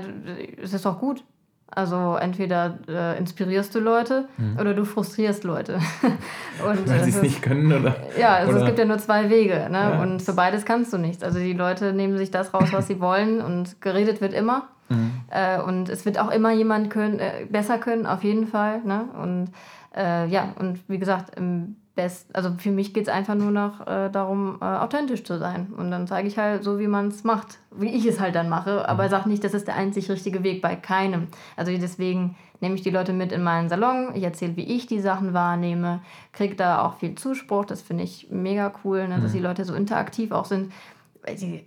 es 0.62 0.74
ist 0.74 0.86
doch 0.86 1.00
gut. 1.00 1.24
Also 1.70 2.16
entweder 2.16 2.80
äh, 2.88 3.18
inspirierst 3.18 3.76
du 3.76 3.80
Leute 3.80 4.28
mhm. 4.38 4.58
oder 4.60 4.74
du 4.74 4.86
frustrierst 4.86 5.44
Leute. 5.44 5.80
und, 6.66 6.90
Weil 6.90 7.04
sie 7.04 7.10
es 7.10 7.22
nicht 7.22 7.42
können, 7.42 7.72
oder? 7.72 7.96
Ja, 8.18 8.36
also 8.36 8.52
oder? 8.52 8.62
es 8.62 8.66
gibt 8.66 8.80
ja 8.80 8.86
nur 8.86 8.98
zwei 9.00 9.30
Wege. 9.30 9.68
Ne? 9.70 9.78
Ja. 9.78 10.02
Und 10.02 10.22
für 10.22 10.34
beides 10.34 10.64
kannst 10.64 10.94
du 10.94 10.98
nichts. 10.98 11.24
Also 11.24 11.40
die 11.40 11.54
Leute 11.54 11.92
nehmen 11.94 12.18
sich 12.18 12.32
das 12.32 12.54
raus, 12.54 12.70
was 12.72 12.88
sie 12.88 13.00
wollen 13.02 13.42
und 13.42 13.82
geredet 13.82 14.22
wird 14.22 14.34
immer. 14.34 14.70
Mhm. 14.90 15.12
Äh, 15.30 15.60
und 15.62 15.90
es 15.90 16.06
wird 16.06 16.20
auch 16.20 16.32
immer 16.32 16.52
jemand 16.52 16.90
können, 16.90 17.20
äh, 17.20 17.46
besser 17.50 17.78
können, 17.78 18.06
auf 18.06 18.24
jeden 18.24 18.48
Fall. 18.48 18.82
Ne? 18.84 19.06
Und 19.22 19.50
äh, 19.96 20.26
ja, 20.28 20.54
und 20.58 20.80
wie 20.88 21.00
gesagt, 21.00 21.38
im 21.38 21.76
best, 21.98 22.34
also 22.34 22.52
für 22.58 22.72
mich 22.72 22.94
geht 22.94 23.08
es 23.08 23.10
einfach 23.10 23.36
nur 23.36 23.52
noch 23.52 23.82
äh, 23.86 24.10
darum, 24.10 24.60
äh, 24.62 24.66
authentisch 24.66 25.26
zu 25.26 25.38
sein. 25.38 25.74
Und 25.76 25.92
dann 25.92 26.08
zeige 26.08 26.30
ich 26.30 26.38
halt 26.38 26.64
so, 26.64 26.80
wie 26.80 26.88
man 26.88 27.10
es 27.10 27.26
macht, 27.26 27.58
wie 27.76 27.90
ich 27.90 28.06
es 28.06 28.22
halt 28.22 28.36
dann 28.36 28.48
mache. 28.48 28.88
Aber 28.88 29.04
mhm. 29.04 29.10
sage 29.10 29.30
nicht, 29.30 29.44
das 29.44 29.54
ist 29.54 29.68
der 29.68 29.76
einzig 29.76 30.10
richtige 30.10 30.44
Weg 30.44 30.62
bei 30.62 30.78
keinem. 30.78 31.28
Also 31.58 31.74
deswegen 31.76 32.38
nehme 32.62 32.76
ich 32.76 32.84
die 32.84 32.90
Leute 32.92 33.12
mit 33.12 33.34
in 33.34 33.44
meinen 33.44 33.68
Salon, 33.68 34.12
ich 34.14 34.24
erzähle, 34.24 34.56
wie 34.56 34.64
ich 34.64 34.88
die 34.88 35.02
Sachen 35.02 35.34
wahrnehme, 35.34 36.00
kriege 36.32 36.56
da 36.56 36.86
auch 36.86 36.98
viel 37.00 37.16
Zuspruch. 37.16 37.66
Das 37.66 37.82
finde 37.82 38.04
ich 38.04 38.28
mega 38.30 38.72
cool, 38.84 39.08
ne, 39.08 39.20
dass 39.20 39.32
mhm. 39.32 39.38
die 39.38 39.44
Leute 39.44 39.66
so 39.66 39.74
interaktiv 39.74 40.32
auch 40.32 40.46
sind. 40.46 40.72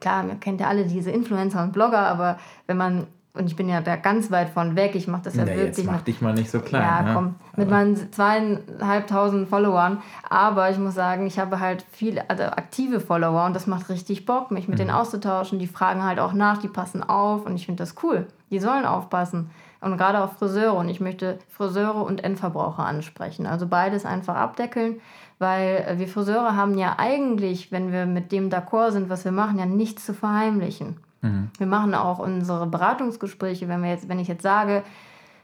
Klar, 0.01 0.23
man 0.23 0.41
kennt 0.41 0.61
ja 0.61 0.69
alle 0.69 0.87
diese 0.87 1.11
Influencer 1.11 1.63
und 1.63 1.73
Blogger, 1.73 2.07
aber 2.07 2.39
wenn 2.67 2.79
man 2.79 3.09
und 3.33 3.47
ich 3.47 3.55
bin 3.55 3.69
ja 3.69 3.81
da 3.81 3.95
ganz 3.95 4.33
weit 4.33 4.51
von 4.51 4.75
weg. 4.75 4.97
Ich 4.97 5.07
mache 5.07 5.23
das 5.23 5.37
ja, 5.37 5.43
ja 5.43 5.55
wirklich. 5.55 5.79
Jetzt 5.79 5.87
mach 5.87 6.03
dich 6.03 6.21
mal 6.21 6.35
nicht 6.35 6.51
so 6.51 6.59
klein. 6.59 6.83
Ja, 6.83 7.03
ne? 7.03 7.15
komm, 7.15 7.35
mit 7.57 7.71
meinen 7.71 8.13
zweieinhalbtausend 8.13 9.49
Followern. 9.49 10.03
Aber 10.29 10.69
ich 10.71 10.79
muss 10.79 10.95
sagen, 10.95 11.27
ich 11.27 11.39
habe 11.39 11.61
halt 11.61 11.85
viele 11.93 12.29
also 12.29 12.43
aktive 12.45 12.99
Follower 12.99 13.45
und 13.45 13.55
das 13.55 13.69
macht 13.69 13.89
richtig 13.89 14.27
Bock, 14.27 14.51
mich 14.51 14.67
mit 14.67 14.79
mhm. 14.79 14.83
denen 14.83 14.91
auszutauschen. 14.91 15.61
Die 15.61 15.69
fragen 15.69 16.03
halt 16.03 16.19
auch 16.19 16.33
nach, 16.33 16.59
die 16.59 16.69
passen 16.69 17.05
auf 17.05 17.47
und 17.47 17.55
ich 17.55 17.67
finde 17.67 17.83
das 17.83 17.95
cool. 18.03 18.27
Die 18.51 18.59
sollen 18.59 18.85
aufpassen. 18.85 19.51
Und 19.81 19.97
gerade 19.97 20.23
auch 20.23 20.33
Friseure. 20.33 20.75
Und 20.75 20.89
ich 20.89 21.01
möchte 21.01 21.39
Friseure 21.49 22.05
und 22.05 22.25
Endverbraucher 22.25 22.85
ansprechen. 22.85 23.47
Also 23.47 23.69
beides 23.69 24.05
einfach 24.05 24.35
abdeckeln, 24.35 25.01
weil 25.39 25.95
wir 25.99 26.09
Friseure 26.09 26.57
haben 26.57 26.77
ja 26.77 26.97
eigentlich, 26.99 27.71
wenn 27.71 27.93
wir 27.93 28.07
mit 28.07 28.33
dem 28.33 28.51
d'accord 28.51 28.91
sind, 28.91 29.09
was 29.09 29.25
wir 29.25 29.33
machen, 29.33 29.59
ja 29.59 29.67
nichts 29.67 30.05
zu 30.05 30.15
verheimlichen. 30.15 30.97
Mhm. 31.23 31.51
Wir 31.59 31.67
machen 31.67 31.95
auch 31.95 32.19
unsere 32.19 32.67
Beratungsgespräche, 32.67 33.69
wenn 33.69 33.83
wir 33.83 33.91
jetzt, 33.91 34.09
wenn 34.09 34.19
ich 34.19 34.29
jetzt 34.29 34.43
sage, 34.43 34.83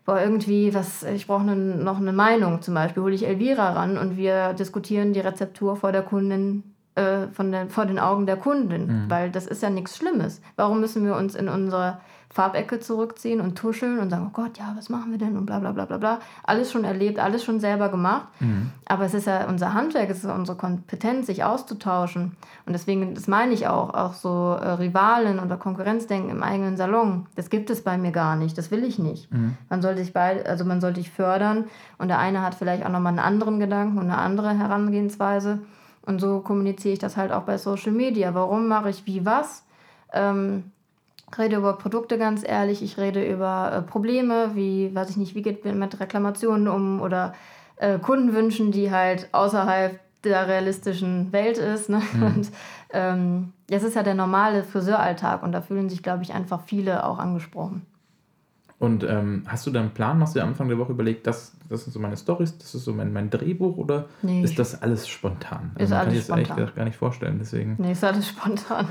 boah, 0.05 0.21
irgendwie, 0.21 0.73
was, 0.73 1.03
ich 1.03 1.27
brauche 1.27 1.45
ne, 1.45 1.57
noch 1.57 1.99
eine 1.99 2.13
Meinung 2.13 2.63
zum 2.63 2.75
Beispiel, 2.75 3.03
hole 3.03 3.15
ich 3.15 3.27
Elvira 3.27 3.73
ran 3.73 3.99
und 3.99 4.17
wir 4.17 4.55
diskutieren 4.55 5.13
die 5.13 5.21
Rezeptur 5.21 5.77
vor 5.77 5.93
der 5.93 6.03
Kundin, 6.03 6.63
äh, 6.95 7.27
von 7.33 7.51
der, 7.53 7.69
vor 7.69 7.87
den 7.87 7.99
Augen 7.99 8.25
der 8.27 8.37
Kundin, 8.37 8.87
mhm. 8.87 9.11
weil 9.11 9.31
das 9.31 9.47
ist 9.47 9.63
ja 9.63 9.71
nichts 9.71 9.97
Schlimmes. 9.97 10.41
Warum 10.55 10.81
müssen 10.81 11.05
wir 11.05 11.17
uns 11.17 11.35
in 11.35 11.49
unserer 11.49 12.01
Farbecke 12.37 12.81
zurückziehen 12.81 13.41
und 13.41 13.57
tuscheln 13.57 13.99
und 13.99 14.11
sagen, 14.11 14.27
oh 14.29 14.31
Gott, 14.31 14.59
ja, 14.59 14.75
was 14.77 14.91
machen 14.91 15.11
wir 15.11 15.17
denn 15.17 15.39
und 15.39 15.47
bla 15.47 15.59
bla 15.59 15.73
bla 15.73 15.87
bla 15.87 15.97
bla. 15.97 16.19
Alles 16.43 16.71
schon 16.71 16.85
erlebt, 16.85 17.19
alles 17.19 17.43
schon 17.43 17.61
selber 17.61 17.89
gemacht. 17.89 18.29
Mhm. 18.41 18.73
Aber 18.85 19.07
es 19.07 19.15
ist 19.15 19.27
ja 19.27 19.49
unser 19.49 19.73
Handwerk, 19.73 20.11
es 20.11 20.23
ist 20.23 20.31
unsere 20.31 20.59
Kompetenz, 20.59 21.29
sich 21.29 21.45
auszutauschen. 21.45 22.37
Und 22.67 22.75
deswegen, 22.75 23.15
das 23.15 23.27
meine 23.27 23.55
ich 23.55 23.69
auch, 23.69 23.95
auch 23.95 24.13
so 24.13 24.55
äh, 24.61 24.73
Rivalen 24.73 25.39
oder 25.39 25.57
Konkurrenzdenken 25.57 26.29
im 26.29 26.43
eigenen 26.43 26.77
Salon, 26.77 27.27
das 27.37 27.49
gibt 27.49 27.71
es 27.71 27.83
bei 27.83 27.97
mir 27.97 28.13
gar 28.13 28.37
nicht, 28.37 28.59
das 28.59 28.71
will 28.71 28.85
ich 28.85 28.99
nicht. 28.99 29.33
Mhm. 29.33 29.57
Man 29.71 29.81
sollte 29.81 30.05
sich 30.05 30.13
beide, 30.13 30.45
also 30.45 30.67
man 30.67 30.83
sollte 30.83 31.01
sich 31.01 31.11
fördern 31.11 31.65
und 31.97 32.09
der 32.09 32.19
eine 32.19 32.43
hat 32.43 32.55
vielleicht 32.55 32.85
auch 32.85 32.91
nochmal 32.91 33.13
einen 33.13 33.21
anderen 33.21 33.61
Gedanken 33.61 33.97
und 33.97 34.11
eine 34.11 34.19
andere 34.19 34.53
Herangehensweise. 34.53 35.61
Und 36.03 36.21
so 36.21 36.41
kommuniziere 36.41 36.93
ich 36.93 36.99
das 36.99 37.17
halt 37.17 37.33
auch 37.33 37.45
bei 37.45 37.57
Social 37.57 37.93
Media. 37.93 38.35
Warum 38.35 38.69
mache 38.69 38.91
ich 38.91 39.07
wie 39.07 39.25
was? 39.25 39.65
Ähm, 40.13 40.71
rede 41.39 41.57
über 41.57 41.75
Produkte 41.75 42.19
ganz 42.19 42.47
ehrlich, 42.47 42.83
ich 42.83 42.99
rede 42.99 43.25
über 43.25 43.73
äh, 43.73 43.83
Probleme, 43.83 44.53
wie, 44.55 44.95
weiß 44.95 45.11
ich 45.11 45.17
nicht, 45.17 45.35
wie 45.35 45.43
geht 45.43 45.65
man 45.65 45.79
mit 45.79 45.99
Reklamationen 45.99 46.69
um 46.69 47.01
oder 47.01 47.35
äh, 47.77 47.99
Kundenwünschen, 47.99 48.73
die 48.73 48.91
halt 48.91 49.29
außerhalb 49.33 49.99
der 50.25 50.49
realistischen 50.49 51.33
Welt 51.33 51.59
ist. 51.59 51.89
Ne? 51.89 52.03
Mhm. 52.15 52.23
Und 52.23 52.51
ähm, 52.93 53.53
das 53.69 53.83
ist 53.83 53.95
ja 53.95 54.03
der 54.03 54.15
normale 54.15 54.65
Friseuralltag 54.65 55.43
und 55.43 55.53
da 55.53 55.61
fühlen 55.61 55.89
sich, 55.89 56.03
glaube 56.03 56.23
ich, 56.23 56.33
einfach 56.33 56.63
viele 56.63 57.05
auch 57.05 57.19
angesprochen. 57.19 57.87
Und 58.79 59.05
ähm, 59.05 59.45
hast 59.47 59.67
du 59.67 59.71
da 59.71 59.81
einen 59.81 59.93
Plan? 59.93 60.21
Hast 60.21 60.37
du 60.37 60.41
am 60.41 60.51
Anfang 60.51 60.69
der 60.69 60.77
Woche 60.77 60.93
überlegt, 60.93 61.27
das, 61.27 61.57
das 61.71 61.85
sind 61.85 61.93
so 61.95 61.99
meine 61.99 62.17
Stories, 62.17 62.59
das 62.59 62.75
ist 62.75 62.85
so 62.85 62.93
mein, 62.93 63.11
mein 63.13 63.31
Drehbuch 63.31 63.79
oder 63.79 64.05
nee, 64.21 64.43
ist 64.43 64.59
das 64.59 64.83
alles 64.83 65.09
spontan? 65.09 65.71
Also 65.75 65.85
ist 65.85 65.91
man 65.91 65.99
alles 65.99 66.05
kann 66.05 66.11
sich 66.11 66.27
das 66.27 66.27
spontan. 66.27 66.65
echt 66.65 66.77
gar 66.77 66.85
nicht 66.85 66.97
vorstellen. 66.97 67.37
Deswegen. 67.39 67.77
Nee, 67.79 67.93
ist 67.93 68.05
alles 68.05 68.29
spontan. 68.29 68.89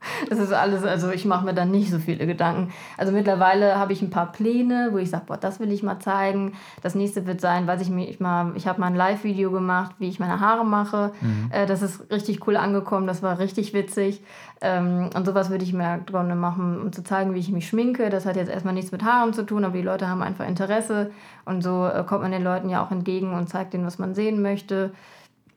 Das 0.28 0.38
ist 0.38 0.52
alles, 0.52 0.84
also 0.84 1.10
ich 1.10 1.24
mache 1.24 1.44
mir 1.44 1.54
dann 1.54 1.70
nicht 1.70 1.90
so 1.90 1.98
viele 1.98 2.26
Gedanken. 2.26 2.72
Also 2.96 3.12
mittlerweile 3.12 3.76
habe 3.76 3.92
ich 3.92 4.02
ein 4.02 4.10
paar 4.10 4.30
Pläne, 4.32 4.88
wo 4.92 4.98
ich 4.98 5.10
sage, 5.10 5.24
boah, 5.26 5.36
das 5.36 5.60
will 5.60 5.72
ich 5.72 5.82
mal 5.82 5.98
zeigen. 6.00 6.52
Das 6.82 6.94
nächste 6.94 7.26
wird 7.26 7.40
sein, 7.40 7.66
weiß 7.66 7.80
ich 7.80 7.90
mir, 7.90 8.08
ich 8.08 8.20
mal, 8.20 8.52
ich 8.54 8.66
habe 8.66 8.80
mal 8.80 8.88
ein 8.88 8.94
Live-Video 8.94 9.50
gemacht, 9.50 9.96
wie 9.98 10.08
ich 10.08 10.20
meine 10.20 10.40
Haare 10.40 10.64
mache. 10.64 11.12
Mhm. 11.20 11.50
Äh, 11.50 11.66
das 11.66 11.82
ist 11.82 12.10
richtig 12.10 12.46
cool 12.46 12.56
angekommen, 12.56 13.06
das 13.06 13.22
war 13.22 13.38
richtig 13.38 13.74
witzig. 13.74 14.22
Ähm, 14.60 15.10
und 15.14 15.24
sowas 15.24 15.50
würde 15.50 15.64
ich 15.64 15.72
mir 15.72 16.00
gerne 16.06 16.34
machen, 16.34 16.80
um 16.80 16.92
zu 16.92 17.04
zeigen, 17.04 17.34
wie 17.34 17.38
ich 17.38 17.50
mich 17.50 17.68
schminke. 17.68 18.10
Das 18.10 18.26
hat 18.26 18.36
jetzt 18.36 18.50
erstmal 18.50 18.74
nichts 18.74 18.92
mit 18.92 19.04
Haaren 19.04 19.32
zu 19.32 19.44
tun, 19.44 19.64
aber 19.64 19.76
die 19.76 19.82
Leute 19.82 20.08
haben 20.08 20.22
einfach 20.22 20.46
Interesse. 20.46 21.10
Und 21.44 21.62
so 21.62 21.86
äh, 21.86 22.04
kommt 22.04 22.22
man 22.22 22.32
den 22.32 22.44
Leuten 22.44 22.68
ja 22.68 22.84
auch 22.84 22.90
entgegen 22.90 23.34
und 23.34 23.48
zeigt 23.48 23.72
denen, 23.72 23.86
was 23.86 23.98
man 23.98 24.14
sehen 24.14 24.42
möchte. 24.42 24.92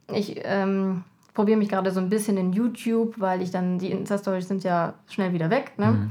Ich 0.08 0.42
ähm, 0.44 1.04
probiere 1.34 1.58
mich 1.58 1.70
gerade 1.70 1.92
so 1.92 2.00
ein 2.00 2.10
bisschen 2.10 2.38
in 2.38 2.54
YouTube, 2.54 3.16
weil 3.20 3.42
ich 3.42 3.52
dann, 3.52 3.80
die 3.80 3.92
Insta-Stories 3.92 4.48
sind 4.48 4.64
ja 4.64 4.94
schnell 5.08 5.34
wieder 5.34 5.50
weg. 5.50 5.74
Ne? 5.78 5.88
Mhm. 5.88 6.10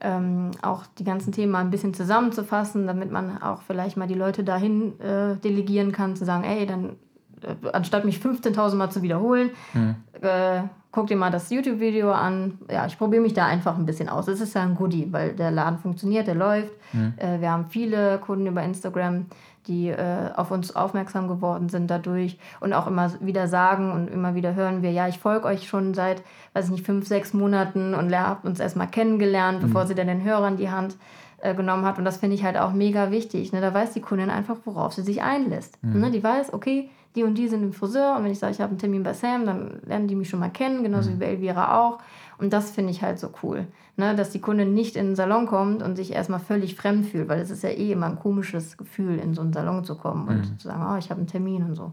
Ähm, 0.00 0.50
auch 0.62 0.84
die 0.98 1.04
ganzen 1.04 1.32
Themen 1.32 1.52
mal 1.52 1.60
ein 1.60 1.70
bisschen 1.70 1.94
zusammenzufassen, 1.94 2.86
damit 2.86 3.12
man 3.12 3.40
auch 3.40 3.62
vielleicht 3.62 3.96
mal 3.96 4.08
die 4.08 4.14
Leute 4.14 4.42
dahin 4.42 4.98
äh, 5.00 5.36
delegieren 5.36 5.92
kann, 5.92 6.16
zu 6.16 6.24
sagen, 6.24 6.42
ey, 6.44 6.66
dann 6.66 6.96
äh, 7.42 7.68
anstatt 7.72 8.04
mich 8.04 8.18
15.000 8.18 8.74
Mal 8.74 8.90
zu 8.90 9.02
wiederholen, 9.02 9.50
mhm. 9.74 9.96
äh, 10.20 10.62
guck 10.92 11.06
dir 11.06 11.16
mal 11.16 11.30
das 11.30 11.50
YouTube-Video 11.50 12.12
an. 12.12 12.58
Ja, 12.70 12.86
ich 12.86 12.98
probiere 12.98 13.22
mich 13.22 13.32
da 13.32 13.46
einfach 13.46 13.76
ein 13.76 13.86
bisschen 13.86 14.08
aus. 14.08 14.28
Es 14.28 14.40
ist 14.40 14.54
ja 14.54 14.62
ein 14.62 14.74
Goodie, 14.74 15.08
weil 15.10 15.32
der 15.32 15.50
Laden 15.50 15.78
funktioniert, 15.78 16.26
der 16.26 16.34
läuft. 16.34 16.70
Mhm. 16.92 17.14
Äh, 17.16 17.40
wir 17.40 17.50
haben 17.50 17.66
viele 17.66 18.18
Kunden 18.18 18.46
über 18.46 18.62
Instagram, 18.62 19.26
die 19.66 19.88
äh, 19.88 20.30
auf 20.36 20.50
uns 20.50 20.76
aufmerksam 20.76 21.28
geworden 21.28 21.70
sind 21.70 21.90
dadurch 21.90 22.38
und 22.60 22.74
auch 22.74 22.86
immer 22.86 23.10
wieder 23.20 23.48
sagen 23.48 23.90
und 23.90 24.08
immer 24.08 24.34
wieder 24.34 24.54
hören 24.54 24.82
wir, 24.82 24.92
ja, 24.92 25.08
ich 25.08 25.18
folge 25.18 25.46
euch 25.46 25.66
schon 25.66 25.94
seit, 25.94 26.22
weiß 26.52 26.66
ich 26.66 26.72
nicht, 26.72 26.86
fünf, 26.86 27.06
sechs 27.06 27.32
Monaten 27.32 27.94
und 27.94 28.14
habt 28.14 28.44
uns 28.44 28.60
erstmal 28.60 28.88
kennengelernt, 28.88 29.62
mhm. 29.62 29.66
bevor 29.66 29.86
sie 29.86 29.94
dann 29.94 30.08
den 30.08 30.22
Hörer 30.22 30.48
in 30.48 30.56
die 30.56 30.70
Hand 30.70 30.96
äh, 31.38 31.54
genommen 31.54 31.84
hat. 31.84 31.98
Und 31.98 32.04
das 32.04 32.18
finde 32.18 32.34
ich 32.34 32.44
halt 32.44 32.58
auch 32.58 32.72
mega 32.72 33.10
wichtig. 33.10 33.52
Ne? 33.52 33.60
Da 33.60 33.72
weiß 33.72 33.92
die 33.92 34.00
Kundin 34.00 34.30
einfach, 34.30 34.56
worauf 34.64 34.92
sie 34.92 35.02
sich 35.02 35.22
einlässt. 35.22 35.82
Mhm. 35.82 36.00
Ne? 36.00 36.10
Die 36.10 36.22
weiß, 36.22 36.52
okay, 36.52 36.90
die 37.14 37.24
und 37.24 37.36
die 37.36 37.48
sind 37.48 37.62
im 37.62 37.72
Friseur 37.72 38.16
und 38.16 38.24
wenn 38.24 38.32
ich 38.32 38.38
sage, 38.38 38.52
ich 38.52 38.60
habe 38.60 38.70
einen 38.70 38.78
Termin 38.78 39.02
bei 39.02 39.12
Sam, 39.12 39.44
dann 39.46 39.80
lernen 39.86 40.08
die 40.08 40.14
mich 40.14 40.30
schon 40.30 40.40
mal 40.40 40.50
kennen, 40.50 40.82
genauso 40.82 41.10
mhm. 41.10 41.14
wie 41.14 41.18
bei 41.18 41.26
Elvira 41.26 41.78
auch. 41.78 41.98
Und 42.38 42.52
das 42.52 42.70
finde 42.70 42.90
ich 42.90 43.02
halt 43.02 43.18
so 43.18 43.30
cool, 43.42 43.66
ne? 43.96 44.16
dass 44.16 44.30
die 44.30 44.40
Kundin 44.40 44.74
nicht 44.74 44.96
in 44.96 45.06
den 45.06 45.16
Salon 45.16 45.46
kommt 45.46 45.82
und 45.82 45.96
sich 45.96 46.12
erstmal 46.12 46.40
völlig 46.40 46.74
fremd 46.74 47.06
fühlt, 47.06 47.28
weil 47.28 47.40
es 47.40 47.50
ist 47.50 47.62
ja 47.62 47.70
eh 47.70 47.92
immer 47.92 48.06
ein 48.06 48.18
komisches 48.18 48.76
Gefühl, 48.76 49.18
in 49.18 49.34
so 49.34 49.42
einen 49.42 49.52
Salon 49.52 49.84
zu 49.84 49.96
kommen 49.96 50.26
und 50.28 50.38
mhm. 50.38 50.58
zu 50.58 50.68
sagen, 50.68 50.84
oh, 50.92 50.98
ich 50.98 51.10
habe 51.10 51.18
einen 51.18 51.28
Termin 51.28 51.62
und 51.62 51.74
so. 51.74 51.92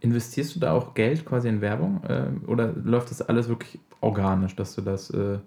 Investierst 0.00 0.54
du 0.54 0.60
da 0.60 0.72
auch 0.72 0.94
Geld 0.94 1.24
quasi 1.24 1.48
in 1.48 1.60
Werbung 1.60 2.00
äh, 2.04 2.26
oder 2.46 2.72
läuft 2.72 3.10
das 3.10 3.22
alles 3.22 3.48
wirklich 3.48 3.80
organisch, 4.00 4.54
dass 4.54 4.76
du 4.76 4.82
das 4.82 5.10
äh, 5.10 5.38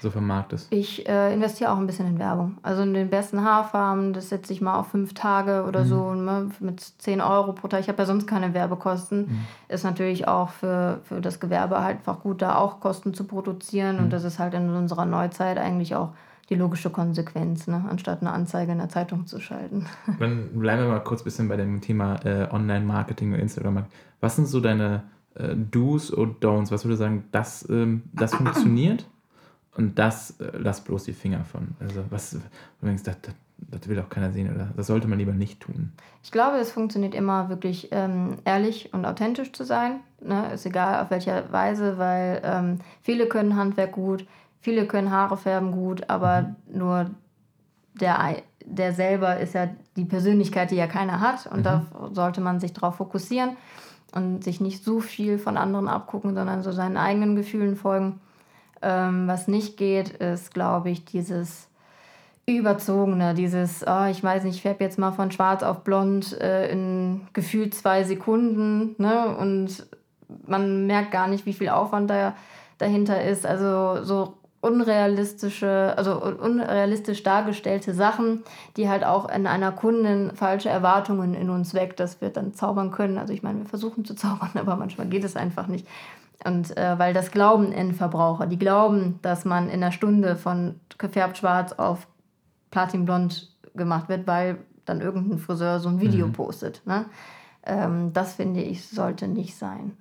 so 0.00 0.10
vermarktest? 0.10 0.68
Ich 0.70 1.08
äh, 1.08 1.32
investiere 1.32 1.72
auch 1.72 1.78
ein 1.78 1.86
bisschen 1.86 2.06
in 2.06 2.18
Werbung. 2.18 2.58
Also 2.62 2.82
in 2.82 2.94
den 2.94 3.10
besten 3.10 3.44
Haarfarben, 3.44 4.12
das 4.12 4.28
setze 4.28 4.52
ich 4.52 4.60
mal 4.60 4.78
auf 4.78 4.88
fünf 4.88 5.14
Tage 5.14 5.64
oder 5.66 5.84
mhm. 5.84 5.88
so 5.88 6.14
ne, 6.14 6.50
mit 6.60 6.80
10 6.80 7.20
Euro 7.20 7.52
pro 7.52 7.68
Tag. 7.68 7.80
Ich 7.80 7.88
habe 7.88 7.98
ja 7.98 8.06
sonst 8.06 8.26
keine 8.26 8.54
Werbekosten. 8.54 9.20
Mhm. 9.20 9.40
Ist 9.68 9.84
natürlich 9.84 10.28
auch 10.28 10.50
für, 10.50 11.00
für 11.04 11.20
das 11.20 11.40
Gewerbe 11.40 11.82
halt 11.82 11.98
einfach 11.98 12.20
gut, 12.20 12.42
da 12.42 12.56
auch 12.56 12.80
Kosten 12.80 13.14
zu 13.14 13.24
produzieren. 13.24 13.96
Mhm. 13.96 14.04
Und 14.04 14.12
das 14.12 14.24
ist 14.24 14.38
halt 14.38 14.54
in 14.54 14.70
unserer 14.70 15.04
Neuzeit 15.04 15.58
eigentlich 15.58 15.94
auch 15.94 16.10
die 16.48 16.54
logische 16.54 16.90
Konsequenz, 16.90 17.66
ne? 17.66 17.84
anstatt 17.90 18.22
eine 18.22 18.32
Anzeige 18.32 18.72
in 18.72 18.78
der 18.78 18.88
Zeitung 18.88 19.26
zu 19.26 19.40
schalten. 19.40 19.86
Dann 20.18 20.48
bleiben 20.58 20.82
wir 20.82 20.88
mal 20.88 21.00
kurz 21.00 21.20
ein 21.20 21.24
bisschen 21.24 21.48
bei 21.48 21.56
dem 21.56 21.80
Thema 21.80 22.24
äh, 22.24 22.48
Online-Marketing 22.50 23.34
und 23.34 23.38
Instagram. 23.38 23.84
Was 24.20 24.36
sind 24.36 24.46
so 24.46 24.60
deine 24.60 25.02
äh, 25.34 25.54
Do's 25.54 26.10
und 26.10 26.42
Don'ts? 26.42 26.70
Was 26.70 26.84
würdest 26.84 27.00
du 27.00 27.04
sagen, 27.04 27.24
das, 27.32 27.68
ähm, 27.68 28.04
das 28.12 28.34
funktioniert? 28.34 29.06
Und 29.78 29.96
das, 29.96 30.32
äh, 30.40 30.50
lass 30.58 30.80
bloß 30.80 31.04
die 31.04 31.12
Finger 31.12 31.44
von. 31.44 31.68
Also, 31.78 32.04
was, 32.10 32.32
du 32.32 32.40
denkst, 32.86 33.04
das, 33.04 33.16
das, 33.22 33.34
das 33.58 33.88
will 33.88 33.98
auch 34.00 34.08
keiner 34.08 34.32
sehen 34.32 34.52
oder 34.52 34.68
das 34.76 34.88
sollte 34.88 35.06
man 35.06 35.20
lieber 35.20 35.32
nicht 35.32 35.60
tun. 35.60 35.92
Ich 36.24 36.32
glaube, 36.32 36.56
es 36.56 36.72
funktioniert 36.72 37.14
immer 37.14 37.48
wirklich 37.48 37.88
ähm, 37.92 38.38
ehrlich 38.44 38.92
und 38.92 39.06
authentisch 39.06 39.52
zu 39.52 39.64
sein. 39.64 40.00
Ne? 40.20 40.52
Ist 40.52 40.66
egal 40.66 41.00
auf 41.00 41.10
welcher 41.12 41.52
Weise, 41.52 41.96
weil 41.96 42.42
ähm, 42.44 42.78
viele 43.02 43.28
können 43.28 43.54
Handwerk 43.54 43.92
gut, 43.92 44.26
viele 44.60 44.84
können 44.86 45.12
Haare 45.12 45.36
färben 45.36 45.70
gut, 45.70 46.10
aber 46.10 46.42
mhm. 46.42 46.78
nur 46.78 47.10
der, 48.00 48.36
der 48.64 48.92
selber 48.92 49.38
ist 49.38 49.54
ja 49.54 49.68
die 49.96 50.06
Persönlichkeit, 50.06 50.72
die 50.72 50.76
ja 50.76 50.88
keiner 50.88 51.20
hat. 51.20 51.46
Und 51.46 51.60
mhm. 51.60 51.62
da 51.62 51.86
sollte 52.12 52.40
man 52.40 52.58
sich 52.58 52.72
darauf 52.72 52.96
fokussieren 52.96 53.56
und 54.12 54.42
sich 54.42 54.60
nicht 54.60 54.82
so 54.82 54.98
viel 54.98 55.38
von 55.38 55.56
anderen 55.56 55.86
abgucken, 55.86 56.34
sondern 56.34 56.64
so 56.64 56.72
seinen 56.72 56.96
eigenen 56.96 57.36
Gefühlen 57.36 57.76
folgen. 57.76 58.20
Ähm, 58.82 59.26
was 59.28 59.48
nicht 59.48 59.76
geht, 59.76 60.10
ist, 60.10 60.54
glaube 60.54 60.90
ich, 60.90 61.04
dieses 61.04 61.68
überzogene, 62.46 63.34
dieses, 63.34 63.84
oh, 63.86 64.06
ich 64.10 64.22
weiß 64.24 64.44
nicht, 64.44 64.56
ich 64.56 64.62
färbe 64.62 64.82
jetzt 64.82 64.98
mal 64.98 65.12
von 65.12 65.30
schwarz 65.30 65.62
auf 65.62 65.84
blond 65.84 66.40
äh, 66.40 66.70
in 66.70 67.26
gefühlt 67.34 67.74
zwei 67.74 68.04
Sekunden 68.04 68.94
ne? 68.98 69.36
und 69.36 69.86
man 70.46 70.86
merkt 70.86 71.10
gar 71.10 71.28
nicht, 71.28 71.44
wie 71.44 71.52
viel 71.52 71.68
Aufwand 71.68 72.08
da 72.08 72.34
dahinter 72.78 73.22
ist. 73.22 73.44
Also 73.44 74.02
so 74.02 74.34
unrealistische, 74.60 75.94
also 75.96 76.20
unrealistisch 76.22 77.22
dargestellte 77.22 77.94
Sachen, 77.94 78.42
die 78.76 78.88
halt 78.88 79.04
auch 79.04 79.28
in 79.28 79.46
einer 79.46 79.70
Kundin 79.70 80.32
falsche 80.34 80.68
Erwartungen 80.68 81.34
in 81.34 81.48
uns 81.50 81.74
weckt, 81.74 82.00
dass 82.00 82.20
wir 82.20 82.30
dann 82.30 82.54
zaubern 82.54 82.90
können. 82.90 83.18
Also 83.18 83.32
ich 83.32 83.42
meine, 83.42 83.60
wir 83.60 83.66
versuchen 83.66 84.04
zu 84.04 84.14
zaubern, 84.14 84.50
aber 84.54 84.76
manchmal 84.76 85.06
geht 85.06 85.24
es 85.24 85.36
einfach 85.36 85.66
nicht. 85.68 85.86
Und 86.44 86.76
äh, 86.76 86.98
weil 86.98 87.14
das 87.14 87.30
glauben 87.30 87.72
Endverbraucher, 87.72 88.46
die 88.46 88.58
glauben, 88.58 89.18
dass 89.22 89.44
man 89.44 89.68
in 89.68 89.82
einer 89.82 89.92
Stunde 89.92 90.36
von 90.36 90.78
gefärbt 90.96 91.38
schwarz 91.38 91.72
auf 91.72 92.06
platinblond 92.70 93.56
gemacht 93.74 94.08
wird, 94.08 94.26
weil 94.26 94.58
dann 94.84 95.00
irgendein 95.00 95.38
Friseur 95.38 95.80
so 95.80 95.88
ein 95.88 96.00
Video 96.00 96.28
mhm. 96.28 96.32
postet. 96.32 96.82
Ne? 96.86 97.06
Ähm, 97.64 98.12
das 98.12 98.34
finde 98.34 98.62
ich, 98.62 98.86
sollte 98.86 99.26
nicht 99.26 99.56
sein. 99.56 99.92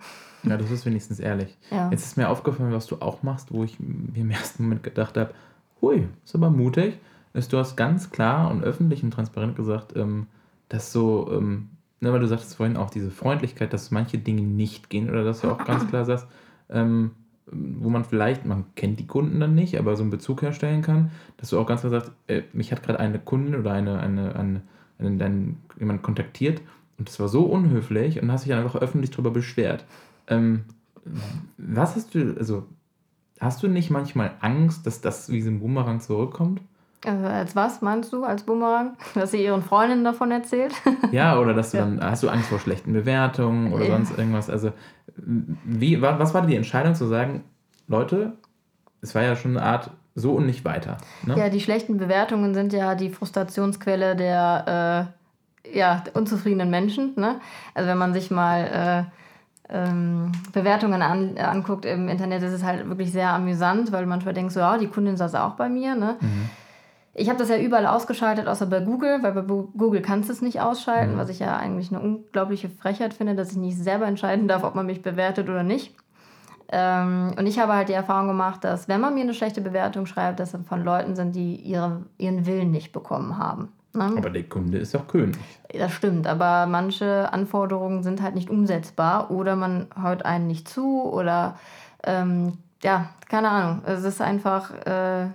Ja, 0.43 0.57
das 0.57 0.71
ist 0.71 0.85
wenigstens 0.85 1.19
ehrlich. 1.19 1.57
Ja. 1.71 1.89
Jetzt 1.89 2.05
ist 2.05 2.17
mir 2.17 2.29
aufgefallen, 2.29 2.71
was 2.71 2.85
du 2.85 2.97
auch 3.01 3.23
machst, 3.23 3.51
wo 3.51 3.63
ich 3.63 3.79
mir 3.79 4.21
im 4.21 4.29
ersten 4.31 4.63
Moment 4.63 4.83
gedacht 4.83 5.17
habe, 5.17 5.33
hui, 5.81 6.07
ist 6.23 6.35
aber 6.35 6.49
mutig, 6.49 6.99
ist, 7.33 7.51
du 7.51 7.57
hast 7.57 7.75
ganz 7.75 8.09
klar 8.11 8.49
und 8.49 8.63
öffentlich 8.63 9.03
und 9.03 9.11
transparent 9.11 9.55
gesagt, 9.55 9.95
ähm, 9.95 10.27
dass 10.69 10.91
so 10.91 11.29
ähm, 11.31 11.69
ne, 11.99 12.11
weil 12.11 12.19
du 12.19 12.27
sagtest 12.27 12.55
vorhin 12.55 12.77
auch 12.77 12.89
diese 12.89 13.11
Freundlichkeit, 13.11 13.73
dass 13.73 13.91
manche 13.91 14.17
Dinge 14.17 14.41
nicht 14.41 14.89
gehen 14.89 15.09
oder 15.09 15.23
dass 15.23 15.41
du 15.41 15.49
auch 15.49 15.63
ganz 15.65 15.87
klar 15.87 16.05
sagst, 16.05 16.27
ähm, 16.69 17.11
wo 17.49 17.89
man 17.89 18.03
vielleicht, 18.03 18.45
man 18.45 18.65
kennt 18.75 18.99
die 18.99 19.07
Kunden 19.07 19.39
dann 19.39 19.55
nicht, 19.55 19.79
aber 19.79 19.95
so 19.95 20.03
einen 20.03 20.11
Bezug 20.11 20.41
herstellen 20.41 20.81
kann, 20.81 21.11
dass 21.37 21.49
du 21.49 21.59
auch 21.59 21.65
ganz 21.65 21.81
klar 21.81 21.91
sagst, 21.91 22.11
äh, 22.27 22.43
mich 22.53 22.71
hat 22.71 22.83
gerade 22.83 22.99
eine 22.99 23.19
Kundin 23.19 23.55
oder 23.55 23.71
eine, 23.71 23.99
eine, 23.99 24.35
eine, 24.35 24.61
eine, 24.99 25.25
eine, 25.25 25.55
jemand 25.79 26.03
kontaktiert 26.03 26.61
und 26.97 27.07
das 27.07 27.19
war 27.19 27.29
so 27.29 27.43
unhöflich 27.45 28.21
und 28.21 28.31
hast 28.31 28.45
dich 28.45 28.53
einfach 28.53 28.75
öffentlich 28.75 29.11
darüber 29.11 29.31
beschwert. 29.31 29.85
Ähm, 30.27 30.65
was 31.57 31.95
hast 31.95 32.15
du, 32.15 32.35
also 32.37 32.65
hast 33.39 33.63
du 33.63 33.67
nicht 33.67 33.89
manchmal 33.89 34.33
Angst, 34.41 34.85
dass 34.85 34.99
das 34.99 35.29
wie 35.29 35.41
so 35.41 35.49
ein 35.49 35.59
Boomerang 35.59 36.01
zurückkommt? 36.01 36.61
Also 37.05 37.25
als 37.25 37.55
was 37.55 37.81
meinst 37.81 38.11
du, 38.11 38.23
als 38.23 38.43
Bumerang? 38.43 38.97
Dass 39.15 39.31
sie 39.31 39.43
ihren 39.43 39.61
Freundinnen 39.61 40.03
davon 40.03 40.31
erzählt? 40.31 40.73
Ja, 41.11 41.39
oder 41.39 41.53
dass 41.53 41.71
du 41.71 41.77
dann, 41.77 42.03
hast 42.03 42.23
du 42.23 42.29
Angst 42.29 42.49
vor 42.49 42.59
schlechten 42.59 42.91
Bewertungen 42.91 43.71
oder 43.71 43.85
ja. 43.85 43.91
sonst 43.91 44.17
irgendwas? 44.17 44.49
Also, 44.49 44.73
wie, 45.15 46.01
was 46.01 46.33
war 46.33 46.45
die 46.45 46.55
Entscheidung 46.55 46.95
zu 46.95 47.05
sagen, 47.05 47.43
Leute, 47.87 48.33
es 49.01 49.15
war 49.15 49.23
ja 49.23 49.35
schon 49.35 49.55
eine 49.55 49.65
Art 49.65 49.91
so 50.15 50.33
und 50.33 50.45
nicht 50.45 50.65
weiter? 50.65 50.97
Ne? 51.25 51.37
Ja, 51.37 51.49
die 51.49 51.61
schlechten 51.61 51.97
Bewertungen 51.97 52.53
sind 52.53 52.73
ja 52.73 52.95
die 52.95 53.09
Frustrationsquelle 53.09 54.15
der 54.15 55.13
äh, 55.63 55.77
ja, 55.77 56.03
unzufriedenen 56.13 56.69
Menschen. 56.69 57.13
Ne? 57.15 57.39
Also 57.73 57.89
wenn 57.89 57.97
man 57.97 58.13
sich 58.13 58.31
mal... 58.31 59.07
Äh, 59.09 59.17
ähm, 59.69 60.31
Bewertungen 60.53 61.01
an, 61.01 61.37
anguckt 61.37 61.83
im 61.83 62.07
Internet, 62.07 62.41
ist 62.41 62.53
es 62.53 62.63
halt 62.63 62.87
wirklich 62.87 63.11
sehr 63.11 63.33
amüsant, 63.33 63.91
weil 63.91 64.05
manchmal 64.05 64.33
denkst 64.33 64.53
so, 64.53 64.61
ja, 64.61 64.77
die 64.77 64.87
Kundin 64.87 65.17
saß 65.17 65.35
auch 65.35 65.55
bei 65.55 65.67
mir. 65.67 65.93
Ne? 65.93 66.15
Mhm. 66.21 66.49
Ich 67.19 67.29
habe 67.29 67.39
das 67.39 67.49
ja 67.49 67.57
überall 67.57 67.87
ausgeschaltet, 67.87 68.47
außer 68.47 68.67
bei 68.67 68.79
Google, 68.79 69.23
weil 69.23 69.33
bei 69.33 69.41
Google 69.41 70.01
kannst 70.01 70.29
du 70.29 70.33
es 70.33 70.43
nicht 70.43 70.61
ausschalten, 70.61 71.15
mhm. 71.15 71.17
was 71.17 71.29
ich 71.29 71.39
ja 71.39 71.57
eigentlich 71.57 71.91
eine 71.91 71.99
unglaubliche 71.99 72.69
Frechheit 72.69 73.13
finde, 73.13 73.33
dass 73.33 73.51
ich 73.51 73.57
nicht 73.57 73.77
selber 73.77 74.05
entscheiden 74.05 74.47
darf, 74.47 74.63
ob 74.63 74.75
man 74.75 74.85
mich 74.85 75.01
bewertet 75.01 75.49
oder 75.49 75.63
nicht. 75.63 75.95
Ähm, 76.69 77.33
und 77.37 77.47
ich 77.47 77.59
habe 77.59 77.73
halt 77.73 77.89
die 77.89 77.93
Erfahrung 77.93 78.27
gemacht, 78.27 78.63
dass 78.63 78.87
wenn 78.87 79.01
man 79.01 79.15
mir 79.15 79.21
eine 79.21 79.33
schlechte 79.33 79.61
Bewertung 79.61 80.05
schreibt, 80.05 80.39
dass 80.39 80.53
es 80.53 80.67
von 80.67 80.83
Leuten 80.83 81.15
sind, 81.15 81.35
die 81.35 81.55
ihre, 81.55 82.03
ihren 82.19 82.45
Willen 82.45 82.69
nicht 82.69 82.91
bekommen 82.91 83.39
haben. 83.39 83.69
Ne? 83.93 84.13
Aber 84.15 84.29
der 84.29 84.43
Kunde 84.43 84.77
ist 84.77 84.93
doch 84.93 85.07
König. 85.07 85.37
Das 85.75 85.91
stimmt, 85.93 86.27
aber 86.27 86.67
manche 86.67 87.33
Anforderungen 87.33 88.03
sind 88.03 88.21
halt 88.21 88.35
nicht 88.35 88.49
umsetzbar 88.49 89.31
oder 89.31 89.55
man 89.55 89.87
hört 89.99 90.23
einen 90.23 90.45
nicht 90.45 90.67
zu 90.67 91.03
oder 91.03 91.57
ähm, 92.03 92.59
ja, 92.83 93.09
keine 93.27 93.49
Ahnung. 93.49 93.81
Es 93.85 94.03
ist 94.03 94.21
einfach, 94.21 94.71
äh, 94.85 95.27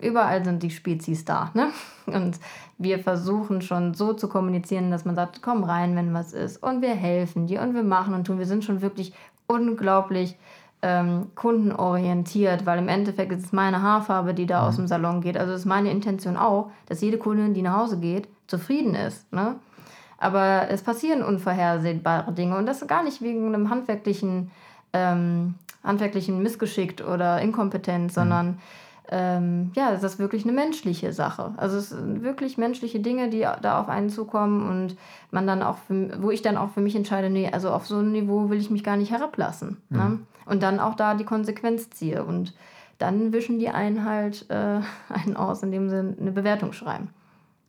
überall 0.00 0.44
sind 0.44 0.62
die 0.62 0.70
Spezies 0.70 1.24
da. 1.24 1.50
Ne? 1.54 1.68
Und 2.06 2.38
wir 2.78 2.98
versuchen 2.98 3.62
schon 3.62 3.94
so 3.94 4.12
zu 4.12 4.28
kommunizieren, 4.28 4.90
dass 4.90 5.04
man 5.04 5.14
sagt, 5.14 5.42
komm 5.42 5.64
rein, 5.64 5.94
wenn 5.96 6.14
was 6.14 6.32
ist. 6.32 6.62
Und 6.62 6.82
wir 6.82 6.94
helfen 6.94 7.46
dir 7.46 7.62
und 7.62 7.74
wir 7.74 7.84
machen 7.84 8.12
und 8.14 8.26
tun. 8.26 8.38
Wir 8.38 8.46
sind 8.46 8.64
schon 8.64 8.82
wirklich 8.82 9.12
unglaublich 9.46 10.36
ähm, 10.82 11.30
kundenorientiert, 11.36 12.66
weil 12.66 12.80
im 12.80 12.88
Endeffekt 12.88 13.30
ist 13.32 13.44
es 13.46 13.52
meine 13.52 13.82
Haarfarbe, 13.82 14.34
die 14.34 14.46
da 14.46 14.62
mhm. 14.62 14.68
aus 14.68 14.76
dem 14.76 14.86
Salon 14.88 15.20
geht. 15.20 15.36
Also 15.36 15.52
ist 15.52 15.64
meine 15.64 15.90
Intention 15.90 16.36
auch, 16.36 16.70
dass 16.86 17.00
jede 17.00 17.18
Kundin, 17.18 17.54
die 17.54 17.62
nach 17.62 17.76
Hause 17.76 17.98
geht, 17.98 18.28
zufrieden 18.48 18.94
ist. 18.94 19.32
Ne? 19.32 19.54
Aber 20.18 20.68
es 20.70 20.82
passieren 20.82 21.22
unvorhersehbare 21.22 22.32
Dinge 22.32 22.56
und 22.56 22.66
das 22.66 22.86
gar 22.86 23.04
nicht 23.04 23.22
wegen 23.22 23.46
einem 23.46 23.70
handwerklichen, 23.70 24.50
ähm, 24.92 25.54
handwerklichen 25.84 26.42
Missgeschick 26.42 27.02
oder 27.06 27.40
Inkompetenz, 27.40 28.16
mhm. 28.16 28.22
Ähm, 29.10 29.72
ja, 29.74 29.90
ist 29.90 30.18
wirklich 30.18 30.44
eine 30.44 30.52
menschliche 30.52 31.12
Sache. 31.12 31.52
Also 31.56 31.76
es 31.76 31.90
sind 31.90 32.22
wirklich 32.22 32.56
menschliche 32.56 33.00
Dinge, 33.00 33.28
die 33.28 33.46
da 33.60 33.80
auf 33.80 33.88
einen 33.88 34.10
zukommen 34.10 34.68
und 34.68 34.96
man 35.30 35.46
dann 35.46 35.62
auch, 35.62 35.78
für, 35.78 36.22
wo 36.22 36.30
ich 36.30 36.42
dann 36.42 36.56
auch 36.56 36.70
für 36.70 36.80
mich 36.80 36.96
entscheide, 36.96 37.28
nee, 37.28 37.50
also 37.50 37.70
auf 37.70 37.86
so 37.86 37.98
ein 37.98 38.12
Niveau 38.12 38.48
will 38.48 38.58
ich 38.58 38.70
mich 38.70 38.84
gar 38.84 38.96
nicht 38.96 39.10
herablassen. 39.10 39.78
Mhm. 39.90 39.98
Ne? 39.98 40.18
Und 40.46 40.62
dann 40.62 40.80
auch 40.80 40.94
da 40.94 41.14
die 41.14 41.24
Konsequenz 41.24 41.90
ziehe. 41.90 42.24
Und 42.24 42.54
dann 42.98 43.32
wischen 43.32 43.58
die 43.58 43.68
einen 43.68 44.04
halt 44.04 44.46
äh, 44.50 44.80
einen 45.08 45.36
aus, 45.36 45.62
indem 45.62 45.88
sie 45.88 45.98
eine 45.98 46.32
Bewertung 46.32 46.72
schreiben. 46.72 47.08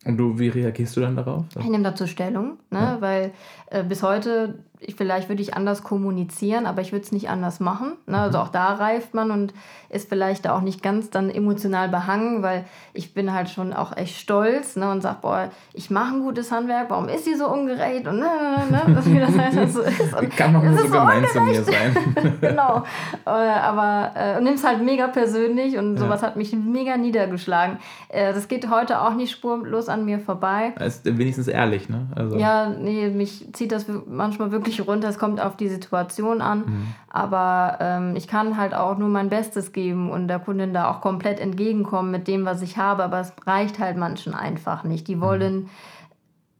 Und 0.04 0.18
du, 0.18 0.38
wie 0.38 0.48
reagierst 0.48 0.96
du 0.96 1.00
dann 1.00 1.16
darauf? 1.16 1.44
Ich 1.58 1.66
nehme 1.66 1.82
dazu 1.82 2.06
Stellung, 2.06 2.58
ne? 2.70 2.78
Ja. 2.78 3.00
weil 3.00 3.32
äh, 3.70 3.82
bis 3.82 4.02
heute 4.02 4.58
vielleicht 4.96 5.28
würde 5.28 5.42
ich 5.42 5.54
anders 5.54 5.82
kommunizieren, 5.82 6.66
aber 6.66 6.80
ich 6.80 6.92
würde 6.92 7.04
es 7.04 7.12
nicht 7.12 7.28
anders 7.28 7.60
machen. 7.60 7.92
Ne? 8.06 8.18
Also 8.18 8.38
mhm. 8.38 8.44
auch 8.44 8.48
da 8.48 8.74
reift 8.74 9.14
man 9.14 9.30
und 9.30 9.54
ist 9.88 10.08
vielleicht 10.08 10.48
auch 10.48 10.60
nicht 10.60 10.82
ganz 10.82 11.10
dann 11.10 11.30
emotional 11.30 11.88
behangen, 11.88 12.42
weil 12.42 12.64
ich 12.92 13.14
bin 13.14 13.32
halt 13.32 13.48
schon 13.48 13.72
auch 13.72 13.96
echt 13.96 14.16
stolz 14.16 14.76
ne? 14.76 14.90
und 14.90 15.02
sage, 15.02 15.18
boah, 15.22 15.50
ich 15.72 15.90
mache 15.90 16.14
ein 16.14 16.20
gutes 16.20 16.50
Handwerk, 16.50 16.90
warum 16.90 17.08
ist 17.08 17.24
sie 17.24 17.34
so 17.34 17.48
ungerecht? 17.48 18.06
Und 18.06 18.18
ne, 18.18 18.26
ne, 18.70 18.82
ne 18.88 19.04
wie 19.04 19.20
das 19.20 19.38
halt 19.38 19.70
so 19.72 19.82
ist. 19.82 20.14
Und 20.14 20.36
Kann 20.36 20.52
man 20.52 20.66
nur 20.66 20.82
so 20.82 20.88
gemein 20.88 21.24
zu 21.32 21.40
mir 21.40 21.62
sein. 21.62 21.96
genau. 22.40 22.82
Äh, 23.24 23.30
aber 23.30 24.12
äh, 24.16 24.40
nimm 24.40 24.54
es 24.54 24.64
halt 24.64 24.82
mega 24.82 25.06
persönlich 25.08 25.78
und 25.78 25.96
sowas 25.96 26.20
ja. 26.20 26.28
hat 26.28 26.36
mich 26.36 26.52
mega 26.52 26.96
niedergeschlagen. 26.96 27.78
Äh, 28.08 28.32
das 28.32 28.48
geht 28.48 28.68
heute 28.68 29.00
auch 29.00 29.14
nicht 29.14 29.30
spurlos 29.30 29.88
an 29.88 30.04
mir 30.04 30.18
vorbei. 30.18 30.72
Ist 30.84 31.04
wenigstens 31.04 31.48
ehrlich, 31.48 31.88
ne? 31.88 32.06
Also. 32.16 32.36
Ja, 32.36 32.68
nee, 32.68 33.08
mich 33.08 33.52
zieht 33.52 33.72
das 33.72 33.86
manchmal 34.06 34.50
wirklich 34.50 34.73
nicht 34.78 34.88
runter, 34.88 35.08
es 35.08 35.18
kommt 35.18 35.40
auf 35.40 35.56
die 35.56 35.68
Situation 35.68 36.40
an. 36.40 36.58
Mhm. 36.60 36.86
Aber 37.08 37.78
ähm, 37.80 38.16
ich 38.16 38.28
kann 38.28 38.56
halt 38.56 38.74
auch 38.74 38.98
nur 38.98 39.08
mein 39.08 39.28
Bestes 39.28 39.72
geben 39.72 40.10
und 40.10 40.28
der 40.28 40.38
Kundin 40.38 40.74
da 40.74 40.90
auch 40.90 41.00
komplett 41.00 41.40
entgegenkommen 41.40 42.10
mit 42.10 42.28
dem, 42.28 42.44
was 42.44 42.62
ich 42.62 42.76
habe. 42.76 43.04
Aber 43.04 43.20
es 43.20 43.32
reicht 43.46 43.78
halt 43.78 43.96
manchen 43.96 44.34
einfach 44.34 44.84
nicht. 44.84 45.08
Die 45.08 45.20
wollen, 45.20 45.54
mhm. 45.54 45.70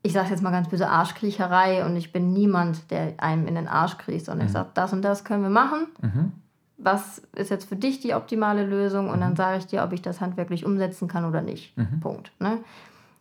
ich 0.03 0.13
sage 0.13 0.31
jetzt 0.31 0.43
mal 0.43 0.51
ganz 0.51 0.69
böse, 0.69 0.89
Arschkriecherei 0.89 1.85
und 1.85 1.97
ich 1.97 2.13
bin 2.13 2.33
niemand, 2.33 2.91
der 2.91 3.15
einem 3.19 3.47
in 3.47 3.55
den 3.55 3.69
Arsch 3.69 3.99
kriecht, 3.99 4.27
sondern 4.27 4.47
mhm. 4.47 4.49
ich 4.49 4.53
sage, 4.53 4.69
das 4.75 4.93
und 4.93 5.03
das 5.03 5.25
können 5.25 5.43
wir 5.43 5.51
machen. 5.51 5.87
Mhm. 6.01 6.33
Was 6.77 7.19
ist 7.37 7.51
jetzt 7.51 7.69
für 7.69 7.77
dich 7.77 8.01
die 8.01 8.15
optimale 8.15 8.65
Lösung? 8.65 9.09
Und 9.09 9.21
dann 9.21 9.33
mhm. 9.33 9.37
sage 9.37 9.59
ich 9.59 9.67
dir, 9.67 9.83
ob 9.85 9.93
ich 9.93 10.03
das 10.03 10.21
handwerklich 10.21 10.65
umsetzen 10.65 11.09
kann 11.09 11.25
oder 11.25 11.41
nicht. 11.41 11.77
Mhm. 11.77 12.01
Punkt. 12.01 12.33
Ne? 12.41 12.59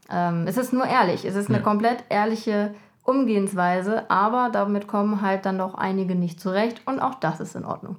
Ähm, 0.09 0.45
es 0.47 0.57
ist 0.57 0.73
nur 0.73 0.85
ehrlich. 0.85 1.25
Es 1.25 1.35
ist 1.35 1.49
eine 1.49 1.59
ja. 1.59 1.63
komplett 1.63 2.03
ehrliche 2.09 2.73
Umgehensweise, 3.03 4.09
aber 4.09 4.49
damit 4.51 4.87
kommen 4.87 5.21
halt 5.21 5.45
dann 5.45 5.57
doch 5.57 5.75
einige 5.75 6.15
nicht 6.15 6.39
zurecht 6.39 6.81
und 6.85 6.99
auch 6.99 7.15
das 7.15 7.39
ist 7.39 7.55
in 7.55 7.65
Ordnung. 7.65 7.97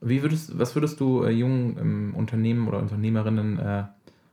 Wie 0.00 0.22
würdest, 0.22 0.58
was 0.58 0.74
würdest 0.74 1.00
du 1.00 1.22
äh, 1.22 1.30
jungen 1.30 1.76
ähm, 1.78 2.14
Unternehmen 2.16 2.66
oder 2.66 2.78
Unternehmerinnen 2.78 3.58
äh, 3.58 3.84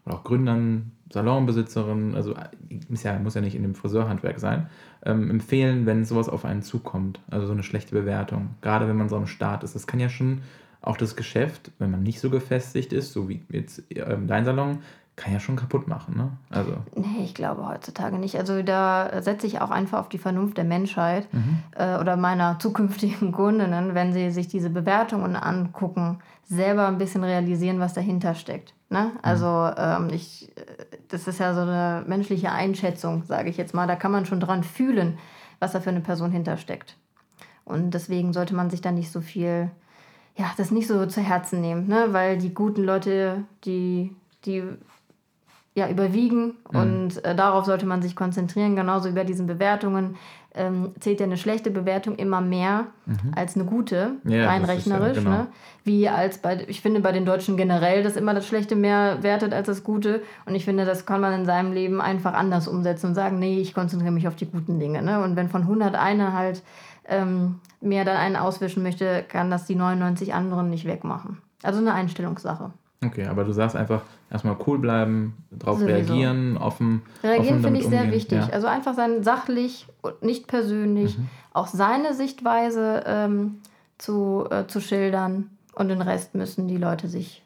oder 0.06 0.16
auch 0.16 0.24
Gründern, 0.24 0.92
Salonbesitzerinnen, 1.12 2.16
also 2.16 2.34
äh, 2.34 2.80
muss 2.88 3.04
ja, 3.04 3.20
muss 3.20 3.36
ja 3.36 3.42
nicht 3.42 3.56
in 3.56 3.64
dem 3.64 3.76
Friseurhandwerk 3.76 4.40
sein, 4.40 4.68
ähm, 5.06 5.30
empfehlen, 5.30 5.86
wenn 5.86 6.06
sowas 6.06 6.30
auf 6.30 6.46
einen 6.46 6.62
zukommt? 6.62 7.20
Also 7.30 7.48
so 7.48 7.54
eine 7.54 7.64
schlechte 7.64 7.94
Bewertung, 7.94 8.52
gerade 8.62 8.88
wenn 8.88 8.98
man 8.98 9.10
so 9.10 9.18
am 9.18 9.28
Start 9.28 9.64
ist. 9.64 9.76
Das 9.76 9.88
kann 9.88 10.00
ja 10.00 10.10
schon 10.10 10.42
auch 10.82 10.98
das 10.98 11.16
Geschäft, 11.16 11.72
wenn 11.80 11.92
man 11.92 12.04
nicht 12.04 12.20
so 12.20 12.30
gefestigt 12.30 12.94
ist, 12.94 13.14
so 13.14 13.30
wie 13.30 13.42
jetzt 13.50 13.90
äh, 13.92 14.18
dein 14.26 14.46
Salon, 14.46 14.80
kann 15.16 15.32
ja 15.32 15.40
schon 15.40 15.56
kaputt 15.56 15.88
machen, 15.88 16.18
ne? 16.18 16.32
Also. 16.50 16.72
Nee, 16.96 17.24
ich 17.24 17.36
glaube 17.36 17.68
heutzutage 17.68 18.18
nicht. 18.18 18.36
Also 18.38 18.64
da 18.64 19.22
setze 19.22 19.46
ich 19.46 19.62
auch 19.62 19.70
einfach 19.70 20.00
auf 20.00 20.10
die 20.10 20.18
Vernunft 20.18 20.58
der 20.58 20.64
Menschheit 20.64 21.32
mhm. 21.32 21.60
äh, 21.76 21.98
oder 21.98 22.18
meiner 22.18 22.58
zukünftigen 22.60 23.32
Kundinnen, 23.32 23.94
wenn 23.94 24.14
sie 24.14 24.32
sich 24.32 24.48
diese 24.48 24.72
Bewertungen 24.72 25.36
angucken, 25.36 26.20
selber 26.46 26.88
ein 26.88 26.98
bisschen 26.98 27.24
realisieren, 27.24 27.80
was 27.80 27.94
dahinter 27.94 28.34
steckt. 28.34 28.74
Ne? 28.90 29.12
Also 29.22 29.46
mhm. 29.46 29.74
ähm, 29.78 30.10
ich, 30.12 30.52
das 31.10 31.28
ist 31.28 31.40
ja 31.40 31.54
so 31.54 31.62
eine 31.62 32.04
menschliche 32.08 32.52
Einschätzung, 32.52 33.24
sage 33.24 33.50
ich 33.50 33.58
jetzt 33.58 33.74
mal. 33.76 33.88
Da 33.88 33.96
kann 33.96 34.12
man 34.12 34.26
schon 34.26 34.40
dran 34.40 34.64
fühlen, 34.64 35.20
was 35.60 35.74
da 35.74 35.80
für 35.80 35.92
eine 35.92 36.02
Person 36.02 36.32
hintersteckt. 36.32 36.98
Und 37.66 37.92
deswegen 37.94 38.34
sollte 38.34 38.56
man 38.56 38.70
sich 38.70 38.82
da 38.82 38.92
nicht 38.92 39.12
so 39.12 39.22
viel, 39.22 39.70
ja, 40.36 40.52
das 40.58 40.72
nicht 40.72 40.88
so 40.88 41.06
zu 41.06 41.22
Herzen 41.22 41.62
nehmen, 41.62 41.88
ne? 41.88 42.08
weil 42.12 42.38
die 42.38 42.54
guten 42.54 42.84
Leute, 42.84 43.44
die, 43.64 44.16
die 44.46 44.64
ja, 45.76 45.90
überwiegen 45.90 46.56
mhm. 46.72 46.80
und 46.80 47.26
äh, 47.26 47.36
darauf 47.36 47.66
sollte 47.66 47.86
man 47.86 48.02
sich 48.02 48.16
konzentrieren. 48.16 48.76
Genauso 48.76 49.10
über 49.10 49.24
diesen 49.24 49.48
Bewertungen 49.48 50.16
ähm, 50.56 50.92
zählt 51.00 51.20
ja 51.20 51.26
eine 51.26 51.38
schlechte 51.38 51.72
Bewertung 51.72 52.16
immer 52.16 52.42
mehr 52.42 52.88
mhm. 53.06 53.32
als 53.36 53.56
eine 53.56 53.66
gute, 53.66 54.18
ja, 54.24 54.48
rein 54.48 54.66
rechnerisch. 54.66 55.18
Ja, 55.18 55.24
genau. 55.24 55.38
ne? 55.38 55.48
Wie 55.84 56.08
als 56.08 56.38
bei, 56.38 56.64
ich 56.68 56.82
finde 56.82 57.00
bei 57.00 57.12
den 57.12 57.26
Deutschen 57.26 57.58
generell, 57.58 58.04
dass 58.04 58.16
immer 58.16 58.36
das 58.36 58.46
Schlechte 58.46 58.76
mehr 58.76 59.24
wertet 59.24 59.52
als 59.52 59.68
das 59.68 59.84
Gute. 59.84 60.22
Und 60.46 60.54
ich 60.54 60.64
finde, 60.64 60.86
das 60.86 61.06
kann 61.06 61.22
man 61.22 61.34
in 61.34 61.46
seinem 61.46 61.74
Leben 61.74 62.02
einfach 62.02 62.34
anders 62.34 62.68
umsetzen 62.68 63.08
und 63.08 63.16
sagen, 63.16 63.40
nee, 63.40 63.60
ich 63.60 63.74
konzentriere 63.74 64.14
mich 64.14 64.28
auf 64.28 64.36
die 64.36 64.46
guten 64.46 64.80
Dinge. 64.80 65.02
Ne? 65.02 65.24
Und 65.24 65.36
wenn 65.36 65.50
von 65.50 65.62
100 65.62 65.96
eine 65.96 66.34
halt 66.34 66.62
ähm, 67.06 67.60
mehr 67.82 68.06
dann 68.06 68.18
einen 68.18 68.36
auswischen 68.36 68.84
möchte, 68.84 69.24
kann 69.28 69.50
das 69.50 69.66
die 69.66 69.76
99 69.76 70.34
anderen 70.36 70.70
nicht 70.70 70.86
wegmachen. 70.86 71.40
Also 71.64 71.80
eine 71.80 71.94
Einstellungssache. 71.94 72.72
Okay, 73.04 73.26
aber 73.26 73.44
du 73.44 73.52
sagst 73.52 73.76
einfach 73.76 74.02
erstmal 74.34 74.58
cool 74.66 74.80
bleiben, 74.80 75.38
darauf 75.52 75.80
reagieren, 75.80 76.58
offen. 76.58 77.04
Reagieren 77.24 77.62
finde 77.62 77.80
ich 77.80 77.88
sehr 77.88 78.12
wichtig. 78.12 78.40
Ja. 78.40 78.50
Also 78.50 78.68
einfach 78.68 78.96
sein 78.96 79.24
sachlich 79.24 79.88
und 80.02 80.24
nicht 80.24 80.48
persönlich, 80.48 81.18
mhm. 81.18 81.30
auch 81.54 81.68
seine 81.68 82.14
Sichtweise 82.16 83.04
ähm, 83.06 83.60
zu, 84.00 84.46
äh, 84.50 84.66
zu 84.66 84.82
schildern 84.82 85.52
und 85.76 85.88
den 85.88 86.02
Rest 86.02 86.36
müssen 86.36 86.68
die 86.68 86.78
Leute 86.78 87.08
sich 87.08 87.44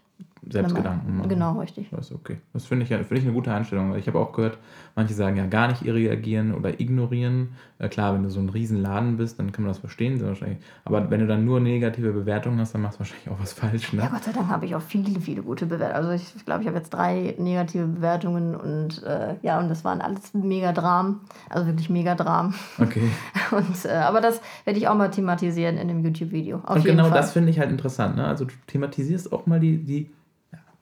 selbst 0.49 0.75
Gedanken 0.75 1.17
machen. 1.17 1.29
Genau, 1.29 1.59
richtig. 1.59 1.89
Das 1.91 2.07
ist 2.07 2.15
okay. 2.15 2.37
Das 2.53 2.65
finde 2.65 2.83
ich, 2.83 2.89
find 2.89 3.19
ich 3.19 3.25
eine 3.25 3.33
gute 3.33 3.53
Einstellung. 3.53 3.95
Ich 3.95 4.07
habe 4.07 4.19
auch 4.19 4.33
gehört, 4.33 4.57
manche 4.95 5.13
sagen 5.13 5.37
ja 5.37 5.45
gar 5.45 5.67
nicht 5.67 5.83
reagieren 5.83 6.53
oder 6.53 6.79
ignorieren. 6.79 7.49
Äh, 7.79 7.89
klar, 7.89 8.13
wenn 8.13 8.23
du 8.23 8.29
so 8.29 8.39
ein 8.39 8.49
Riesenladen 8.49 9.17
bist, 9.17 9.39
dann 9.39 9.51
kann 9.51 9.63
man 9.63 9.71
das 9.71 9.79
verstehen. 9.79 10.21
Wahrscheinlich. 10.21 10.59
Aber 10.85 11.09
wenn 11.09 11.19
du 11.19 11.27
dann 11.27 11.45
nur 11.45 11.59
negative 11.59 12.11
Bewertungen 12.11 12.59
hast, 12.59 12.73
dann 12.73 12.81
machst 12.81 12.97
du 12.97 12.99
wahrscheinlich 12.99 13.29
auch 13.29 13.39
was 13.39 13.53
falsch. 13.53 13.93
Ne? 13.93 14.01
Ja, 14.01 14.09
Gott 14.09 14.23
sei 14.23 14.31
Dank 14.31 14.47
habe 14.47 14.65
ich 14.65 14.75
auch 14.75 14.81
viele, 14.81 15.19
viele 15.19 15.43
gute 15.43 15.65
Bewertungen. 15.65 15.95
Also 15.95 16.11
ich 16.11 16.45
glaube, 16.45 16.61
ich 16.61 16.67
habe 16.67 16.77
jetzt 16.77 16.91
drei 16.91 17.35
negative 17.37 17.87
Bewertungen 17.87 18.55
und 18.55 19.03
äh, 19.03 19.35
ja, 19.41 19.59
und 19.59 19.69
das 19.69 19.83
waren 19.83 20.01
alles 20.01 20.33
mega 20.33 20.71
Dram. 20.71 21.21
Also 21.49 21.67
wirklich 21.67 21.89
mega 21.89 22.15
Dram. 22.15 22.53
Okay. 22.79 23.09
und, 23.51 23.85
äh, 23.85 23.89
aber 23.89 24.21
das 24.21 24.41
werde 24.65 24.79
ich 24.79 24.87
auch 24.87 24.95
mal 24.95 25.09
thematisieren 25.09 25.77
in 25.77 25.87
dem 25.87 26.03
YouTube-Video. 26.03 26.61
Und 26.67 26.83
genau 26.83 27.05
Fall. 27.05 27.17
das 27.17 27.33
finde 27.33 27.49
ich 27.49 27.59
halt 27.59 27.69
interessant. 27.69 28.15
Ne? 28.15 28.25
Also 28.25 28.45
du 28.45 28.53
thematisierst 28.67 29.31
auch 29.31 29.45
mal 29.45 29.59
die, 29.59 29.77
die 29.77 30.09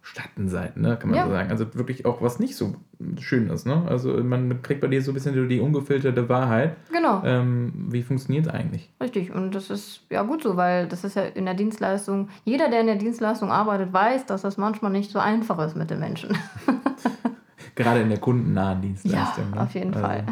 Schattenseiten, 0.05 0.83
ne, 0.83 0.97
kann 0.97 1.09
man 1.09 1.17
ja. 1.17 1.25
so 1.25 1.31
sagen. 1.31 1.49
Also 1.49 1.73
wirklich 1.73 2.05
auch 2.05 2.21
was 2.21 2.37
nicht 2.37 2.55
so 2.55 2.75
schön 3.19 3.49
ist. 3.49 3.65
Ne? 3.65 3.83
Also 3.87 4.23
man 4.23 4.61
kriegt 4.61 4.79
bei 4.79 4.87
dir 4.87 5.01
so 5.01 5.11
ein 5.11 5.15
bisschen 5.15 5.49
die 5.49 5.59
ungefilterte 5.59 6.29
Wahrheit. 6.29 6.75
Genau. 6.91 7.23
Ähm, 7.25 7.73
wie 7.89 8.03
funktioniert 8.03 8.45
es 8.45 8.53
eigentlich? 8.53 8.91
Richtig, 9.01 9.33
und 9.33 9.55
das 9.55 9.71
ist 9.71 10.01
ja 10.11 10.21
gut 10.21 10.43
so, 10.43 10.57
weil 10.57 10.87
das 10.87 11.03
ist 11.03 11.15
ja 11.15 11.23
in 11.23 11.45
der 11.45 11.55
Dienstleistung, 11.55 12.29
jeder, 12.43 12.69
der 12.69 12.81
in 12.81 12.87
der 12.87 12.97
Dienstleistung 12.97 13.51
arbeitet, 13.51 13.91
weiß, 13.91 14.27
dass 14.27 14.43
das 14.43 14.57
manchmal 14.57 14.91
nicht 14.91 15.09
so 15.09 15.17
einfach 15.17 15.57
ist 15.65 15.75
mit 15.75 15.89
den 15.89 15.99
Menschen. 15.99 16.37
Gerade 17.75 18.01
in 18.01 18.09
der 18.09 18.19
kundennahen 18.19 18.81
Dienstleistung. 18.81 19.45
Ja, 19.49 19.55
ne? 19.55 19.61
auf 19.63 19.73
jeden 19.73 19.93
also. 19.95 20.05
Fall. 20.05 20.25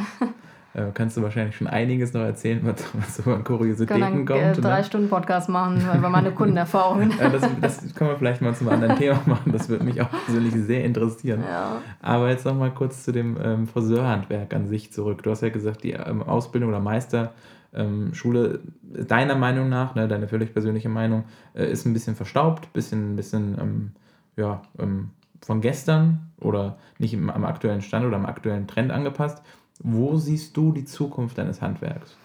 Äh, 0.74 0.86
kannst 0.94 1.18
du 1.18 1.22
wahrscheinlich 1.22 1.56
schon 1.56 1.68
einiges 1.68 2.14
noch 2.14 2.22
erzählen, 2.22 2.60
was, 2.64 2.84
was 2.94 3.18
so 3.18 3.32
an 3.32 3.44
Kuriositäten 3.44 4.26
kommt. 4.26 4.40
Äh, 4.40 4.54
drei 4.54 4.80
ne? 4.80 4.84
Stunden 4.84 5.10
Podcast 5.10 5.48
machen 5.50 5.82
über 5.96 6.10
meine 6.10 6.32
Kundenerfahrungen. 6.32 7.14
ja, 7.20 7.30
das, 7.30 7.48
das 7.62 7.96
können 7.96 8.10
wir 8.10 8.18
vielleicht 8.18 8.42
mal 8.42 8.56
zum 8.56 8.70
anderen 8.70 8.98
Thema 8.98 9.22
machen. 9.26 9.52
Das 9.52 9.70
würde 9.70 9.84
mich 9.84 10.02
auch 10.02 10.10
persönlich 10.26 10.54
sehr 10.56 10.84
interessieren. 10.84 11.44
Ja. 11.48 11.82
Aber 12.02 12.30
jetzt 12.30 12.46
noch 12.46 12.56
mal 12.56 12.72
kurz 12.72 13.04
zu 13.04 13.12
dem 13.12 13.38
ähm, 13.44 13.68
Friseurhandwerk 13.68 14.54
an 14.54 14.68
sich 14.68 14.92
zurück. 14.92 15.22
Du 15.22 15.30
hast 15.30 15.42
ja 15.42 15.50
gesagt, 15.50 15.84
die 15.84 15.92
ähm, 15.92 16.24
Ausbildung 16.24 16.70
oder 16.70 16.80
Meister 16.80 17.34
ähm, 17.76 18.14
Schule 18.14 18.60
deiner 18.82 19.36
Meinung 19.36 19.70
nach, 19.70 19.96
ne, 19.96 20.08
deine 20.08 20.28
völlig 20.28 20.54
persönliche 20.54 20.90
Meinung, 20.90 21.26
äh, 21.54 21.72
ist 21.72 21.86
ein 21.86 21.94
bisschen 21.94 22.16
verstaubt, 22.16 22.72
bisschen, 22.74 23.16
bisschen 23.16 23.58
ähm, 23.60 23.92
ja, 24.38 24.62
ähm, 24.80 25.10
von 25.42 25.62
gestern 25.62 26.32
oder 26.40 26.78
nicht 27.00 27.14
im, 27.14 27.30
am 27.30 27.46
aktuellen 27.46 27.82
Stand 27.82 28.06
oder 28.06 28.16
am 28.16 28.26
aktuellen 28.26 28.68
Trend 28.68 28.92
angepasst. 28.92 29.44
Wo 29.84 30.16
siehst 30.18 30.56
du 30.56 30.72
die 30.72 30.86
Zukunft 30.86 31.38
deines 31.38 31.62
Handwerks? 31.62 32.16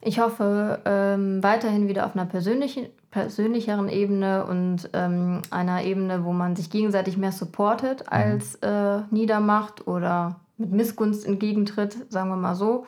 Ich 0.00 0.18
hoffe 0.18 0.80
ähm, 0.84 1.42
weiterhin 1.42 1.88
wieder 1.88 2.04
auf 2.04 2.14
einer 2.14 2.26
persönlichen, 2.26 2.86
persönlicheren 3.10 3.88
Ebene 3.88 4.44
und 4.44 4.90
ähm, 4.92 5.40
einer 5.50 5.82
Ebene, 5.82 6.24
wo 6.24 6.32
man 6.32 6.56
sich 6.56 6.68
gegenseitig 6.68 7.16
mehr 7.16 7.32
supportet 7.32 8.00
mhm. 8.00 8.06
als 8.10 8.54
äh, 8.56 9.00
niedermacht 9.10 9.86
oder 9.86 10.40
mit 10.58 10.72
Missgunst 10.72 11.26
entgegentritt, 11.26 11.96
sagen 12.10 12.28
wir 12.28 12.36
mal 12.36 12.54
so. 12.54 12.86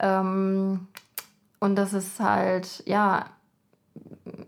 Ähm, 0.00 0.88
und 1.60 1.76
das 1.76 1.92
ist 1.92 2.20
halt, 2.20 2.82
ja, 2.86 3.26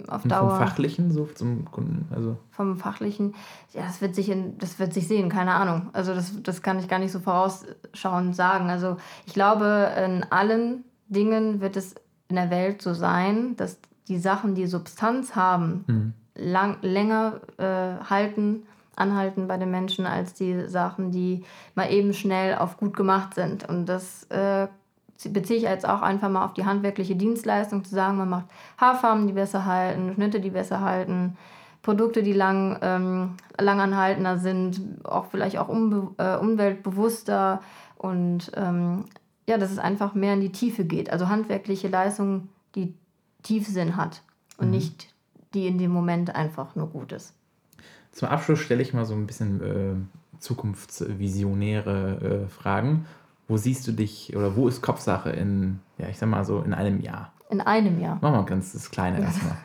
auf 0.07 0.25
und 0.25 0.33
Dauer. 0.33 0.51
Vom 0.51 0.59
Fachlichen 0.59 1.11
so 1.11 1.27
zum 1.35 1.65
Kunden? 1.71 2.09
Also. 2.15 2.37
Vom 2.51 2.77
Fachlichen, 2.77 3.35
ja, 3.73 3.83
das 3.83 4.01
wird 4.01 4.15
sich, 4.15 4.29
in, 4.29 4.59
das 4.59 4.79
wird 4.79 4.93
sich 4.93 5.09
sehen, 5.09 5.29
keine 5.29 5.55
Ahnung. 5.55 5.91
Also 5.93 6.15
das, 6.15 6.43
das 6.43 6.63
kann 6.63 6.79
ich 6.79 6.89
gar 6.89 6.99
nicht 6.99 7.13
so 7.13 7.21
vorausschauend 7.21 8.35
sagen. 8.35 8.71
Also 8.71 8.97
ich 9.27 9.35
glaube, 9.35 9.93
in 10.05 10.25
allen 10.31 10.85
Dingen 11.09 11.61
wird 11.61 11.77
es 11.77 11.95
in 12.29 12.37
der 12.37 12.51
Welt 12.51 12.83
so 12.83 12.95
sein, 12.95 13.57
dass 13.57 13.79
die 14.09 14.19
Sachen, 14.19 14.55
die 14.55 14.67
Substanz 14.67 15.35
haben, 15.37 15.85
mhm. 15.87 16.13
lang, 16.35 16.79
länger 16.83 17.41
äh, 17.59 18.05
halten, 18.09 18.65
anhalten 18.97 19.47
bei 19.49 19.57
den 19.57 19.71
Menschen 19.71 20.07
als 20.07 20.35
die 20.35 20.69
Sachen, 20.69 21.11
die 21.11 21.45
mal 21.75 21.91
eben 21.91 22.13
schnell 22.13 22.57
auf 22.57 22.77
gut 22.77 22.97
gemacht 22.97 23.35
sind. 23.35 23.69
Und 23.69 23.87
das 23.87 24.25
äh, 24.25 24.69
beziehe 25.25 25.59
ich 25.59 25.65
jetzt 25.65 25.89
auch 25.89 26.03
einfach 26.03 26.29
mal 26.29 26.45
auf 26.45 26.55
die 26.55 26.65
handwerkliche 26.65 27.17
Dienstleistung, 27.17 27.85
zu 27.85 27.95
sagen, 27.95 28.19
man 28.19 28.29
macht 28.29 28.47
Haarfarben, 28.79 29.27
die 29.27 29.33
besser 29.33 29.65
halten, 29.65 30.13
Schnitte, 30.15 30.41
die 30.41 30.51
besser 30.51 30.81
halten, 30.81 31.37
Produkte, 31.83 32.23
die 32.23 32.33
lang, 32.33 32.79
ähm, 32.83 33.35
langanhaltender 33.59 34.39
sind, 34.39 34.81
auch 35.05 35.27
vielleicht 35.27 35.59
auch 35.59 35.69
umbe 35.69 36.15
äh, 36.19 36.37
umweltbewusster 36.37 37.61
und 37.97 38.53
ähm, 38.55 39.07
ja, 39.49 39.59
dass 39.59 39.73
es 39.73 39.79
einfach 39.79 40.15
mehr 40.15 40.35
in 40.35 40.41
die 40.41 40.53
Tiefe 40.53 40.85
geht. 40.85 41.11
Also 41.11 41.29
handwerkliche 41.29 41.89
Leistung, 41.89 42.49
die 42.75 42.95
Tiefsinn 43.43 43.97
hat 43.97 44.23
und 44.59 44.67
mhm. 44.67 44.73
nicht 44.73 45.15
die 45.55 45.67
in 45.67 45.79
dem 45.79 45.91
Moment 45.91 46.35
einfach 46.35 46.77
nur 46.77 46.89
gut 46.89 47.13
ist. 47.13 47.33
Zum 48.13 48.29
Abschluss 48.29 48.61
stelle 48.61 48.83
ich 48.83 48.93
mal 48.93 49.07
so 49.07 49.15
ein 49.15 49.27
bisschen 49.27 49.63
äh, 49.63 49.95
zukunftsvisionäre 50.41 52.45
äh, 52.45 52.49
Fragen. 52.49 53.07
Wo 53.49 53.57
siehst 53.57 53.87
du 53.87 53.93
dich 53.93 54.37
oder 54.37 54.57
wo 54.57 54.69
ist 54.69 54.83
Kopfsache 54.83 55.31
in, 55.31 55.81
ja, 55.97 56.09
ich 56.09 56.19
sag 56.19 56.29
mal 56.29 56.45
so, 56.45 56.61
in 56.61 56.75
einem 56.75 57.01
Jahr? 57.01 57.33
In 57.51 57.63
einem 57.63 57.99
Jahr. 57.99 58.19
Machen 58.21 58.35
wir 58.35 58.45
ganz 58.45 58.73
das 58.73 58.91
Kleine 58.91 59.21
erstmal. 59.23 59.57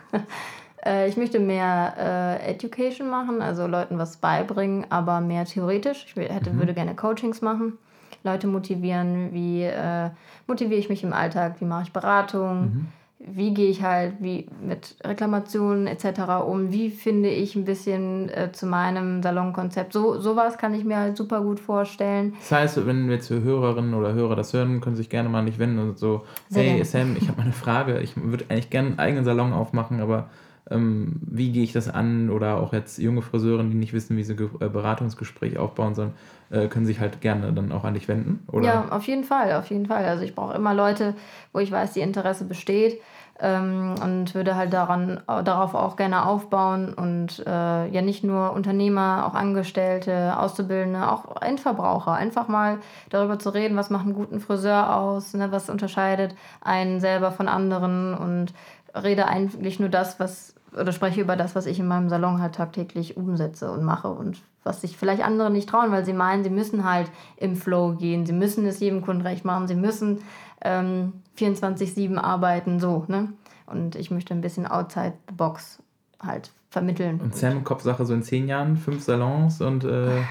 äh, 0.86 1.10
ich 1.10 1.18
möchte 1.18 1.40
mehr 1.40 1.94
äh, 1.98 2.52
Education 2.52 3.10
machen, 3.10 3.42
also 3.42 3.68
Leuten 3.68 3.98
was 3.98 4.18
beibringen, 4.18 4.86
aber 4.90 5.20
mehr 5.20 5.46
theoretisch. 5.46 6.06
Ich 6.08 6.16
hätte, 6.16 6.52
mhm. 6.52 6.60
würde 6.60 6.74
gerne 6.74 6.96
Coachings 6.96 7.42
machen. 7.42 7.78
Leute 8.24 8.48
motivieren, 8.48 9.34
wie 9.34 9.64
äh, 9.64 10.10
motiviere 10.48 10.80
ich 10.80 10.90
mich 10.90 11.04
im 11.04 11.12
Alltag, 11.12 11.56
wie 11.60 11.66
mache 11.66 11.84
ich 11.84 11.94
Beratung, 11.94 12.62
mhm. 12.62 12.88
Wie 13.26 13.54
gehe 13.54 13.70
ich 13.70 13.82
halt 13.82 14.16
wie 14.20 14.48
mit 14.62 14.96
Reklamationen 15.04 15.88
etc. 15.88 16.46
um, 16.46 16.72
wie 16.72 16.90
finde 16.90 17.30
ich 17.30 17.56
ein 17.56 17.66
bisschen 17.66 18.30
äh, 18.30 18.52
zu 18.52 18.66
meinem 18.66 19.22
Salonkonzept. 19.24 19.94
So, 19.94 20.20
sowas 20.20 20.58
kann 20.58 20.74
ich 20.74 20.84
mir 20.84 20.98
halt 20.98 21.18
super 21.18 21.42
gut 21.42 21.60
vorstellen. 21.60 22.34
Das 22.40 22.52
heißt, 22.52 22.86
wenn 22.86 23.10
jetzt 23.10 23.30
Hörerinnen 23.30 23.94
oder 23.94 24.14
Hörer 24.14 24.36
das 24.36 24.54
hören, 24.54 24.82
können 24.82 24.96
sich 24.96 25.10
gerne 25.10 25.30
mal 25.30 25.40
an 25.40 25.46
dich 25.46 25.60
wenden 25.60 25.80
und 25.80 25.98
so, 25.98 26.24
Sehr 26.50 26.64
hey 26.64 26.70
gerne. 26.72 26.86
Sam, 26.86 27.16
ich 27.16 27.28
habe 27.28 27.38
mal 27.38 27.44
eine 27.44 27.54
Frage, 27.54 28.00
ich 28.00 28.14
würde 28.16 28.46
eigentlich 28.50 28.70
gerne 28.70 28.90
einen 28.90 29.00
eigenen 29.00 29.26
Salon 29.26 29.54
aufmachen, 29.54 30.02
aber 30.02 30.30
ähm, 30.74 31.20
wie 31.22 31.52
gehe 31.52 31.64
ich 31.64 31.74
das 31.74 31.90
an? 31.90 32.30
Oder 32.30 32.58
auch 32.58 32.74
jetzt 32.74 32.98
junge 32.98 33.22
Friseurinnen, 33.22 33.72
die 33.72 33.78
nicht 33.78 33.94
wissen, 33.94 34.18
wie 34.18 34.24
sie 34.24 34.34
äh, 34.34 34.70
Beratungsgespräch 34.70 35.58
aufbauen 35.58 35.96
sollen, 35.96 36.14
äh, 36.50 36.68
können 36.68 36.86
sich 36.86 37.00
halt 37.00 37.22
gerne 37.22 37.54
dann 37.54 37.72
auch 37.72 37.84
an 37.84 37.94
dich 37.94 38.08
wenden, 38.08 38.46
oder? 38.52 38.66
Ja, 38.66 38.86
auf 38.90 39.06
jeden 39.08 39.24
Fall, 39.24 39.54
auf 39.54 39.68
jeden 39.68 39.86
Fall. 39.86 40.06
Also 40.06 40.24
ich 40.24 40.36
brauche 40.36 40.54
immer 40.54 40.74
Leute, 40.74 41.16
wo 41.52 41.60
ich 41.60 41.72
weiß, 41.72 41.94
die 41.94 42.02
Interesse 42.02 42.46
besteht 42.46 43.00
ähm, 43.40 43.96
und 44.04 44.36
würde 44.36 44.56
halt 44.56 44.74
daran, 44.74 45.22
darauf 45.28 45.74
auch 45.74 45.96
gerne 45.96 46.26
aufbauen 46.26 46.94
und 46.94 47.40
äh, 47.46 47.88
ja 47.88 48.02
nicht 48.02 48.24
nur 48.24 48.54
Unternehmer, 48.54 49.26
auch 49.28 49.34
Angestellte, 49.34 50.38
Auszubildende, 50.38 51.12
auch 51.12 51.42
Endverbraucher. 51.42 52.14
Einfach 52.14 52.48
mal 52.48 52.78
darüber 53.10 53.40
zu 53.40 53.50
reden, 53.50 53.76
was 53.76 53.90
macht 53.90 54.06
einen 54.06 54.14
guten 54.14 54.40
Friseur 54.40 54.96
aus, 54.96 55.34
ne, 55.34 55.52
was 55.52 55.70
unterscheidet 55.70 56.36
einen 56.62 57.00
selber 57.00 57.32
von 57.32 57.48
anderen 57.48 58.14
und 58.14 58.54
rede 58.96 59.28
eigentlich 59.28 59.80
nur 59.80 59.90
das, 59.90 60.20
was, 60.20 60.53
oder 60.80 60.92
spreche 60.92 61.22
über 61.22 61.36
das, 61.36 61.56
was 61.56 61.66
ich 61.66 61.80
in 61.80 61.88
meinem 61.88 62.10
Salon 62.10 62.42
halt 62.42 62.56
tagtäglich 62.56 63.18
umsetze 63.18 63.72
und 63.72 63.84
mache 63.84 64.10
und 64.10 64.42
was 64.64 64.82
sich 64.82 64.98
vielleicht 64.98 65.24
andere 65.24 65.52
nicht 65.52 65.70
trauen, 65.70 65.92
weil 65.92 66.06
sie 66.06 66.14
meinen, 66.14 66.44
sie 66.44 66.50
müssen 66.50 66.84
halt 66.84 67.12
im 67.38 67.56
Flow 67.56 67.94
gehen, 67.94 68.26
sie 68.26 68.34
müssen 68.34 68.66
es 68.66 68.80
jedem 68.80 69.02
Kunden 69.02 69.22
recht 69.22 69.46
machen, 69.46 69.68
sie 69.68 69.76
müssen 69.76 70.20
ähm, 70.62 71.14
24-7 71.38 72.18
arbeiten, 72.18 72.80
so, 72.80 73.06
ne? 73.08 73.30
Und 73.66 73.96
ich 73.96 74.12
möchte 74.12 74.34
ein 74.34 74.42
bisschen 74.42 74.68
outside 74.68 75.14
the 75.28 75.34
box 75.36 75.80
halt 76.20 76.52
vermitteln. 76.70 77.20
Und 77.22 77.36
Sam, 77.36 77.64
Kopfsache 77.64 78.06
so 78.06 78.14
in 78.14 78.24
zehn 78.24 78.48
Jahren, 78.48 78.78
fünf 78.78 79.04
Salons 79.04 79.62
und 79.62 79.84
äh, 79.84 80.22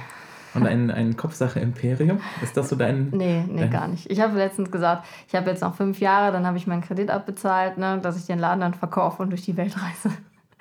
und 0.54 0.66
ein, 0.66 0.90
ein 0.90 1.16
Kopfsache-Imperium? 1.16 2.20
Ist 2.42 2.56
das 2.56 2.68
so 2.68 2.76
dein. 2.76 3.10
Nee, 3.12 3.44
nee, 3.48 3.60
dein 3.62 3.70
gar 3.70 3.88
nicht. 3.88 4.10
Ich 4.10 4.20
habe 4.20 4.36
letztens 4.36 4.70
gesagt, 4.70 5.06
ich 5.28 5.34
habe 5.34 5.48
jetzt 5.48 5.62
noch 5.62 5.74
fünf 5.74 6.00
Jahre, 6.00 6.32
dann 6.32 6.46
habe 6.46 6.56
ich 6.56 6.66
meinen 6.66 6.82
Kredit 6.82 7.10
abbezahlt, 7.10 7.78
ne, 7.78 7.98
dass 8.02 8.18
ich 8.18 8.26
den 8.26 8.38
Laden 8.38 8.60
dann 8.60 8.74
verkaufe 8.74 9.22
und 9.22 9.30
durch 9.30 9.42
die 9.42 9.56
Welt 9.56 9.74
reise. 9.76 10.14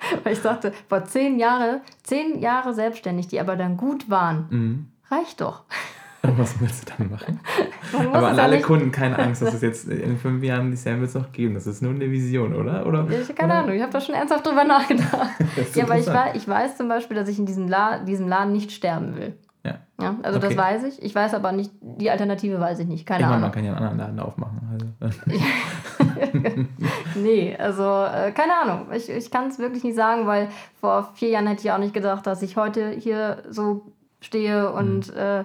Weil 0.24 0.32
ich 0.32 0.42
dachte, 0.42 0.72
vor 0.88 1.04
zehn 1.04 1.38
Jahre, 1.38 1.80
zehn 2.02 2.40
Jahre 2.40 2.74
selbstständig, 2.74 3.28
die 3.28 3.40
aber 3.40 3.56
dann 3.56 3.76
gut 3.76 4.10
waren, 4.10 4.46
mhm. 4.50 4.86
reicht 5.10 5.40
doch. 5.40 5.62
Und 6.24 6.38
was 6.38 6.60
willst 6.60 6.88
du 6.88 6.94
dann 6.96 7.10
machen? 7.10 7.40
Aber 8.12 8.28
an 8.28 8.38
alle 8.38 8.60
Kunden 8.60 8.92
keine 8.92 9.18
Angst, 9.18 9.42
dass 9.42 9.54
es 9.54 9.60
jetzt 9.60 9.88
in 9.88 10.16
fünf 10.16 10.44
Jahren 10.44 10.70
die 10.70 10.76
Sandwich 10.76 11.14
noch 11.14 11.32
geben. 11.32 11.54
Das 11.54 11.66
ist 11.66 11.82
nur 11.82 11.92
eine 11.92 12.12
Vision, 12.12 12.54
oder? 12.54 12.86
oder 12.86 13.08
ich, 13.10 13.34
keine 13.34 13.52
oder? 13.52 13.62
Ahnung, 13.62 13.74
ich 13.74 13.82
habe 13.82 13.90
da 13.90 14.00
schon 14.00 14.14
ernsthaft 14.14 14.46
drüber 14.46 14.62
nachgedacht. 14.62 15.30
ja, 15.74 15.82
aber 15.82 15.98
ich, 15.98 16.06
war, 16.06 16.36
ich 16.36 16.46
weiß 16.46 16.76
zum 16.76 16.86
Beispiel, 16.86 17.16
dass 17.16 17.28
ich 17.28 17.40
in 17.40 17.46
diesem, 17.46 17.66
La 17.66 17.98
diesem 17.98 18.28
Laden 18.28 18.52
nicht 18.52 18.70
sterben 18.70 19.16
will. 19.16 19.34
Ja. 19.64 19.78
ja 20.00 20.16
also 20.22 20.38
okay. 20.38 20.48
das 20.48 20.56
weiß 20.56 20.84
ich. 20.84 21.02
Ich 21.02 21.14
weiß 21.14 21.34
aber 21.34 21.52
nicht, 21.52 21.70
die 21.80 22.10
Alternative 22.10 22.58
weiß 22.58 22.80
ich 22.80 22.86
nicht. 22.86 23.06
Keine 23.06 23.20
ich 23.20 23.26
Ahnung. 23.26 23.40
Meine, 23.40 23.46
man 23.46 23.52
kann 23.52 23.64
ja 23.64 23.74
einen 23.74 24.00
anderen 24.00 24.16
Laden 24.16 24.20
aufmachen. 24.20 24.96
Also. 25.00 25.18
nee, 27.14 27.56
also 27.56 27.82
äh, 27.82 28.32
keine 28.32 28.54
Ahnung. 28.54 28.86
Ich, 28.92 29.08
ich 29.08 29.30
kann 29.30 29.48
es 29.48 29.58
wirklich 29.58 29.84
nicht 29.84 29.96
sagen, 29.96 30.26
weil 30.26 30.48
vor 30.80 31.10
vier 31.14 31.28
Jahren 31.30 31.46
hätte 31.46 31.62
ich 31.62 31.72
auch 31.72 31.78
nicht 31.78 31.94
gedacht, 31.94 32.26
dass 32.26 32.42
ich 32.42 32.56
heute 32.56 32.90
hier 32.90 33.42
so 33.48 33.92
stehe 34.20 34.72
und 34.72 35.12
mhm. 35.12 35.20
äh, 35.20 35.44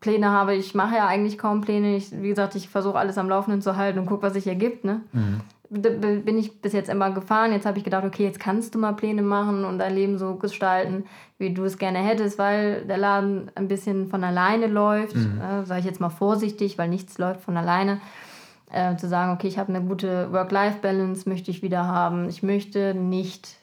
Pläne 0.00 0.30
habe. 0.30 0.54
Ich 0.54 0.74
mache 0.74 0.96
ja 0.96 1.06
eigentlich 1.06 1.38
kaum 1.38 1.60
Pläne. 1.60 1.96
Ich, 1.96 2.10
wie 2.12 2.28
gesagt, 2.28 2.54
ich 2.54 2.68
versuche 2.68 2.98
alles 2.98 3.18
am 3.18 3.28
Laufenden 3.28 3.62
zu 3.62 3.76
halten 3.76 3.98
und 3.98 4.06
gucke, 4.06 4.22
was 4.22 4.34
sich 4.34 4.46
ergibt. 4.46 4.84
Ne? 4.84 5.00
Mhm 5.12 5.40
bin 5.80 6.38
ich 6.38 6.60
bis 6.60 6.72
jetzt 6.72 6.88
immer 6.88 7.10
gefahren. 7.10 7.52
Jetzt 7.52 7.66
habe 7.66 7.78
ich 7.78 7.84
gedacht, 7.84 8.04
okay, 8.04 8.24
jetzt 8.24 8.40
kannst 8.40 8.74
du 8.74 8.78
mal 8.78 8.92
Pläne 8.92 9.22
machen 9.22 9.64
und 9.64 9.78
dein 9.78 9.94
Leben 9.94 10.18
so 10.18 10.36
gestalten, 10.36 11.04
wie 11.38 11.52
du 11.52 11.64
es 11.64 11.78
gerne 11.78 11.98
hättest, 11.98 12.38
weil 12.38 12.84
der 12.86 12.98
Laden 12.98 13.50
ein 13.54 13.68
bisschen 13.68 14.08
von 14.08 14.24
alleine 14.24 14.66
läuft. 14.66 15.16
Mhm. 15.16 15.40
Äh, 15.40 15.64
Sage 15.66 15.80
ich 15.80 15.86
jetzt 15.86 16.00
mal 16.00 16.10
vorsichtig, 16.10 16.78
weil 16.78 16.88
nichts 16.88 17.18
läuft 17.18 17.40
von 17.40 17.56
alleine. 17.56 18.00
Äh, 18.70 18.96
zu 18.96 19.08
sagen, 19.08 19.32
okay, 19.32 19.46
ich 19.46 19.58
habe 19.58 19.72
eine 19.72 19.84
gute 19.84 20.32
Work-Life-Balance, 20.32 21.28
möchte 21.28 21.50
ich 21.50 21.62
wieder 21.62 21.86
haben. 21.86 22.28
Ich 22.28 22.42
möchte 22.42 22.94
nicht 22.94 23.56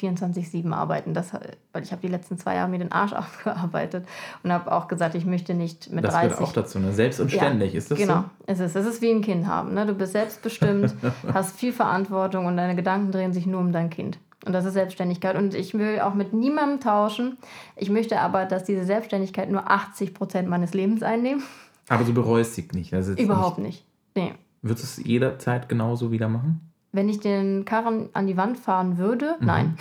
24-7 0.00 0.72
arbeiten. 0.72 1.14
Das, 1.14 1.32
weil 1.72 1.82
ich 1.82 1.92
habe 1.92 2.02
die 2.02 2.08
letzten 2.08 2.38
zwei 2.38 2.54
Jahre 2.54 2.68
mir 2.68 2.78
den 2.78 2.92
Arsch 2.92 3.12
aufgearbeitet 3.14 4.06
und 4.42 4.52
habe 4.52 4.70
auch 4.72 4.88
gesagt, 4.88 5.14
ich 5.14 5.24
möchte 5.24 5.54
nicht 5.54 5.90
mit 5.90 6.04
das 6.04 6.14
30... 6.14 6.30
Das 6.30 6.38
gehört 6.38 6.50
auch 6.50 6.62
dazu, 6.62 6.78
ne? 6.78 6.92
selbst 6.92 7.20
und 7.20 7.30
ständig, 7.30 7.72
ja, 7.72 7.78
ist 7.78 7.90
das 7.90 7.98
genau, 7.98 8.14
so? 8.14 8.20
Genau, 8.20 8.30
es 8.46 8.60
ist, 8.60 8.76
es 8.76 8.86
ist 8.86 9.02
wie 9.02 9.10
ein 9.10 9.22
Kind 9.22 9.46
haben. 9.46 9.74
Ne? 9.74 9.86
Du 9.86 9.94
bist 9.94 10.12
selbstbestimmt, 10.12 10.94
hast 11.32 11.56
viel 11.56 11.72
Verantwortung 11.72 12.46
und 12.46 12.56
deine 12.56 12.76
Gedanken 12.76 13.12
drehen 13.12 13.32
sich 13.32 13.46
nur 13.46 13.60
um 13.60 13.72
dein 13.72 13.90
Kind. 13.90 14.18
Und 14.46 14.52
das 14.52 14.64
ist 14.64 14.74
Selbstständigkeit. 14.74 15.36
Und 15.36 15.54
ich 15.54 15.74
will 15.74 16.00
auch 16.00 16.14
mit 16.14 16.32
niemandem 16.32 16.80
tauschen. 16.80 17.38
Ich 17.76 17.90
möchte 17.90 18.20
aber, 18.20 18.44
dass 18.44 18.64
diese 18.64 18.84
Selbstständigkeit 18.84 19.50
nur 19.50 19.70
80 19.70 20.14
Prozent 20.14 20.48
meines 20.48 20.74
Lebens 20.74 21.02
einnimmt. 21.02 21.42
Aber 21.88 22.04
du 22.04 22.14
bereust 22.14 22.54
sie 22.54 22.68
nicht. 22.72 22.94
Also 22.94 23.12
Überhaupt 23.12 23.58
nicht. 23.58 23.84
nicht. 24.14 24.30
Nee. 24.30 24.34
Würdest 24.62 24.98
du 24.98 25.00
es 25.00 25.06
jederzeit 25.06 25.68
genauso 25.68 26.12
wieder 26.12 26.28
machen? 26.28 26.60
Wenn 26.92 27.08
ich 27.08 27.20
den 27.20 27.64
Karren 27.64 28.08
an 28.12 28.26
die 28.26 28.36
Wand 28.36 28.58
fahren 28.58 28.98
würde, 28.98 29.36
Mhm. 29.40 29.46
nein. 29.46 29.78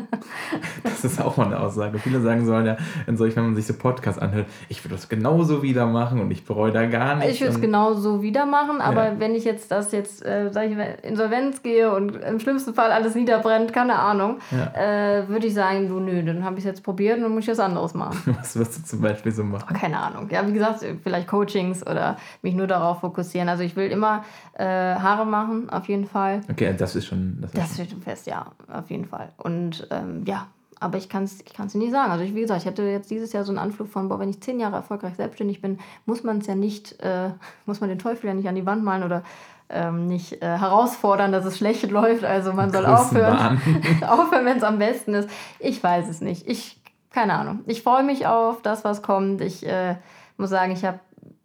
Das 0.82 1.04
ist 1.04 1.20
auch 1.20 1.36
mal 1.36 1.46
eine 1.46 1.60
Aussage. 1.60 1.98
Viele 1.98 2.20
sagen 2.20 2.44
sollen 2.44 2.66
ja, 2.66 2.76
in 3.06 3.16
solch, 3.16 3.34
wenn 3.36 3.44
man 3.44 3.54
sich 3.56 3.66
so 3.66 3.74
Podcasts 3.74 4.20
anhört, 4.20 4.46
ich 4.68 4.84
würde 4.84 4.94
das 4.96 5.08
genauso 5.08 5.62
wieder 5.62 5.86
machen 5.86 6.20
und 6.20 6.30
ich 6.30 6.44
bereue 6.44 6.72
da 6.72 6.84
gar 6.86 7.14
nichts. 7.16 7.34
Ich 7.34 7.40
würde 7.40 7.50
es 7.50 7.56
Und- 7.56 7.62
genau 7.62 7.94
so 7.94 8.22
wieder 8.22 8.44
machen, 8.46 8.80
aber 8.80 9.06
Ja. 9.12 9.18
wenn 9.20 9.34
ich 9.34 9.44
jetzt 9.44 9.70
das 9.70 9.92
jetzt, 9.92 10.24
äh, 10.24 10.50
sag 10.52 10.68
ich 10.70 10.76
mal, 10.76 10.98
Insolvenz 11.02 11.62
gehe 11.62 11.94
und 11.94 12.16
im 12.16 12.40
schlimmsten 12.40 12.74
Fall 12.74 12.90
alles 12.92 13.14
niederbrennt, 13.14 13.72
keine 13.72 13.98
Ahnung, 13.98 14.38
Ja. 14.50 15.18
äh, 15.20 15.28
würde 15.28 15.46
ich 15.46 15.54
sagen, 15.54 15.88
du, 15.88 16.00
nö, 16.00 16.22
dann 16.22 16.44
habe 16.44 16.56
ich 16.56 16.60
es 16.60 16.66
jetzt 16.66 16.82
probiert 16.82 17.16
und 17.16 17.22
dann 17.24 17.32
muss 17.32 17.44
ich 17.44 17.50
was 17.50 17.60
anderes 17.60 17.94
machen. 17.94 18.36
Was 18.40 18.56
wirst 18.58 18.78
du 18.78 18.84
zum 18.84 19.00
Beispiel 19.00 19.32
so 19.32 19.44
machen? 19.44 19.74
Keine 19.76 19.98
Ahnung. 19.98 20.28
Ja, 20.30 20.46
wie 20.46 20.52
gesagt, 20.52 20.84
vielleicht 21.02 21.28
Coachings 21.28 21.86
oder 21.86 22.16
mich 22.42 22.54
nur 22.54 22.66
darauf 22.66 23.00
fokussieren. 23.00 23.48
Also 23.48 23.62
ich 23.62 23.76
will 23.76 23.90
immer 23.90 24.24
äh, 24.54 24.64
Haare 24.64 25.24
machen, 25.26 25.70
auf 25.70 25.88
jeden 25.88 26.06
Fall. 26.06 26.40
Okay, 26.50 26.74
das 26.76 26.96
ist 26.96 27.06
schon. 27.06 27.38
Das 27.40 27.52
ist 27.54 27.58
Das 27.62 27.74
steht 27.74 27.90
schon 27.90 28.02
fest, 28.02 28.26
ja, 28.26 28.46
auf 28.72 28.90
jeden 28.90 29.04
Fall. 29.06 29.30
Und 29.38 29.89
ähm, 29.90 30.24
ja, 30.26 30.46
aber 30.80 30.96
ich 30.96 31.08
kann 31.08 31.24
es 31.24 31.40
ich 31.40 31.52
kann's 31.52 31.72
dir 31.72 31.78
nicht 31.78 31.92
sagen. 31.92 32.10
Also 32.10 32.24
ich, 32.24 32.34
wie 32.34 32.40
gesagt, 32.40 32.62
ich 32.62 32.66
hatte 32.66 32.82
jetzt 32.82 33.10
dieses 33.10 33.32
Jahr 33.32 33.44
so 33.44 33.52
einen 33.52 33.58
Anflug 33.58 33.88
von, 33.88 34.08
boah, 34.08 34.18
wenn 34.18 34.30
ich 34.30 34.40
zehn 34.40 34.58
Jahre 34.58 34.76
erfolgreich 34.76 35.14
selbstständig 35.16 35.60
bin, 35.60 35.78
muss 36.06 36.24
man 36.24 36.38
es 36.38 36.46
ja 36.46 36.54
nicht, 36.54 37.00
äh, 37.00 37.30
muss 37.66 37.80
man 37.80 37.90
den 37.90 37.98
Teufel 37.98 38.28
ja 38.28 38.34
nicht 38.34 38.48
an 38.48 38.54
die 38.54 38.66
Wand 38.66 38.82
malen 38.82 39.02
oder 39.02 39.22
ähm, 39.68 40.06
nicht 40.06 40.42
äh, 40.42 40.58
herausfordern, 40.58 41.32
dass 41.32 41.44
es 41.44 41.58
schlecht 41.58 41.90
läuft. 41.90 42.24
Also 42.24 42.52
man 42.52 42.72
soll 42.72 42.86
aufhören, 42.86 43.60
aufhören, 44.08 44.44
wenn 44.44 44.56
es 44.56 44.64
am 44.64 44.78
besten 44.78 45.14
ist. 45.14 45.28
Ich 45.58 45.82
weiß 45.82 46.08
es 46.08 46.20
nicht. 46.20 46.48
Ich, 46.48 46.80
keine 47.10 47.34
Ahnung. 47.34 47.60
Ich 47.66 47.82
freue 47.82 48.02
mich 48.02 48.26
auf 48.26 48.62
das, 48.62 48.82
was 48.82 49.02
kommt. 49.02 49.42
Ich 49.42 49.66
äh, 49.66 49.96
muss 50.38 50.50
sagen, 50.50 50.72
ich 50.72 50.84
habe 50.84 50.98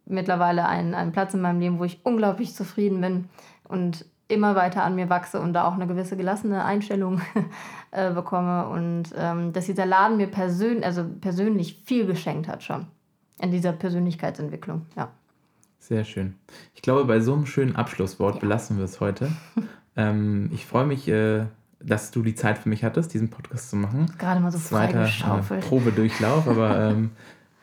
mittlerweile 0.06 0.66
einen, 0.66 0.94
einen 0.94 1.12
Platz 1.12 1.34
in 1.34 1.40
meinem 1.40 1.60
Leben, 1.60 1.78
wo 1.78 1.84
ich 1.84 2.00
unglaublich 2.04 2.54
zufrieden 2.54 3.00
bin 3.00 3.28
und 3.68 4.06
immer 4.28 4.54
weiter 4.56 4.82
an 4.82 4.94
mir 4.94 5.08
wachse 5.08 5.40
und 5.40 5.52
da 5.52 5.66
auch 5.66 5.74
eine 5.74 5.86
gewisse 5.86 6.16
gelassene 6.16 6.64
Einstellung 6.64 7.20
äh, 7.92 8.12
bekomme 8.12 8.68
und 8.68 9.04
ähm, 9.16 9.52
dass 9.52 9.66
dieser 9.66 9.86
Laden 9.86 10.16
mir 10.16 10.26
persön 10.26 10.82
also 10.82 11.04
persönlich 11.20 11.82
viel 11.84 12.06
geschenkt 12.06 12.48
hat 12.48 12.62
schon 12.62 12.86
in 13.40 13.50
dieser 13.50 13.72
Persönlichkeitsentwicklung. 13.72 14.86
Ja. 14.96 15.10
Sehr 15.78 16.04
schön. 16.04 16.34
Ich 16.74 16.82
glaube, 16.82 17.04
bei 17.04 17.20
so 17.20 17.34
einem 17.34 17.46
schönen 17.46 17.76
Abschlusswort 17.76 18.40
belassen 18.40 18.78
wir 18.78 18.84
es 18.84 18.98
heute. 18.98 19.30
ähm, 19.96 20.50
ich 20.52 20.66
freue 20.66 20.86
mich, 20.86 21.06
äh, 21.06 21.46
dass 21.80 22.10
du 22.10 22.22
die 22.22 22.34
Zeit 22.34 22.58
für 22.58 22.68
mich 22.68 22.82
hattest, 22.82 23.14
diesen 23.14 23.30
Podcast 23.30 23.70
zu 23.70 23.76
machen. 23.76 24.10
Gerade 24.18 24.40
mal 24.40 24.50
so 24.50 24.58
Zweiter 24.58 25.04
äh. 25.04 25.60
Probedurchlauf, 25.60 26.48
aber 26.48 26.90
ähm, 26.90 27.10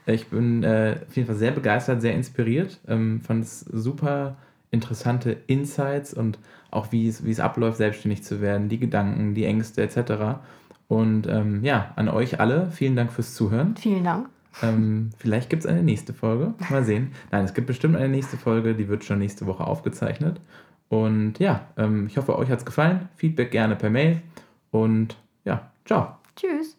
ich 0.05 0.27
bin 0.27 0.63
äh, 0.63 0.99
auf 1.05 1.15
jeden 1.15 1.27
Fall 1.27 1.35
sehr 1.35 1.51
begeistert, 1.51 2.01
sehr 2.01 2.13
inspiriert. 2.13 2.79
Ähm, 2.87 3.19
fand 3.19 3.43
es 3.43 3.61
super 3.61 4.37
interessante 4.73 5.37
Insights 5.47 6.13
und 6.13 6.39
auch 6.71 6.91
wie 6.91 7.07
es, 7.07 7.23
wie 7.23 7.31
es 7.31 7.39
abläuft, 7.39 7.77
selbstständig 7.77 8.23
zu 8.23 8.41
werden, 8.41 8.67
die 8.67 8.79
Gedanken, 8.79 9.35
die 9.35 9.45
Ängste 9.45 9.83
etc. 9.83 10.39
Und 10.87 11.27
ähm, 11.27 11.63
ja, 11.63 11.93
an 11.95 12.09
euch 12.09 12.39
alle, 12.39 12.69
vielen 12.71 12.95
Dank 12.95 13.11
fürs 13.11 13.35
Zuhören. 13.35 13.75
Vielen 13.77 14.03
Dank. 14.03 14.27
Ähm, 14.61 15.11
vielleicht 15.17 15.49
gibt 15.49 15.63
es 15.63 15.69
eine 15.69 15.83
nächste 15.83 16.13
Folge. 16.13 16.53
Mal 16.69 16.83
sehen. 16.83 17.11
Nein, 17.31 17.45
es 17.45 17.53
gibt 17.53 17.67
bestimmt 17.67 17.95
eine 17.95 18.09
nächste 18.09 18.37
Folge, 18.37 18.75
die 18.75 18.87
wird 18.87 19.03
schon 19.03 19.19
nächste 19.19 19.45
Woche 19.45 19.65
aufgezeichnet. 19.65 20.41
Und 20.89 21.39
ja, 21.39 21.67
ähm, 21.77 22.07
ich 22.07 22.17
hoffe, 22.17 22.37
euch 22.37 22.49
hat 22.49 22.59
es 22.59 22.65
gefallen. 22.65 23.09
Feedback 23.15 23.51
gerne 23.51 23.75
per 23.75 23.89
Mail. 23.89 24.21
Und 24.71 25.17
ja, 25.45 25.71
ciao. 25.85 26.17
Tschüss. 26.35 26.77